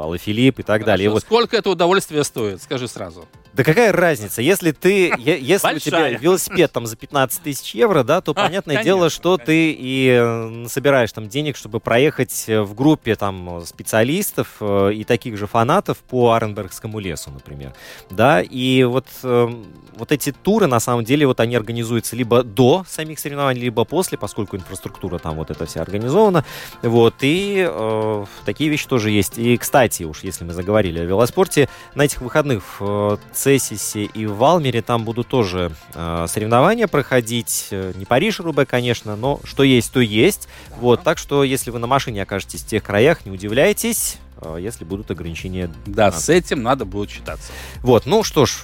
Алафилипп 0.04 0.60
и 0.60 0.64
так 0.64 0.82
Хорошо. 0.82 0.86
далее. 0.86 1.06
И 1.06 1.10
вот... 1.10 1.22
Сколько 1.22 1.58
это 1.58 1.70
удовольствие 1.70 2.24
стоит, 2.24 2.62
скажи 2.62 2.88
сразу. 2.88 3.28
Да 3.54 3.64
какая 3.64 3.92
разница? 3.92 4.42
Если 4.42 4.72
ты, 4.72 5.14
если 5.18 5.76
у 5.76 5.80
тебя 5.80 6.10
велосипед 6.10 6.72
там 6.72 6.86
за 6.86 6.96
15 6.96 7.44
тысяч 7.44 7.76
евро, 7.76 8.04
да, 8.04 8.22
то 8.22 8.34
понятное 8.34 8.84
дело, 8.84 9.10
что 9.10 9.38
ты 9.38 9.76
и 9.78 10.66
собираешь 10.68 11.11
там 11.12 11.28
денег, 11.28 11.56
чтобы 11.56 11.80
проехать 11.80 12.46
в 12.48 12.74
группе 12.74 13.16
там 13.16 13.62
специалистов 13.66 14.58
э, 14.60 14.94
и 14.94 15.04
таких 15.04 15.38
же 15.38 15.48
фанатов 15.48 15.98
по 16.00 16.34
Аренбергскому 16.34 17.00
лесу, 17.00 17.32
например, 17.32 17.74
да, 18.10 18.42
и 18.42 18.84
вот 18.84 19.08
эм, 19.24 19.66
вот 19.96 20.12
эти 20.12 20.32
туры 20.32 20.68
на 20.68 20.80
самом 20.80 21.04
деле 21.04 21.28
вот 21.28 21.40
они 21.40 21.56
организуются 21.56 22.16
либо 22.16 22.44
до 22.44 22.86
самих 22.88 23.20
соревнований, 23.20 23.62
либо 23.62 23.84
после, 23.86 24.18
поскольку 24.18 24.58
инфраструктура 24.58 25.18
там 25.18 25.36
вот 25.36 25.52
это 25.52 25.66
вся 25.66 25.82
организована, 25.82 26.46
вот 26.82 27.16
и 27.22 27.68
э, 27.70 28.26
такие 28.46 28.70
вещи 28.70 28.88
тоже 28.88 29.12
есть. 29.12 29.38
И 29.38 29.58
кстати, 29.58 30.04
уж 30.04 30.24
если 30.24 30.44
мы 30.44 30.54
заговорили 30.54 31.00
о 31.00 31.06
велоспорте, 31.06 31.70
на 31.96 32.04
этих 32.04 32.22
выходных 32.22 32.80
в 32.80 33.20
Цессисе 33.34 34.04
и 34.04 34.26
в 34.26 34.38
Валмере 34.38 34.82
там 34.82 35.04
будут 35.04 35.28
тоже 35.28 35.72
э, 35.94 36.26
соревнования 36.28 36.88
проходить, 36.88 37.70
не 37.72 38.06
Париж-Рубе, 38.06 38.66
конечно, 38.66 39.16
но 39.16 39.40
что 39.44 39.64
есть, 39.64 39.92
то 39.92 40.00
есть, 40.00 40.48
вот 40.80 41.01
так 41.04 41.18
что, 41.18 41.44
если 41.44 41.72
вы 41.72 41.80
на 41.80 41.88
машине 41.88 42.24
окажетесь 42.24 42.62
в 42.62 42.68
тех 42.68 42.84
краях, 42.84 43.26
не 43.26 43.32
удивляйтесь, 43.32 44.18
если 44.58 44.86
будут 44.86 45.12
ограничения. 45.12 45.70
Да, 45.86 46.12
с 46.12 46.30
этим 46.30 46.64
надо 46.64 46.86
будет 46.86 47.12
считаться. 47.12 47.52
Вот, 47.82 48.06
ну 48.06 48.24
что 48.24 48.46
ж, 48.46 48.64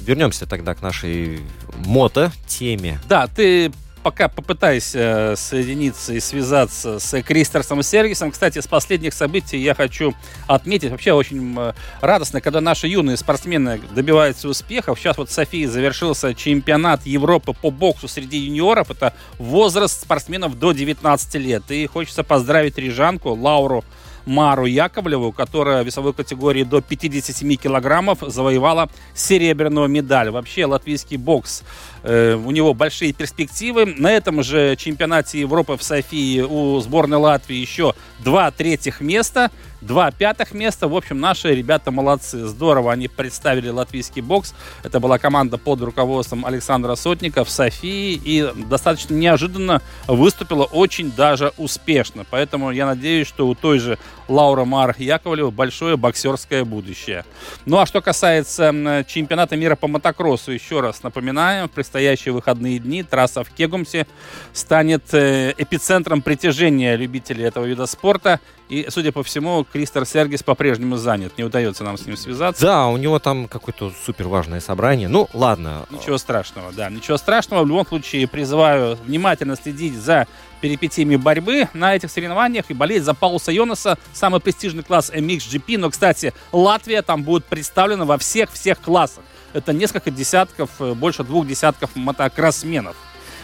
вернемся 0.00 0.46
тогда 0.46 0.74
к 0.74 0.80
нашей 0.80 1.40
мото-теме. 1.84 2.98
Да, 3.08 3.26
ты 3.26 3.70
пока 4.02 4.28
попытайся 4.28 5.34
соединиться 5.36 6.14
и 6.14 6.20
связаться 6.20 6.98
с 6.98 7.22
Кристерсом 7.22 7.82
Сергисом. 7.82 8.30
Кстати, 8.30 8.60
с 8.60 8.66
последних 8.66 9.14
событий 9.14 9.58
я 9.58 9.74
хочу 9.74 10.14
отметить, 10.46 10.90
вообще 10.90 11.12
очень 11.12 11.56
радостно, 12.00 12.40
когда 12.40 12.60
наши 12.60 12.88
юные 12.88 13.16
спортсмены 13.16 13.80
добиваются 13.94 14.48
успехов. 14.48 14.98
Сейчас 14.98 15.18
вот 15.18 15.28
в 15.28 15.32
Софии 15.32 15.66
завершился 15.66 16.34
чемпионат 16.34 17.06
Европы 17.06 17.52
по 17.52 17.70
боксу 17.70 18.08
среди 18.08 18.38
юниоров. 18.38 18.90
Это 18.90 19.14
возраст 19.38 20.02
спортсменов 20.02 20.58
до 20.58 20.72
19 20.72 21.34
лет. 21.36 21.70
И 21.70 21.86
хочется 21.86 22.24
поздравить 22.24 22.78
Рижанку 22.78 23.34
Лауру 23.34 23.84
Мару 24.26 24.66
Яковлеву, 24.66 25.32
которая 25.32 25.82
в 25.82 25.86
весовой 25.86 26.12
категории 26.12 26.64
до 26.64 26.80
57 26.80 27.54
килограммов 27.56 28.18
завоевала 28.20 28.88
серебряную 29.14 29.88
медаль. 29.88 30.30
Вообще 30.30 30.66
латвийский 30.66 31.16
бокс, 31.16 31.62
э, 32.02 32.34
у 32.34 32.50
него 32.50 32.74
большие 32.74 33.12
перспективы. 33.12 33.86
На 33.86 34.10
этом 34.10 34.42
же 34.42 34.76
чемпионате 34.76 35.40
Европы 35.40 35.76
в 35.76 35.82
Софии 35.82 36.40
у 36.40 36.80
сборной 36.80 37.18
Латвии 37.18 37.56
еще 37.56 37.94
два 38.18 38.50
третьих 38.50 39.00
места– 39.00 39.50
Два 39.80 40.10
пятых 40.10 40.52
места. 40.52 40.88
В 40.88 40.94
общем, 40.94 41.20
наши 41.20 41.54
ребята 41.54 41.90
молодцы. 41.90 42.46
Здорово 42.46 42.92
они 42.92 43.08
представили 43.08 43.70
латвийский 43.70 44.20
бокс. 44.20 44.54
Это 44.82 45.00
была 45.00 45.18
команда 45.18 45.56
под 45.56 45.80
руководством 45.80 46.44
Александра 46.44 46.94
Сотника 46.96 47.44
в 47.44 47.50
Софии. 47.50 48.20
И 48.22 48.46
достаточно 48.68 49.14
неожиданно 49.14 49.80
выступила 50.06 50.64
очень 50.64 51.10
даже 51.10 51.54
успешно. 51.56 52.26
Поэтому 52.30 52.70
я 52.72 52.84
надеюсь, 52.84 53.26
что 53.26 53.48
у 53.48 53.54
той 53.54 53.78
же 53.78 53.98
Лаура 54.30 54.64
Мар 54.64 54.94
Яковлева 54.96 55.50
большое 55.50 55.96
боксерское 55.96 56.64
будущее. 56.64 57.24
Ну 57.66 57.78
а 57.78 57.86
что 57.86 58.00
касается 58.00 59.04
чемпионата 59.06 59.56
мира 59.56 59.74
по 59.76 59.88
мотокроссу, 59.88 60.52
еще 60.52 60.80
раз 60.80 61.02
напоминаем, 61.02 61.68
в 61.68 61.72
предстоящие 61.72 62.32
выходные 62.32 62.78
дни 62.78 63.02
трасса 63.02 63.42
в 63.42 63.50
Кегумсе 63.50 64.06
станет 64.52 65.12
э, 65.12 65.52
эпицентром 65.58 66.22
притяжения 66.22 66.96
любителей 66.96 67.44
этого 67.44 67.64
вида 67.64 67.86
спорта. 67.86 68.40
И, 68.68 68.86
судя 68.88 69.10
по 69.10 69.24
всему, 69.24 69.66
Кристер 69.70 70.06
Сергис 70.06 70.44
по-прежнему 70.44 70.96
занят. 70.96 71.36
Не 71.36 71.42
удается 71.42 71.82
нам 71.82 71.98
с 71.98 72.06
ним 72.06 72.16
связаться. 72.16 72.62
Да, 72.62 72.86
у 72.86 72.96
него 72.96 73.18
там 73.18 73.48
какое-то 73.48 73.92
супер 74.06 74.28
важное 74.28 74.60
собрание. 74.60 75.08
Ну, 75.08 75.28
ладно. 75.32 75.86
Ничего 75.90 76.18
страшного, 76.18 76.72
да. 76.72 76.88
Ничего 76.88 77.16
страшного. 77.16 77.64
В 77.64 77.66
любом 77.66 77.84
случае, 77.84 78.28
призываю 78.28 78.96
внимательно 79.04 79.56
следить 79.56 79.96
за 79.96 80.28
перипетиями 80.60 81.16
борьбы 81.16 81.68
на 81.72 81.94
этих 81.94 82.10
соревнованиях 82.10 82.70
и 82.70 82.74
болеть 82.74 83.04
за 83.04 83.14
Пауса 83.14 83.52
Йонаса, 83.52 83.98
самый 84.12 84.40
престижный 84.40 84.82
класс 84.82 85.10
MXGP. 85.14 85.78
Но, 85.78 85.90
кстати, 85.90 86.34
Латвия 86.52 87.02
там 87.02 87.22
будет 87.22 87.44
представлена 87.44 88.04
во 88.04 88.18
всех-всех 88.18 88.80
классах. 88.80 89.24
Это 89.52 89.72
несколько 89.72 90.10
десятков, 90.10 90.70
э, 90.78 90.94
больше 90.94 91.24
двух 91.24 91.46
десятков 91.46 91.96
мотокроссменов. 91.96 92.96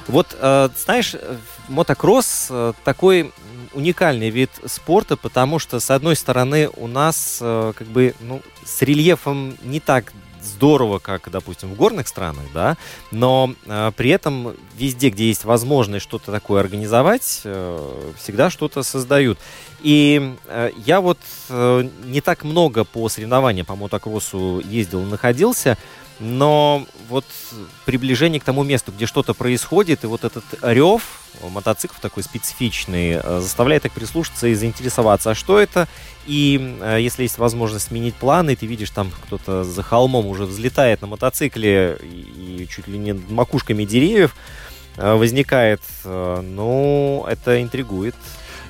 Вот, 0.06 0.36
э, 0.38 0.68
знаешь, 0.76 1.16
мотокросс 1.68 2.48
э, 2.50 2.72
такой 2.84 3.32
уникальный 3.72 4.30
вид 4.30 4.50
спорта, 4.66 5.16
потому 5.16 5.58
что, 5.58 5.80
с 5.80 5.90
одной 5.90 6.16
стороны, 6.16 6.68
у 6.76 6.86
нас 6.86 7.38
э, 7.40 7.72
как 7.76 7.86
бы 7.88 8.14
ну, 8.20 8.40
с 8.64 8.82
рельефом 8.82 9.56
не 9.62 9.80
так 9.80 10.12
здорово, 10.46 10.98
как, 10.98 11.30
допустим, 11.30 11.70
в 11.70 11.74
горных 11.74 12.08
странах, 12.08 12.44
да, 12.54 12.76
но 13.10 13.54
э, 13.66 13.92
при 13.96 14.10
этом 14.10 14.54
везде, 14.76 15.10
где 15.10 15.28
есть 15.28 15.44
возможность 15.44 16.04
что-то 16.04 16.32
такое 16.32 16.60
организовать, 16.60 17.42
э, 17.44 18.12
всегда 18.18 18.50
что-то 18.50 18.82
создают. 18.82 19.38
И 19.80 20.34
э, 20.46 20.70
я 20.84 21.00
вот 21.00 21.18
э, 21.48 21.88
не 22.04 22.20
так 22.20 22.44
много 22.44 22.84
по 22.84 23.08
соревнованиям 23.08 23.66
по 23.66 23.76
мотокроссу 23.76 24.62
ездил, 24.64 25.02
находился, 25.02 25.76
но 26.18 26.86
вот 27.08 27.24
приближение 27.84 28.40
к 28.40 28.44
тому 28.44 28.64
месту, 28.64 28.92
где 28.92 29.06
что-то 29.06 29.34
происходит, 29.34 30.04
и 30.04 30.06
вот 30.06 30.24
этот 30.24 30.44
рев 30.62 31.02
мотоциклов 31.42 32.00
такой 32.00 32.22
специфичный, 32.22 33.20
э, 33.22 33.40
заставляет 33.40 33.84
их 33.84 33.92
прислушаться 33.92 34.46
и 34.46 34.54
заинтересоваться, 34.54 35.30
а 35.30 35.34
что 35.34 35.58
это? 35.58 35.88
И 36.26 36.78
э, 36.80 36.98
если 37.00 37.22
есть 37.22 37.38
возможность 37.38 37.88
сменить 37.88 38.14
планы, 38.14 38.56
ты 38.56 38.66
видишь, 38.66 38.90
там 38.90 39.10
кто-то 39.26 39.64
за 39.64 39.82
холмом 39.82 40.26
уже 40.26 40.46
взлетает 40.46 41.02
на 41.02 41.06
мотоцикле 41.06 41.98
и, 42.02 42.62
и 42.62 42.68
чуть 42.68 42.88
ли 42.88 42.98
не 42.98 43.12
макушками 43.12 43.84
деревьев 43.84 44.34
э, 44.96 45.14
возникает, 45.14 45.82
ну, 46.04 47.26
это 47.28 47.62
интригует. 47.62 48.14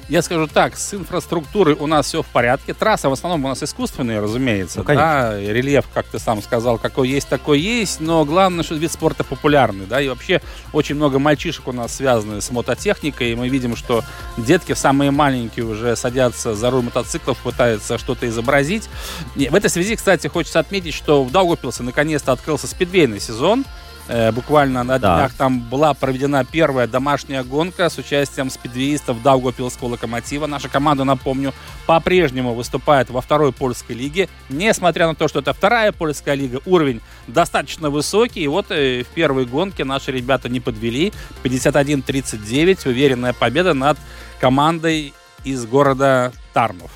Я 0.09 0.23
скажу 0.23 0.47
так, 0.47 0.77
с 0.77 0.95
инфраструктурой 0.95 1.75
у 1.75 1.89
нас 1.89 2.07
все 2.07 2.23
в 2.23 2.27
порядке. 2.27 2.75
Трасса 2.75 3.09
в 3.09 3.13
основном 3.13 3.45
у 3.45 3.49
нас 3.49 3.63
искусственная, 3.63 4.21
разумеется. 4.21 4.85
Ну, 4.87 4.95
да, 4.95 5.37
рельеф, 5.37 5.87
как 5.93 6.07
ты 6.07 6.21
сам 6.21 6.41
сказал, 6.43 6.79
какой 6.79 7.09
есть, 7.09 7.29
такой 7.29 7.59
есть. 7.59 7.99
Но 7.99 8.25
главное, 8.25 8.63
что 8.63 8.77
вид 8.77 8.93
спорта 8.93 9.25
популярный. 9.25 9.87
Да, 9.87 10.01
и 10.01 10.09
вообще 10.09 10.41
очень 10.73 10.95
много 10.95 11.19
мальчишек 11.19 11.67
у 11.67 11.73
нас 11.73 11.97
связаны 11.97 12.41
с 12.41 12.53
мототехникой. 12.53 13.33
И 13.33 13.35
мы 13.35 13.49
видим, 13.49 13.75
что 13.75 14.05
детки 14.37 14.75
самые 14.75 15.11
маленькие 15.11 15.65
уже 15.65 15.97
садятся 15.97 16.55
за 16.55 16.71
руль 16.71 16.85
мотоциклов, 16.85 17.39
пытаются 17.39 17.99
что-то 17.99 18.29
изобразить. 18.29 18.89
И 19.35 19.49
в 19.49 19.57
этой 19.57 19.71
связи, 19.71 19.97
кстати, 19.97 20.29
хочется 20.29 20.61
отметить, 20.61 20.95
что 20.95 21.25
в 21.25 21.33
Даугавпилсе 21.33 21.83
наконец-то 21.83 22.31
открылся 22.31 22.69
спидвейный 22.69 23.19
сезон. 23.19 23.65
Э, 24.09 24.31
буквально 24.31 24.85
на 24.85 24.99
да. 24.99 25.17
днях 25.17 25.35
там 25.35 25.61
была 25.61 25.93
проведена 25.93 26.45
первая 26.45 26.87
домашняя 26.87 27.43
гонка 27.43 27.89
с 27.89 27.99
участием 27.99 28.51
спидвеистов 28.51 29.23
Даугавпилского 29.23 29.89
локомотива. 29.89 30.47
Наша 30.47 30.69
команда, 30.69 31.05
напомню, 31.05 31.53
по-прежнему 31.87 32.55
выступает 32.55 33.11
во 33.11 33.21
второй 33.21 33.53
польской 33.53 33.97
лиге. 33.97 34.29
Несмотря 34.49 35.09
на 35.09 35.15
то, 35.15 35.27
что 35.27 35.41
это 35.41 35.53
вторая 35.53 35.91
польская 35.91 36.35
лига, 36.35 36.61
уровень 36.67 37.01
достаточно 37.27 37.91
высокий. 37.91 38.43
И 38.43 38.49
вот 38.49 38.67
э, 38.71 39.03
в 39.03 39.09
первой 39.09 39.45
гонке 39.45 39.85
наши 39.85 40.13
ребята 40.13 40.49
не 40.49 40.61
подвели. 40.61 41.13
51-39. 41.43 42.89
Уверенная 42.89 43.33
победа 43.33 43.75
над 43.75 43.99
командой 44.41 45.15
из 45.45 45.67
города 45.67 46.33
Тарнов. 46.53 46.91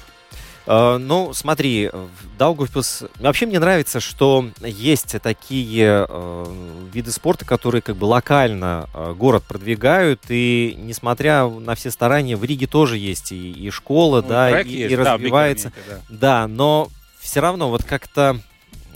Э, 0.67 0.99
ну, 0.99 1.33
смотри, 1.33 1.91
Даугавпилс... 2.39 3.05
Вообще 3.19 3.47
мне 3.47 3.59
нравится, 3.59 4.01
что 4.01 4.47
есть 4.61 5.17
такие 5.23 6.07
э, 6.09 6.47
виды 6.93 7.11
спорта, 7.11 7.45
которые 7.45 7.83
как 7.83 7.97
бы 7.97 8.05
локально 8.05 8.89
э, 8.95 9.15
город 9.17 9.45
продвигают, 9.47 10.23
и 10.29 10.77
несмотря 10.79 11.49
на 11.49 11.75
все 11.75 11.91
старания, 11.91 12.37
в 12.37 12.45
Риге 12.45 12.67
тоже 12.67 12.99
есть 12.99 13.33
и, 13.33 13.51
и 13.53 13.71
школа, 13.71 14.23
ну, 14.23 14.29
да, 14.29 14.61
и, 14.61 14.69
есть, 14.69 14.93
и 14.93 14.97
развивается. 14.97 15.73
Да, 15.89 16.01
да, 16.09 16.49
но 16.49 16.89
все 17.21 17.41
равно 17.41 17.69
вот 17.69 17.85
как-то 17.85 18.41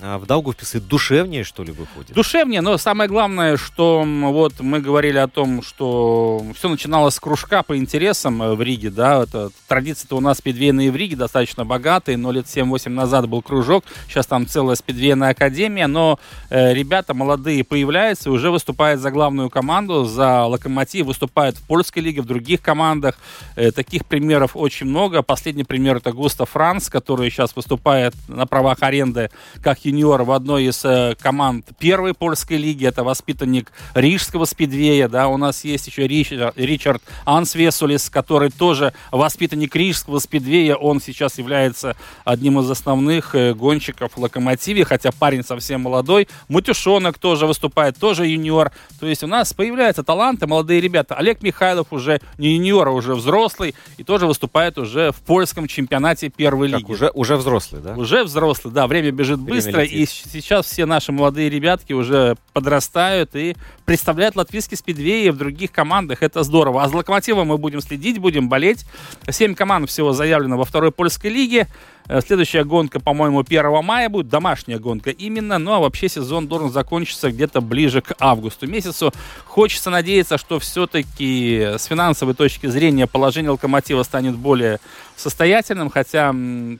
в 0.04 0.26
Даугавпилсе 0.26 0.80
душевнее, 0.80 1.44
что 1.44 1.64
ли, 1.64 1.72
выходит? 1.72 2.14
Душевнее, 2.14 2.60
но 2.60 2.76
самое 2.76 3.08
главное, 3.08 3.56
что 3.56 4.04
вот 4.04 4.60
мы 4.60 4.80
говорили 4.80 5.16
о 5.16 5.28
том, 5.28 5.62
что 5.62 6.44
все 6.54 6.68
начиналось 6.68 7.14
с 7.14 7.20
кружка 7.20 7.62
по 7.62 7.76
интересам 7.76 8.42
э, 8.42 8.54
в 8.54 8.60
Риге, 8.60 8.90
да, 8.90 9.22
это 9.22 9.50
традиции-то 9.66 10.16
у 10.16 10.20
нас 10.20 10.38
спидвейные 10.38 10.90
в 10.90 10.96
Риге 10.96 11.16
достаточно 11.16 11.64
богатые, 11.64 12.18
но 12.18 12.32
лет 12.32 12.44
7-8 12.46 12.90
назад 12.90 13.28
был 13.28 13.40
кружок, 13.40 13.84
сейчас 14.06 14.26
там 14.26 14.46
целая 14.46 14.76
спидвейная 14.76 15.30
академия, 15.30 15.86
но 15.86 16.18
э, 16.50 16.74
ребята 16.74 17.14
молодые 17.14 17.64
появляются 17.64 18.28
и 18.28 18.32
уже 18.32 18.50
выступают 18.50 19.00
за 19.00 19.10
главную 19.10 19.48
команду, 19.48 20.04
за 20.04 20.44
Локомотив, 20.44 21.06
выступают 21.06 21.56
в 21.56 21.62
польской 21.62 22.02
лиге, 22.02 22.20
в 22.20 22.26
других 22.26 22.60
командах, 22.60 23.16
э, 23.56 23.72
таких 23.72 24.04
примеров 24.04 24.50
очень 24.54 24.86
много, 24.86 25.22
последний 25.22 25.64
пример 25.64 25.96
это 25.96 26.12
Густав 26.12 26.50
Франц, 26.50 26.90
который 26.90 27.30
сейчас 27.30 27.56
выступает 27.56 28.14
на 28.28 28.46
правах 28.46 28.82
аренды 28.82 29.30
как 29.62 29.78
юниор 29.84 29.93
в 30.02 30.32
одной 30.32 30.64
из 30.64 30.84
э, 30.84 31.14
команд 31.20 31.66
первой 31.78 32.14
польской 32.14 32.56
лиги. 32.56 32.86
Это 32.86 33.04
воспитанник 33.04 33.72
Рижского 33.94 34.44
спидвея. 34.44 35.08
Да, 35.08 35.28
у 35.28 35.36
нас 35.36 35.64
есть 35.64 35.86
еще 35.86 36.06
Ричард, 36.06 36.56
Ричард 36.56 37.02
Ансвесулис, 37.24 38.10
который 38.10 38.50
тоже 38.50 38.92
воспитанник 39.12 39.74
Рижского 39.76 40.18
спидвея. 40.18 40.76
Он 40.76 41.00
сейчас 41.00 41.38
является 41.38 41.96
одним 42.24 42.58
из 42.60 42.70
основных 42.70 43.34
э, 43.34 43.54
гонщиков 43.54 44.12
в 44.16 44.20
Локомотиве, 44.20 44.84
хотя 44.84 45.12
парень 45.12 45.44
совсем 45.44 45.82
молодой. 45.82 46.28
Мутюшонок 46.48 47.18
тоже 47.18 47.46
выступает, 47.46 47.96
тоже 47.98 48.26
юниор. 48.26 48.72
То 49.00 49.06
есть 49.06 49.22
у 49.22 49.26
нас 49.26 49.52
появляются 49.52 50.02
таланты, 50.02 50.46
молодые 50.46 50.80
ребята. 50.80 51.14
Олег 51.14 51.42
Михайлов 51.42 51.88
уже 51.92 52.20
не 52.38 52.54
юниор, 52.54 52.88
а 52.88 52.90
уже 52.90 53.14
взрослый 53.14 53.74
и 53.96 54.04
тоже 54.04 54.26
выступает 54.26 54.78
уже 54.78 55.12
в 55.12 55.16
польском 55.20 55.66
чемпионате 55.68 56.28
первой 56.28 56.68
лиги. 56.68 56.80
Так, 56.80 56.90
уже, 56.90 57.10
уже 57.14 57.36
взрослый, 57.36 57.80
да? 57.82 57.94
Уже 57.94 58.24
взрослый, 58.24 58.72
да. 58.72 58.86
Время 58.86 59.10
бежит 59.10 59.38
Время 59.38 59.56
быстро 59.56 59.73
и 59.82 60.06
сейчас 60.06 60.66
все 60.66 60.86
наши 60.86 61.12
молодые 61.12 61.50
ребятки 61.50 61.92
уже 61.92 62.36
подрастают 62.52 63.34
и 63.34 63.56
представляют 63.84 64.36
латвийский 64.36 64.76
спидвей 64.76 65.30
в 65.30 65.36
других 65.36 65.72
командах. 65.72 66.22
Это 66.22 66.42
здорово. 66.42 66.82
А 66.82 66.88
за 66.88 66.96
Локомотивом 66.96 67.48
мы 67.48 67.58
будем 67.58 67.80
следить, 67.80 68.18
будем 68.18 68.48
болеть. 68.48 68.86
Семь 69.28 69.54
команд 69.54 69.90
всего 69.90 70.12
заявлено 70.12 70.56
во 70.56 70.64
второй 70.64 70.92
польской 70.92 71.30
лиге. 71.30 71.68
Э, 72.06 72.20
следующая 72.20 72.64
гонка, 72.64 73.00
по-моему, 73.00 73.40
1 73.40 73.84
мая 73.84 74.08
будет. 74.08 74.28
Домашняя 74.28 74.78
гонка 74.78 75.10
именно. 75.10 75.58
Ну, 75.58 75.72
а 75.72 75.78
вообще 75.80 76.08
сезон 76.08 76.46
должен 76.46 76.70
закончиться 76.70 77.30
где-то 77.30 77.60
ближе 77.60 78.00
к 78.00 78.14
августу 78.18 78.66
месяцу. 78.66 79.12
Хочется 79.46 79.90
надеяться, 79.90 80.38
что 80.38 80.58
все-таки 80.58 81.74
с 81.76 81.84
финансовой 81.84 82.34
точки 82.34 82.66
зрения 82.66 83.06
положение 83.06 83.50
Локомотива 83.50 84.02
станет 84.02 84.36
более 84.36 84.80
состоятельным. 85.16 85.90
Хотя, 85.90 86.34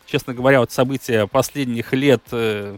честно 0.06 0.34
говоря, 0.34 0.60
вот 0.60 0.72
события 0.72 1.26
последних 1.26 1.92
лет 1.92 2.22
э, 2.32 2.76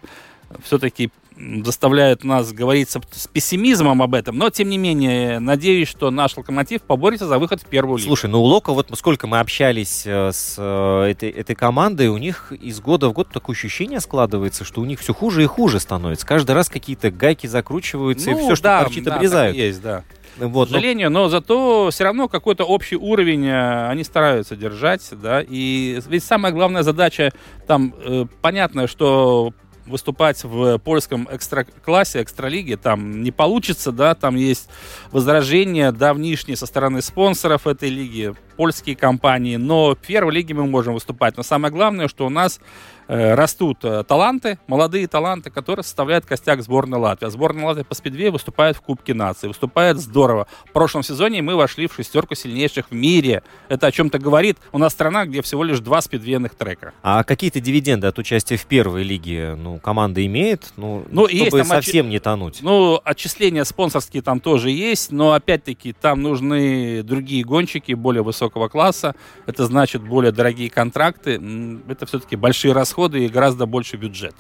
все-таки 0.62 1.10
заставляют 1.36 2.24
нас 2.24 2.52
говорить 2.52 2.90
с 2.90 3.26
пессимизмом 3.26 4.00
об 4.02 4.14
этом, 4.14 4.38
но 4.38 4.50
тем 4.50 4.68
не 4.68 4.78
менее, 4.78 5.38
надеюсь, 5.38 5.88
что 5.88 6.10
наш 6.10 6.36
локомотив 6.36 6.82
поборется 6.82 7.26
за 7.26 7.38
выход 7.38 7.62
в 7.62 7.66
первую 7.66 7.98
лигу. 7.98 8.08
Слушай, 8.08 8.30
ну 8.30 8.42
у 8.42 8.44
Лока, 8.44 8.72
вот 8.72 8.90
сколько 8.94 9.26
мы 9.26 9.38
общались 9.38 10.04
э, 10.06 10.30
с 10.32 10.56
э, 10.58 11.10
этой, 11.10 11.30
этой 11.30 11.54
командой, 11.54 12.08
у 12.08 12.16
них 12.16 12.52
из 12.52 12.80
года 12.80 13.08
в 13.08 13.12
год 13.12 13.28
такое 13.30 13.54
ощущение 13.54 14.00
складывается, 14.00 14.64
что 14.64 14.80
у 14.80 14.84
них 14.84 15.00
все 15.00 15.12
хуже 15.12 15.42
и 15.42 15.46
хуже 15.46 15.78
становится. 15.80 16.26
Каждый 16.26 16.52
раз 16.52 16.68
какие-то 16.68 17.10
гайки 17.10 17.46
закручиваются, 17.46 18.30
ну, 18.30 18.38
и 18.38 18.40
все, 18.40 18.54
что 18.54 18.64
да, 18.64 18.82
торчит, 18.84 19.04
да, 19.04 19.16
обрезают. 19.16 19.56
есть, 19.56 19.82
да. 19.82 20.04
Вот, 20.38 20.68
К 20.68 20.72
сожалению, 20.72 21.10
но... 21.10 21.24
но 21.24 21.28
зато 21.28 21.88
все 21.90 22.04
равно 22.04 22.28
какой-то 22.28 22.64
общий 22.64 22.96
уровень 22.96 23.46
э, 23.46 23.88
они 23.88 24.04
стараются 24.04 24.56
держать, 24.56 25.06
да, 25.12 25.42
и 25.42 26.00
ведь 26.08 26.24
самая 26.24 26.52
главная 26.52 26.82
задача 26.82 27.32
там, 27.66 27.94
э, 27.98 28.26
понятно, 28.42 28.86
что 28.86 29.52
выступать 29.86 30.42
в 30.44 30.78
польском 30.78 31.28
экстра-классе, 31.30 32.22
экстралиге, 32.22 32.76
там 32.76 33.22
не 33.22 33.30
получится, 33.30 33.92
да, 33.92 34.14
там 34.14 34.36
есть 34.36 34.68
возражения 35.12 35.92
давнишние 35.92 36.56
со 36.56 36.66
стороны 36.66 37.02
спонсоров 37.02 37.66
этой 37.66 37.88
лиги. 37.88 38.34
Польские 38.56 38.96
компании, 38.96 39.56
но 39.56 39.94
в 39.94 39.98
первой 39.98 40.32
лиге 40.32 40.54
мы 40.54 40.66
можем 40.66 40.94
выступать. 40.94 41.36
Но 41.36 41.42
самое 41.42 41.72
главное, 41.72 42.08
что 42.08 42.26
у 42.26 42.30
нас 42.30 42.60
Э, 43.08 43.34
растут 43.34 43.78
э, 43.84 44.02
таланты, 44.02 44.58
молодые 44.66 45.06
таланты, 45.06 45.48
которые 45.48 45.84
составляют 45.84 46.26
костяк 46.26 46.60
сборной 46.62 46.98
Латвии. 46.98 47.28
А 47.28 47.30
сборная 47.30 47.64
Латвии 47.64 47.84
по 47.84 47.94
спидвею 47.94 48.32
выступает 48.32 48.76
в 48.76 48.80
Кубке 48.80 49.14
нации, 49.14 49.46
выступает 49.46 49.98
здорово. 49.98 50.48
В 50.64 50.72
прошлом 50.72 51.04
сезоне 51.04 51.40
мы 51.40 51.54
вошли 51.54 51.86
в 51.86 51.94
шестерку 51.94 52.34
сильнейших 52.34 52.86
в 52.90 52.94
мире. 52.94 53.44
Это 53.68 53.86
о 53.86 53.92
чем-то 53.92 54.18
говорит. 54.18 54.58
У 54.72 54.78
нас 54.78 54.92
страна, 54.92 55.24
где 55.24 55.40
всего 55.42 55.62
лишь 55.62 55.78
два 55.78 56.00
спидвейных 56.00 56.56
трека. 56.56 56.94
А 57.02 57.22
какие-то 57.22 57.60
дивиденды 57.60 58.08
от 58.08 58.18
участия 58.18 58.56
в 58.56 58.66
первой 58.66 59.04
лиге 59.04 59.54
ну, 59.56 59.78
команда 59.78 60.24
имеет? 60.26 60.72
Ну, 60.76 61.04
ну 61.08 61.28
чтобы 61.28 61.58
есть, 61.58 61.68
совсем 61.68 62.06
отч... 62.06 62.12
не 62.12 62.18
тонуть. 62.18 62.58
Ну, 62.62 63.00
отчисления 63.04 63.62
спонсорские 63.62 64.22
там 64.22 64.40
тоже 64.40 64.70
есть, 64.70 65.12
но 65.12 65.32
опять-таки 65.32 65.92
там 65.92 66.22
нужны 66.22 67.04
другие 67.04 67.44
гонщики 67.44 67.92
более 67.92 68.24
высокого 68.46 68.68
класса. 68.68 69.14
Это 69.46 69.66
значит 69.66 70.02
более 70.02 70.32
дорогие 70.32 70.70
контракты. 70.70 71.40
Это 71.88 72.06
все-таки 72.06 72.36
большие 72.36 72.72
расходы 72.72 73.24
и 73.24 73.28
гораздо 73.28 73.66
больше 73.66 73.96
бюджет. 73.96 74.34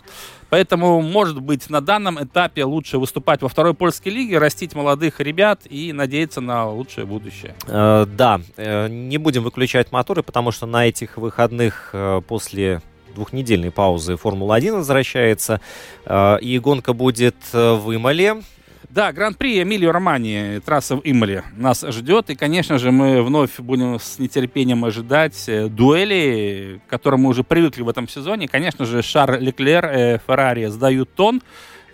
Поэтому, 0.48 1.02
может 1.02 1.40
быть, 1.40 1.68
на 1.70 1.80
данном 1.80 2.22
этапе 2.22 2.64
лучше 2.64 2.98
выступать 2.98 3.42
во 3.42 3.48
второй 3.48 3.74
польской 3.74 4.12
лиге, 4.12 4.38
растить 4.38 4.74
молодых 4.74 5.20
ребят 5.20 5.62
и 5.68 5.92
надеяться 5.92 6.40
на 6.40 6.70
лучшее 6.70 7.04
будущее. 7.04 7.54
Э, 7.66 8.06
да, 8.06 8.40
э, 8.56 8.88
не 8.88 9.18
будем 9.18 9.42
выключать 9.42 9.90
моторы, 9.90 10.22
потому 10.22 10.52
что 10.52 10.66
на 10.66 10.86
этих 10.86 11.16
выходных 11.16 11.90
э, 11.92 12.22
после 12.28 12.80
двухнедельной 13.14 13.70
паузы 13.70 14.16
Формула-1 14.16 14.72
возвращается, 14.76 15.60
э, 16.04 16.38
и 16.40 16.58
гонка 16.60 16.92
будет 16.92 17.36
э, 17.52 17.74
в 17.74 17.94
Имале. 17.94 18.36
Да, 18.96 19.12
Гран-при 19.12 19.62
Эмилио 19.62 19.92
Романи, 19.92 20.58
трасса 20.64 20.96
в 20.96 21.02
Имале 21.04 21.44
нас 21.54 21.84
ждет. 21.86 22.30
И, 22.30 22.34
конечно 22.34 22.78
же, 22.78 22.92
мы 22.92 23.22
вновь 23.22 23.60
будем 23.60 24.00
с 24.00 24.18
нетерпением 24.18 24.86
ожидать 24.86 25.44
э, 25.48 25.68
дуэли, 25.68 26.80
к 26.86 26.90
которым 26.90 27.20
мы 27.20 27.28
уже 27.28 27.44
привыкли 27.44 27.82
в 27.82 27.90
этом 27.90 28.08
сезоне. 28.08 28.48
Конечно 28.48 28.86
же, 28.86 29.02
Шар 29.02 29.38
Леклер, 29.38 29.84
э, 29.84 30.18
Феррари 30.26 30.64
сдают 30.68 31.12
тон. 31.14 31.42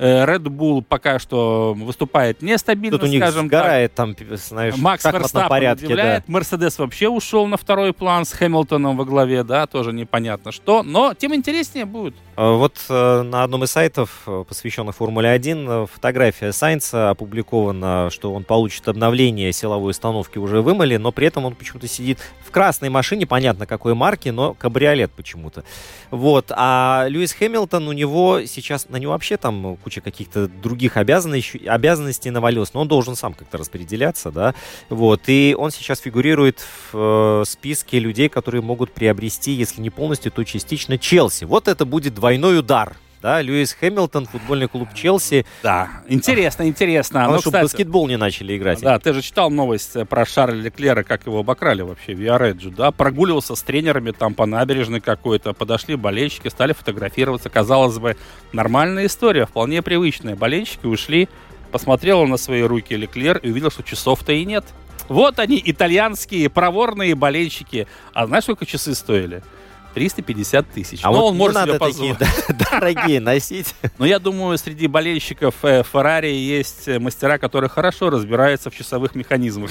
Э, 0.02 0.24
Red 0.24 0.42
Bull 0.42 0.82
пока 0.82 1.20
что 1.20 1.74
выступает 1.78 2.42
нестабильно, 2.42 2.98
Тут 2.98 3.06
у 3.06 3.10
них 3.10 3.22
скажем 3.22 3.46
сгорает 3.46 3.94
так. 3.94 4.16
там, 4.16 4.36
знаешь, 4.36 4.76
Макс 4.76 5.04
Верстаппен 5.04 5.48
порядке, 5.48 5.86
удивляет. 5.86 6.24
Да. 6.26 6.32
Мерседес 6.32 6.76
вообще 6.80 7.08
ушел 7.08 7.46
на 7.46 7.56
второй 7.56 7.92
план 7.92 8.24
с 8.24 8.32
Хэмилтоном 8.32 8.96
во 8.96 9.04
главе, 9.04 9.44
да, 9.44 9.68
тоже 9.68 9.92
непонятно 9.92 10.50
что. 10.50 10.82
Но 10.82 11.14
тем 11.14 11.36
интереснее 11.36 11.84
будет. 11.84 12.16
А 12.34 12.56
вот 12.56 12.78
э, 12.88 13.22
на 13.22 13.44
одном 13.44 13.62
из 13.62 13.70
сайтов, 13.70 14.22
э, 14.26 14.44
посвященных 14.48 14.96
Формуле 14.96 15.28
1, 15.28 15.86
фотография 15.86 16.50
Сайнца 16.50 17.10
опубликована, 17.10 18.08
что 18.10 18.34
он 18.34 18.42
получит 18.42 18.88
обновление 18.88 19.52
силовой 19.52 19.92
установки 19.92 20.38
уже 20.38 20.62
вымыли, 20.62 20.96
но 20.96 21.12
при 21.12 21.28
этом 21.28 21.44
он 21.44 21.54
почему-то 21.54 21.86
сидит 21.86 22.18
в 22.44 22.50
красной 22.50 22.88
машине, 22.88 23.24
понятно 23.24 23.66
какой 23.66 23.94
марки, 23.94 24.30
но 24.30 24.54
кабриолет 24.54 25.12
почему-то. 25.12 25.62
Вот. 26.10 26.46
А 26.50 27.06
Льюис 27.08 27.34
Хэмилтон, 27.34 27.86
у 27.86 27.92
него 27.92 28.40
сейчас, 28.46 28.88
на 28.88 28.96
него 28.96 29.12
вообще 29.12 29.36
там 29.36 29.76
куча 29.76 29.91
каких-то 30.00 30.48
других 30.48 30.96
обязанностей, 30.96 31.66
обязанностей 31.66 32.30
навалилось, 32.30 32.74
но 32.74 32.80
он 32.80 32.88
должен 32.88 33.16
сам 33.16 33.34
как-то 33.34 33.58
распределяться, 33.58 34.30
да, 34.30 34.54
вот, 34.88 35.22
и 35.26 35.54
он 35.58 35.70
сейчас 35.70 36.00
фигурирует 36.00 36.60
в 36.60 37.42
э, 37.42 37.44
списке 37.46 37.98
людей, 37.98 38.28
которые 38.28 38.62
могут 38.62 38.92
приобрести, 38.92 39.52
если 39.52 39.80
не 39.80 39.90
полностью, 39.90 40.32
то 40.32 40.44
частично 40.44 40.98
Челси. 40.98 41.44
Вот 41.44 41.68
это 41.68 41.84
будет 41.84 42.14
двойной 42.14 42.58
удар 42.58 42.96
да, 43.22 43.40
Льюис 43.40 43.72
Хэмилтон, 43.74 44.26
футбольный 44.26 44.66
клуб 44.66 44.88
Челси. 44.94 45.46
Да, 45.62 46.02
интересно, 46.08 46.66
интересно. 46.66 47.28
Ну, 47.28 47.38
чтобы 47.40 47.60
баскетбол 47.60 48.08
не 48.08 48.16
начали 48.16 48.56
играть. 48.56 48.80
Да, 48.80 48.98
ты 48.98 49.12
же 49.12 49.22
читал 49.22 49.48
новость 49.48 49.96
про 50.08 50.26
Шарля 50.26 50.60
Леклера, 50.60 51.04
как 51.04 51.24
его 51.26 51.38
обокрали 51.38 51.82
вообще 51.82 52.14
в 52.14 52.18
Виареджу, 52.18 52.72
да, 52.72 52.90
прогуливался 52.90 53.54
с 53.54 53.62
тренерами 53.62 54.10
там 54.10 54.34
по 54.34 54.44
набережной 54.44 55.00
какой-то, 55.00 55.52
подошли 55.52 55.94
болельщики, 55.94 56.48
стали 56.48 56.72
фотографироваться, 56.72 57.48
казалось 57.48 57.98
бы, 57.98 58.16
нормальная 58.52 59.06
история, 59.06 59.46
вполне 59.46 59.82
привычная. 59.82 60.34
Болельщики 60.34 60.86
ушли, 60.86 61.28
посмотрел 61.70 62.26
на 62.26 62.36
свои 62.36 62.62
руки 62.62 62.96
Леклер 62.96 63.38
и 63.38 63.50
увидел, 63.50 63.70
что 63.70 63.84
часов-то 63.84 64.32
и 64.32 64.44
нет. 64.44 64.64
Вот 65.08 65.38
они, 65.38 65.62
итальянские 65.64 66.50
проворные 66.50 67.14
болельщики. 67.14 67.86
А 68.12 68.26
знаешь, 68.26 68.44
сколько 68.44 68.66
часы 68.66 68.94
стоили? 68.94 69.42
350 69.94 70.70
тысяч. 70.70 71.00
А 71.02 71.10
Но 71.10 71.18
вот 71.18 71.30
он 71.30 71.36
может 71.36 71.62
себе 71.62 71.78
позволить. 71.78 72.16
дорогие 72.70 73.20
носить. 73.20 73.74
Но 73.98 74.06
я 74.06 74.18
думаю, 74.18 74.58
среди 74.58 74.86
болельщиков 74.86 75.54
Феррари 75.60 76.32
есть 76.32 76.88
мастера, 76.98 77.38
которые 77.38 77.70
хорошо 77.70 78.10
разбираются 78.10 78.70
в 78.70 78.74
часовых 78.76 79.14
механизмах. 79.14 79.70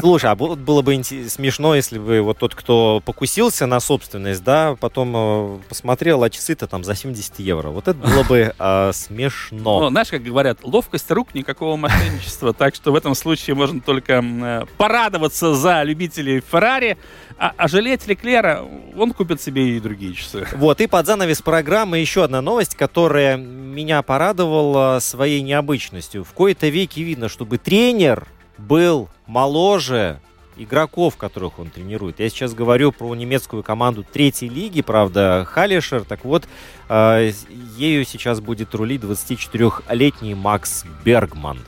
Слушай, 0.00 0.30
а 0.30 0.34
было 0.34 0.82
бы 0.82 1.02
смешно, 1.02 1.74
если 1.74 1.98
бы 1.98 2.20
вот 2.20 2.38
тот, 2.38 2.54
кто 2.54 3.02
покусился 3.04 3.66
на 3.66 3.80
собственность, 3.80 4.42
да, 4.42 4.76
потом 4.78 5.12
э, 5.14 5.58
посмотрел, 5.68 6.22
а 6.22 6.30
часы-то 6.30 6.66
там 6.66 6.84
за 6.84 6.94
70 6.94 7.38
евро. 7.40 7.68
Вот 7.68 7.88
это 7.88 7.98
было 7.98 8.22
бы 8.22 8.54
э, 8.58 8.92
смешно. 8.92 9.80
Ну, 9.80 9.88
знаешь, 9.90 10.08
как 10.08 10.22
говорят, 10.22 10.58
ловкость 10.62 11.10
рук, 11.10 11.34
никакого 11.34 11.76
мошенничества. 11.76 12.52
Так 12.52 12.74
что 12.74 12.92
в 12.92 12.94
этом 12.94 13.14
случае 13.14 13.56
можно 13.56 13.80
только 13.80 14.22
э, 14.22 14.64
порадоваться 14.76 15.54
за 15.54 15.82
любителей 15.82 16.40
Феррари, 16.40 16.96
а, 17.38 17.54
а 17.56 17.68
жалеть 17.68 18.06
Леклера, 18.06 18.64
он 18.96 19.12
купит 19.12 19.40
себе 19.40 19.59
и 19.60 19.80
другие 19.80 20.14
часы. 20.14 20.46
Вот, 20.52 20.80
и 20.80 20.86
под 20.86 21.06
занавес 21.06 21.42
программы 21.42 21.98
еще 21.98 22.24
одна 22.24 22.40
новость, 22.40 22.74
которая 22.74 23.36
меня 23.36 24.02
порадовала 24.02 24.98
своей 25.00 25.42
необычностью. 25.42 26.24
В 26.24 26.32
кои-то 26.32 26.68
веки 26.68 27.00
видно, 27.00 27.28
чтобы 27.28 27.58
тренер 27.58 28.26
был 28.58 29.08
моложе 29.26 30.20
игроков, 30.56 31.16
которых 31.16 31.58
он 31.58 31.70
тренирует. 31.70 32.20
Я 32.20 32.28
сейчас 32.28 32.54
говорю 32.54 32.92
про 32.92 33.14
немецкую 33.14 33.62
команду 33.62 34.04
третьей 34.04 34.48
лиги, 34.48 34.82
правда, 34.82 35.46
Халишер. 35.48 36.04
Так 36.04 36.24
вот, 36.24 36.46
э, 36.88 37.32
ею 37.76 38.04
сейчас 38.04 38.40
будет 38.40 38.74
рулить 38.74 39.02
24-летний 39.02 40.34
Макс 40.34 40.84
Бергман. 41.04 41.58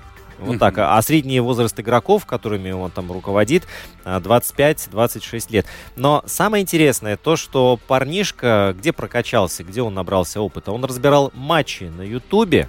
Вот 0.44 0.58
так. 0.58 0.78
А 0.78 1.00
средний 1.02 1.40
возраст 1.40 1.78
игроков, 1.78 2.26
которыми 2.26 2.70
он 2.70 2.90
там 2.90 3.10
руководит, 3.10 3.66
25-26 4.04 5.52
лет. 5.52 5.66
Но 5.96 6.22
самое 6.26 6.62
интересное 6.62 7.16
то, 7.16 7.36
что 7.36 7.78
парнишка, 7.86 8.74
где 8.76 8.92
прокачался, 8.92 9.64
где 9.64 9.82
он 9.82 9.94
набрался 9.94 10.40
опыта, 10.40 10.72
он 10.72 10.84
разбирал 10.84 11.30
матчи 11.34 11.84
на 11.84 12.02
Ютубе, 12.02 12.68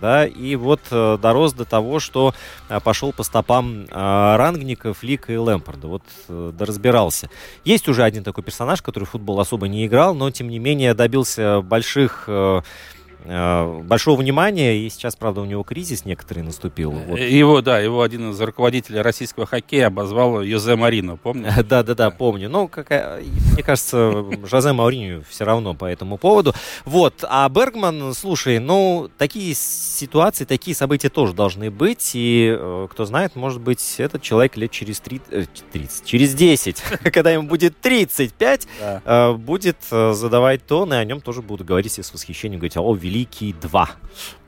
да, 0.00 0.26
и 0.26 0.56
вот 0.56 0.80
э, 0.90 1.18
дорос 1.20 1.52
до 1.52 1.64
того, 1.64 2.00
что 2.00 2.34
э, 2.68 2.80
пошел 2.80 3.12
по 3.12 3.22
стопам 3.22 3.84
э, 3.84 4.36
Рангников, 4.36 5.02
Лика 5.02 5.32
и 5.32 5.36
Лэмпорда, 5.36 5.86
вот 5.86 6.02
э, 6.28 6.52
доразбирался. 6.52 7.30
Есть 7.64 7.88
уже 7.88 8.02
один 8.02 8.24
такой 8.24 8.44
персонаж, 8.44 8.82
который 8.82 9.04
в 9.04 9.10
футбол 9.10 9.40
особо 9.40 9.68
не 9.68 9.86
играл, 9.86 10.14
но 10.14 10.30
тем 10.30 10.48
не 10.48 10.58
менее 10.58 10.94
добился 10.94 11.60
больших 11.62 12.24
Э, 12.26 12.62
большого 13.26 14.20
внимания, 14.20 14.78
и 14.78 14.88
сейчас, 14.88 15.16
правда, 15.16 15.40
у 15.40 15.44
него 15.44 15.62
кризис 15.62 16.04
некоторый 16.04 16.42
наступил. 16.42 16.90
Вот. 16.90 17.18
Его, 17.18 17.60
да, 17.60 17.78
его 17.78 18.02
один 18.02 18.30
из 18.30 18.40
руководителей 18.40 19.00
российского 19.00 19.46
хоккея 19.46 19.88
обозвал 19.88 20.42
Йозе 20.42 20.76
Марино, 20.76 21.16
помню? 21.16 21.52
Да-да-да, 21.68 22.10
помню. 22.10 22.48
Ну, 22.48 22.68
какая, 22.68 23.22
мне 23.52 23.62
кажется, 23.62 24.24
Жозе 24.44 24.72
Мауриню 24.72 25.24
все 25.28 25.44
равно 25.44 25.74
по 25.74 25.84
этому 25.84 26.18
поводу. 26.18 26.54
Вот, 26.84 27.24
а 27.28 27.48
Бергман, 27.48 28.14
слушай, 28.14 28.58
ну, 28.58 29.10
такие 29.18 29.54
ситуации, 29.54 30.44
такие 30.44 30.76
события 30.76 31.08
тоже 31.08 31.32
должны 31.32 31.70
быть, 31.70 32.12
и, 32.14 32.56
э, 32.58 32.88
кто 32.90 33.04
знает, 33.04 33.36
может 33.36 33.60
быть, 33.60 33.96
этот 33.98 34.22
человек 34.22 34.56
лет 34.56 34.70
через 34.70 35.00
30, 35.00 35.48
30 35.72 36.02
э, 36.02 36.06
через 36.06 36.34
10, 36.34 36.80
когда 37.12 37.30
ему 37.30 37.48
будет 37.48 37.80
35, 37.80 38.68
да. 38.80 39.32
будет 39.32 39.78
задавать 39.90 40.64
тон, 40.66 40.92
и 40.92 40.96
о 40.96 41.04
нем 41.04 41.20
тоже 41.20 41.42
будут 41.42 41.66
говорить 41.66 41.98
с 41.98 42.12
восхищением, 42.12 42.60
говорить, 42.60 42.76
о, 42.76 42.94
великий 42.94 43.15
Великий 43.16 43.54
2. 43.54 43.88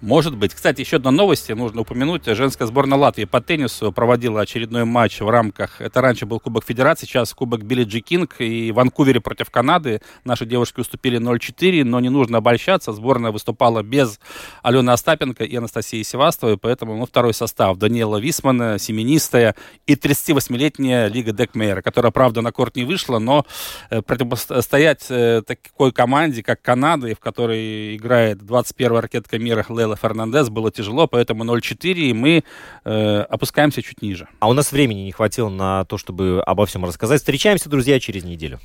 Может 0.01 0.37
быть. 0.37 0.55
Кстати, 0.55 0.81
еще 0.81 0.97
одна 0.97 1.11
новость 1.11 1.49
нужно 1.49 1.81
упомянуть. 1.81 2.25
Женская 2.25 2.67
сборная 2.67 2.97
Латвии 2.97 3.25
по 3.25 3.41
теннису 3.41 3.91
проводила 3.91 4.41
очередной 4.41 4.85
матч 4.85 5.21
в 5.21 5.29
рамках... 5.29 5.81
Это 5.81 6.01
раньше 6.01 6.25
был 6.25 6.39
Кубок 6.39 6.65
Федерации, 6.65 7.07
сейчас 7.07 7.35
Кубок 7.35 7.65
Билли 7.65 7.83
Джи 7.83 8.01
Кинг. 8.01 8.37
И 8.39 8.71
Ванкувере 8.71 9.21
против 9.21 9.51
Канады 9.51 10.01
наши 10.25 10.47
девушки 10.47 10.79
уступили 10.81 11.19
0-4, 11.19 11.83
но 11.83 11.99
не 11.99 12.11
нужно 12.11 12.39
обольщаться. 12.39 12.93
Сборная 12.93 13.33
выступала 13.33 13.83
без 13.83 14.21
Алены 14.63 14.91
Остапенко 14.91 15.43
и 15.43 15.57
Анастасии 15.57 16.03
Севастовой, 16.03 16.59
поэтому 16.59 16.97
ну, 16.97 17.05
второй 17.05 17.35
состав. 17.35 17.77
Даниэла 17.77 18.19
Висмана, 18.19 18.79
семенистая 18.79 19.57
и 19.87 19.95
38-летняя 19.95 21.09
Лига 21.09 21.33
Декмейера, 21.33 21.83
которая, 21.83 22.13
правда, 22.13 22.41
на 22.41 22.53
корт 22.53 22.77
не 22.77 22.85
вышла, 22.85 23.19
но 23.19 23.45
э, 23.91 24.01
противостоять 24.01 25.07
э, 25.09 25.43
такой 25.45 25.91
команде, 25.91 26.45
как 26.45 26.63
Канада, 26.63 27.13
в 27.15 27.19
которой 27.19 27.97
играет 27.97 28.43
21-я 28.61 29.01
ракетка 29.01 29.39
мира 29.39 29.65
Лейла 29.69 29.97
Фернандес, 29.97 30.49
было 30.49 30.71
тяжело, 30.71 31.07
поэтому 31.07 31.45
0-4, 31.45 31.93
и 31.93 32.13
мы 32.13 32.45
э, 32.85 33.21
опускаемся 33.21 33.83
чуть 33.83 34.03
ниже. 34.03 34.29
А 34.41 34.49
у 34.49 34.53
нас 34.53 34.73
времени 34.73 35.01
не 35.01 35.13
хватило 35.13 35.49
на 35.49 35.85
то, 35.85 35.99
чтобы 35.99 36.43
обо 36.47 36.67
всем 36.67 36.85
рассказать. 36.85 37.21
Встречаемся, 37.21 37.69
друзья, 37.69 37.99
через 38.01 38.25
неделю. 38.25 38.61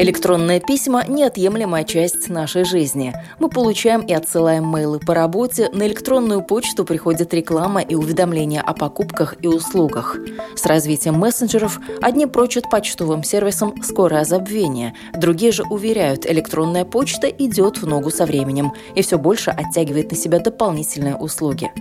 Электронные 0.00 0.60
письма– 0.60 1.02
неотъемлемая 1.08 1.82
часть 1.82 2.28
нашей 2.28 2.62
жизни. 2.62 3.12
Мы 3.40 3.48
получаем 3.48 4.00
и 4.02 4.12
отсылаем 4.12 4.64
мейлы 4.64 5.00
по 5.00 5.12
работе, 5.12 5.70
на 5.72 5.88
электронную 5.88 6.40
почту 6.40 6.84
приходит 6.84 7.34
реклама 7.34 7.80
и 7.80 7.96
уведомления 7.96 8.60
о 8.60 8.74
покупках 8.74 9.34
и 9.42 9.48
услугах. 9.48 10.16
С 10.54 10.66
развитием 10.66 11.16
мессенджеров 11.16 11.80
одни 12.00 12.26
прочат 12.26 12.70
почтовым 12.70 13.24
сервисам 13.24 13.82
скорое 13.82 14.24
забвение, 14.24 14.94
другие 15.14 15.50
же 15.50 15.64
уверяют, 15.64 16.26
электронная 16.26 16.84
почта 16.84 17.26
идет 17.26 17.78
в 17.78 17.86
ногу 17.88 18.10
со 18.10 18.24
временем 18.24 18.74
и 18.94 19.02
все 19.02 19.18
больше 19.18 19.50
оттягивает 19.50 20.12
на 20.12 20.16
себя 20.16 20.38
дополнительные 20.38 21.16
услуги. 21.16 21.72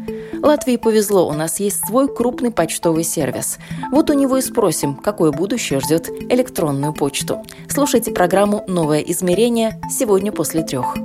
Латвии 0.41 0.78
повезло, 0.78 1.28
у 1.28 1.34
нас 1.34 1.59
есть 1.59 1.86
свой 1.86 2.07
крупный 2.07 2.51
почтовый 2.51 3.03
сервис. 3.03 3.57
Вот 3.91 4.09
у 4.09 4.13
него 4.13 4.38
и 4.38 4.41
спросим, 4.41 4.95
какое 4.95 5.32
будущее 5.32 5.80
ждет 5.80 6.09
электронную 6.32 6.93
почту. 6.93 7.43
Слушайте 8.07 8.21
программу 8.21 8.63
«Новое 8.67 9.01
измерение» 9.01 9.81
сегодня 9.89 10.31
после 10.31 10.63
трех. 10.63 10.95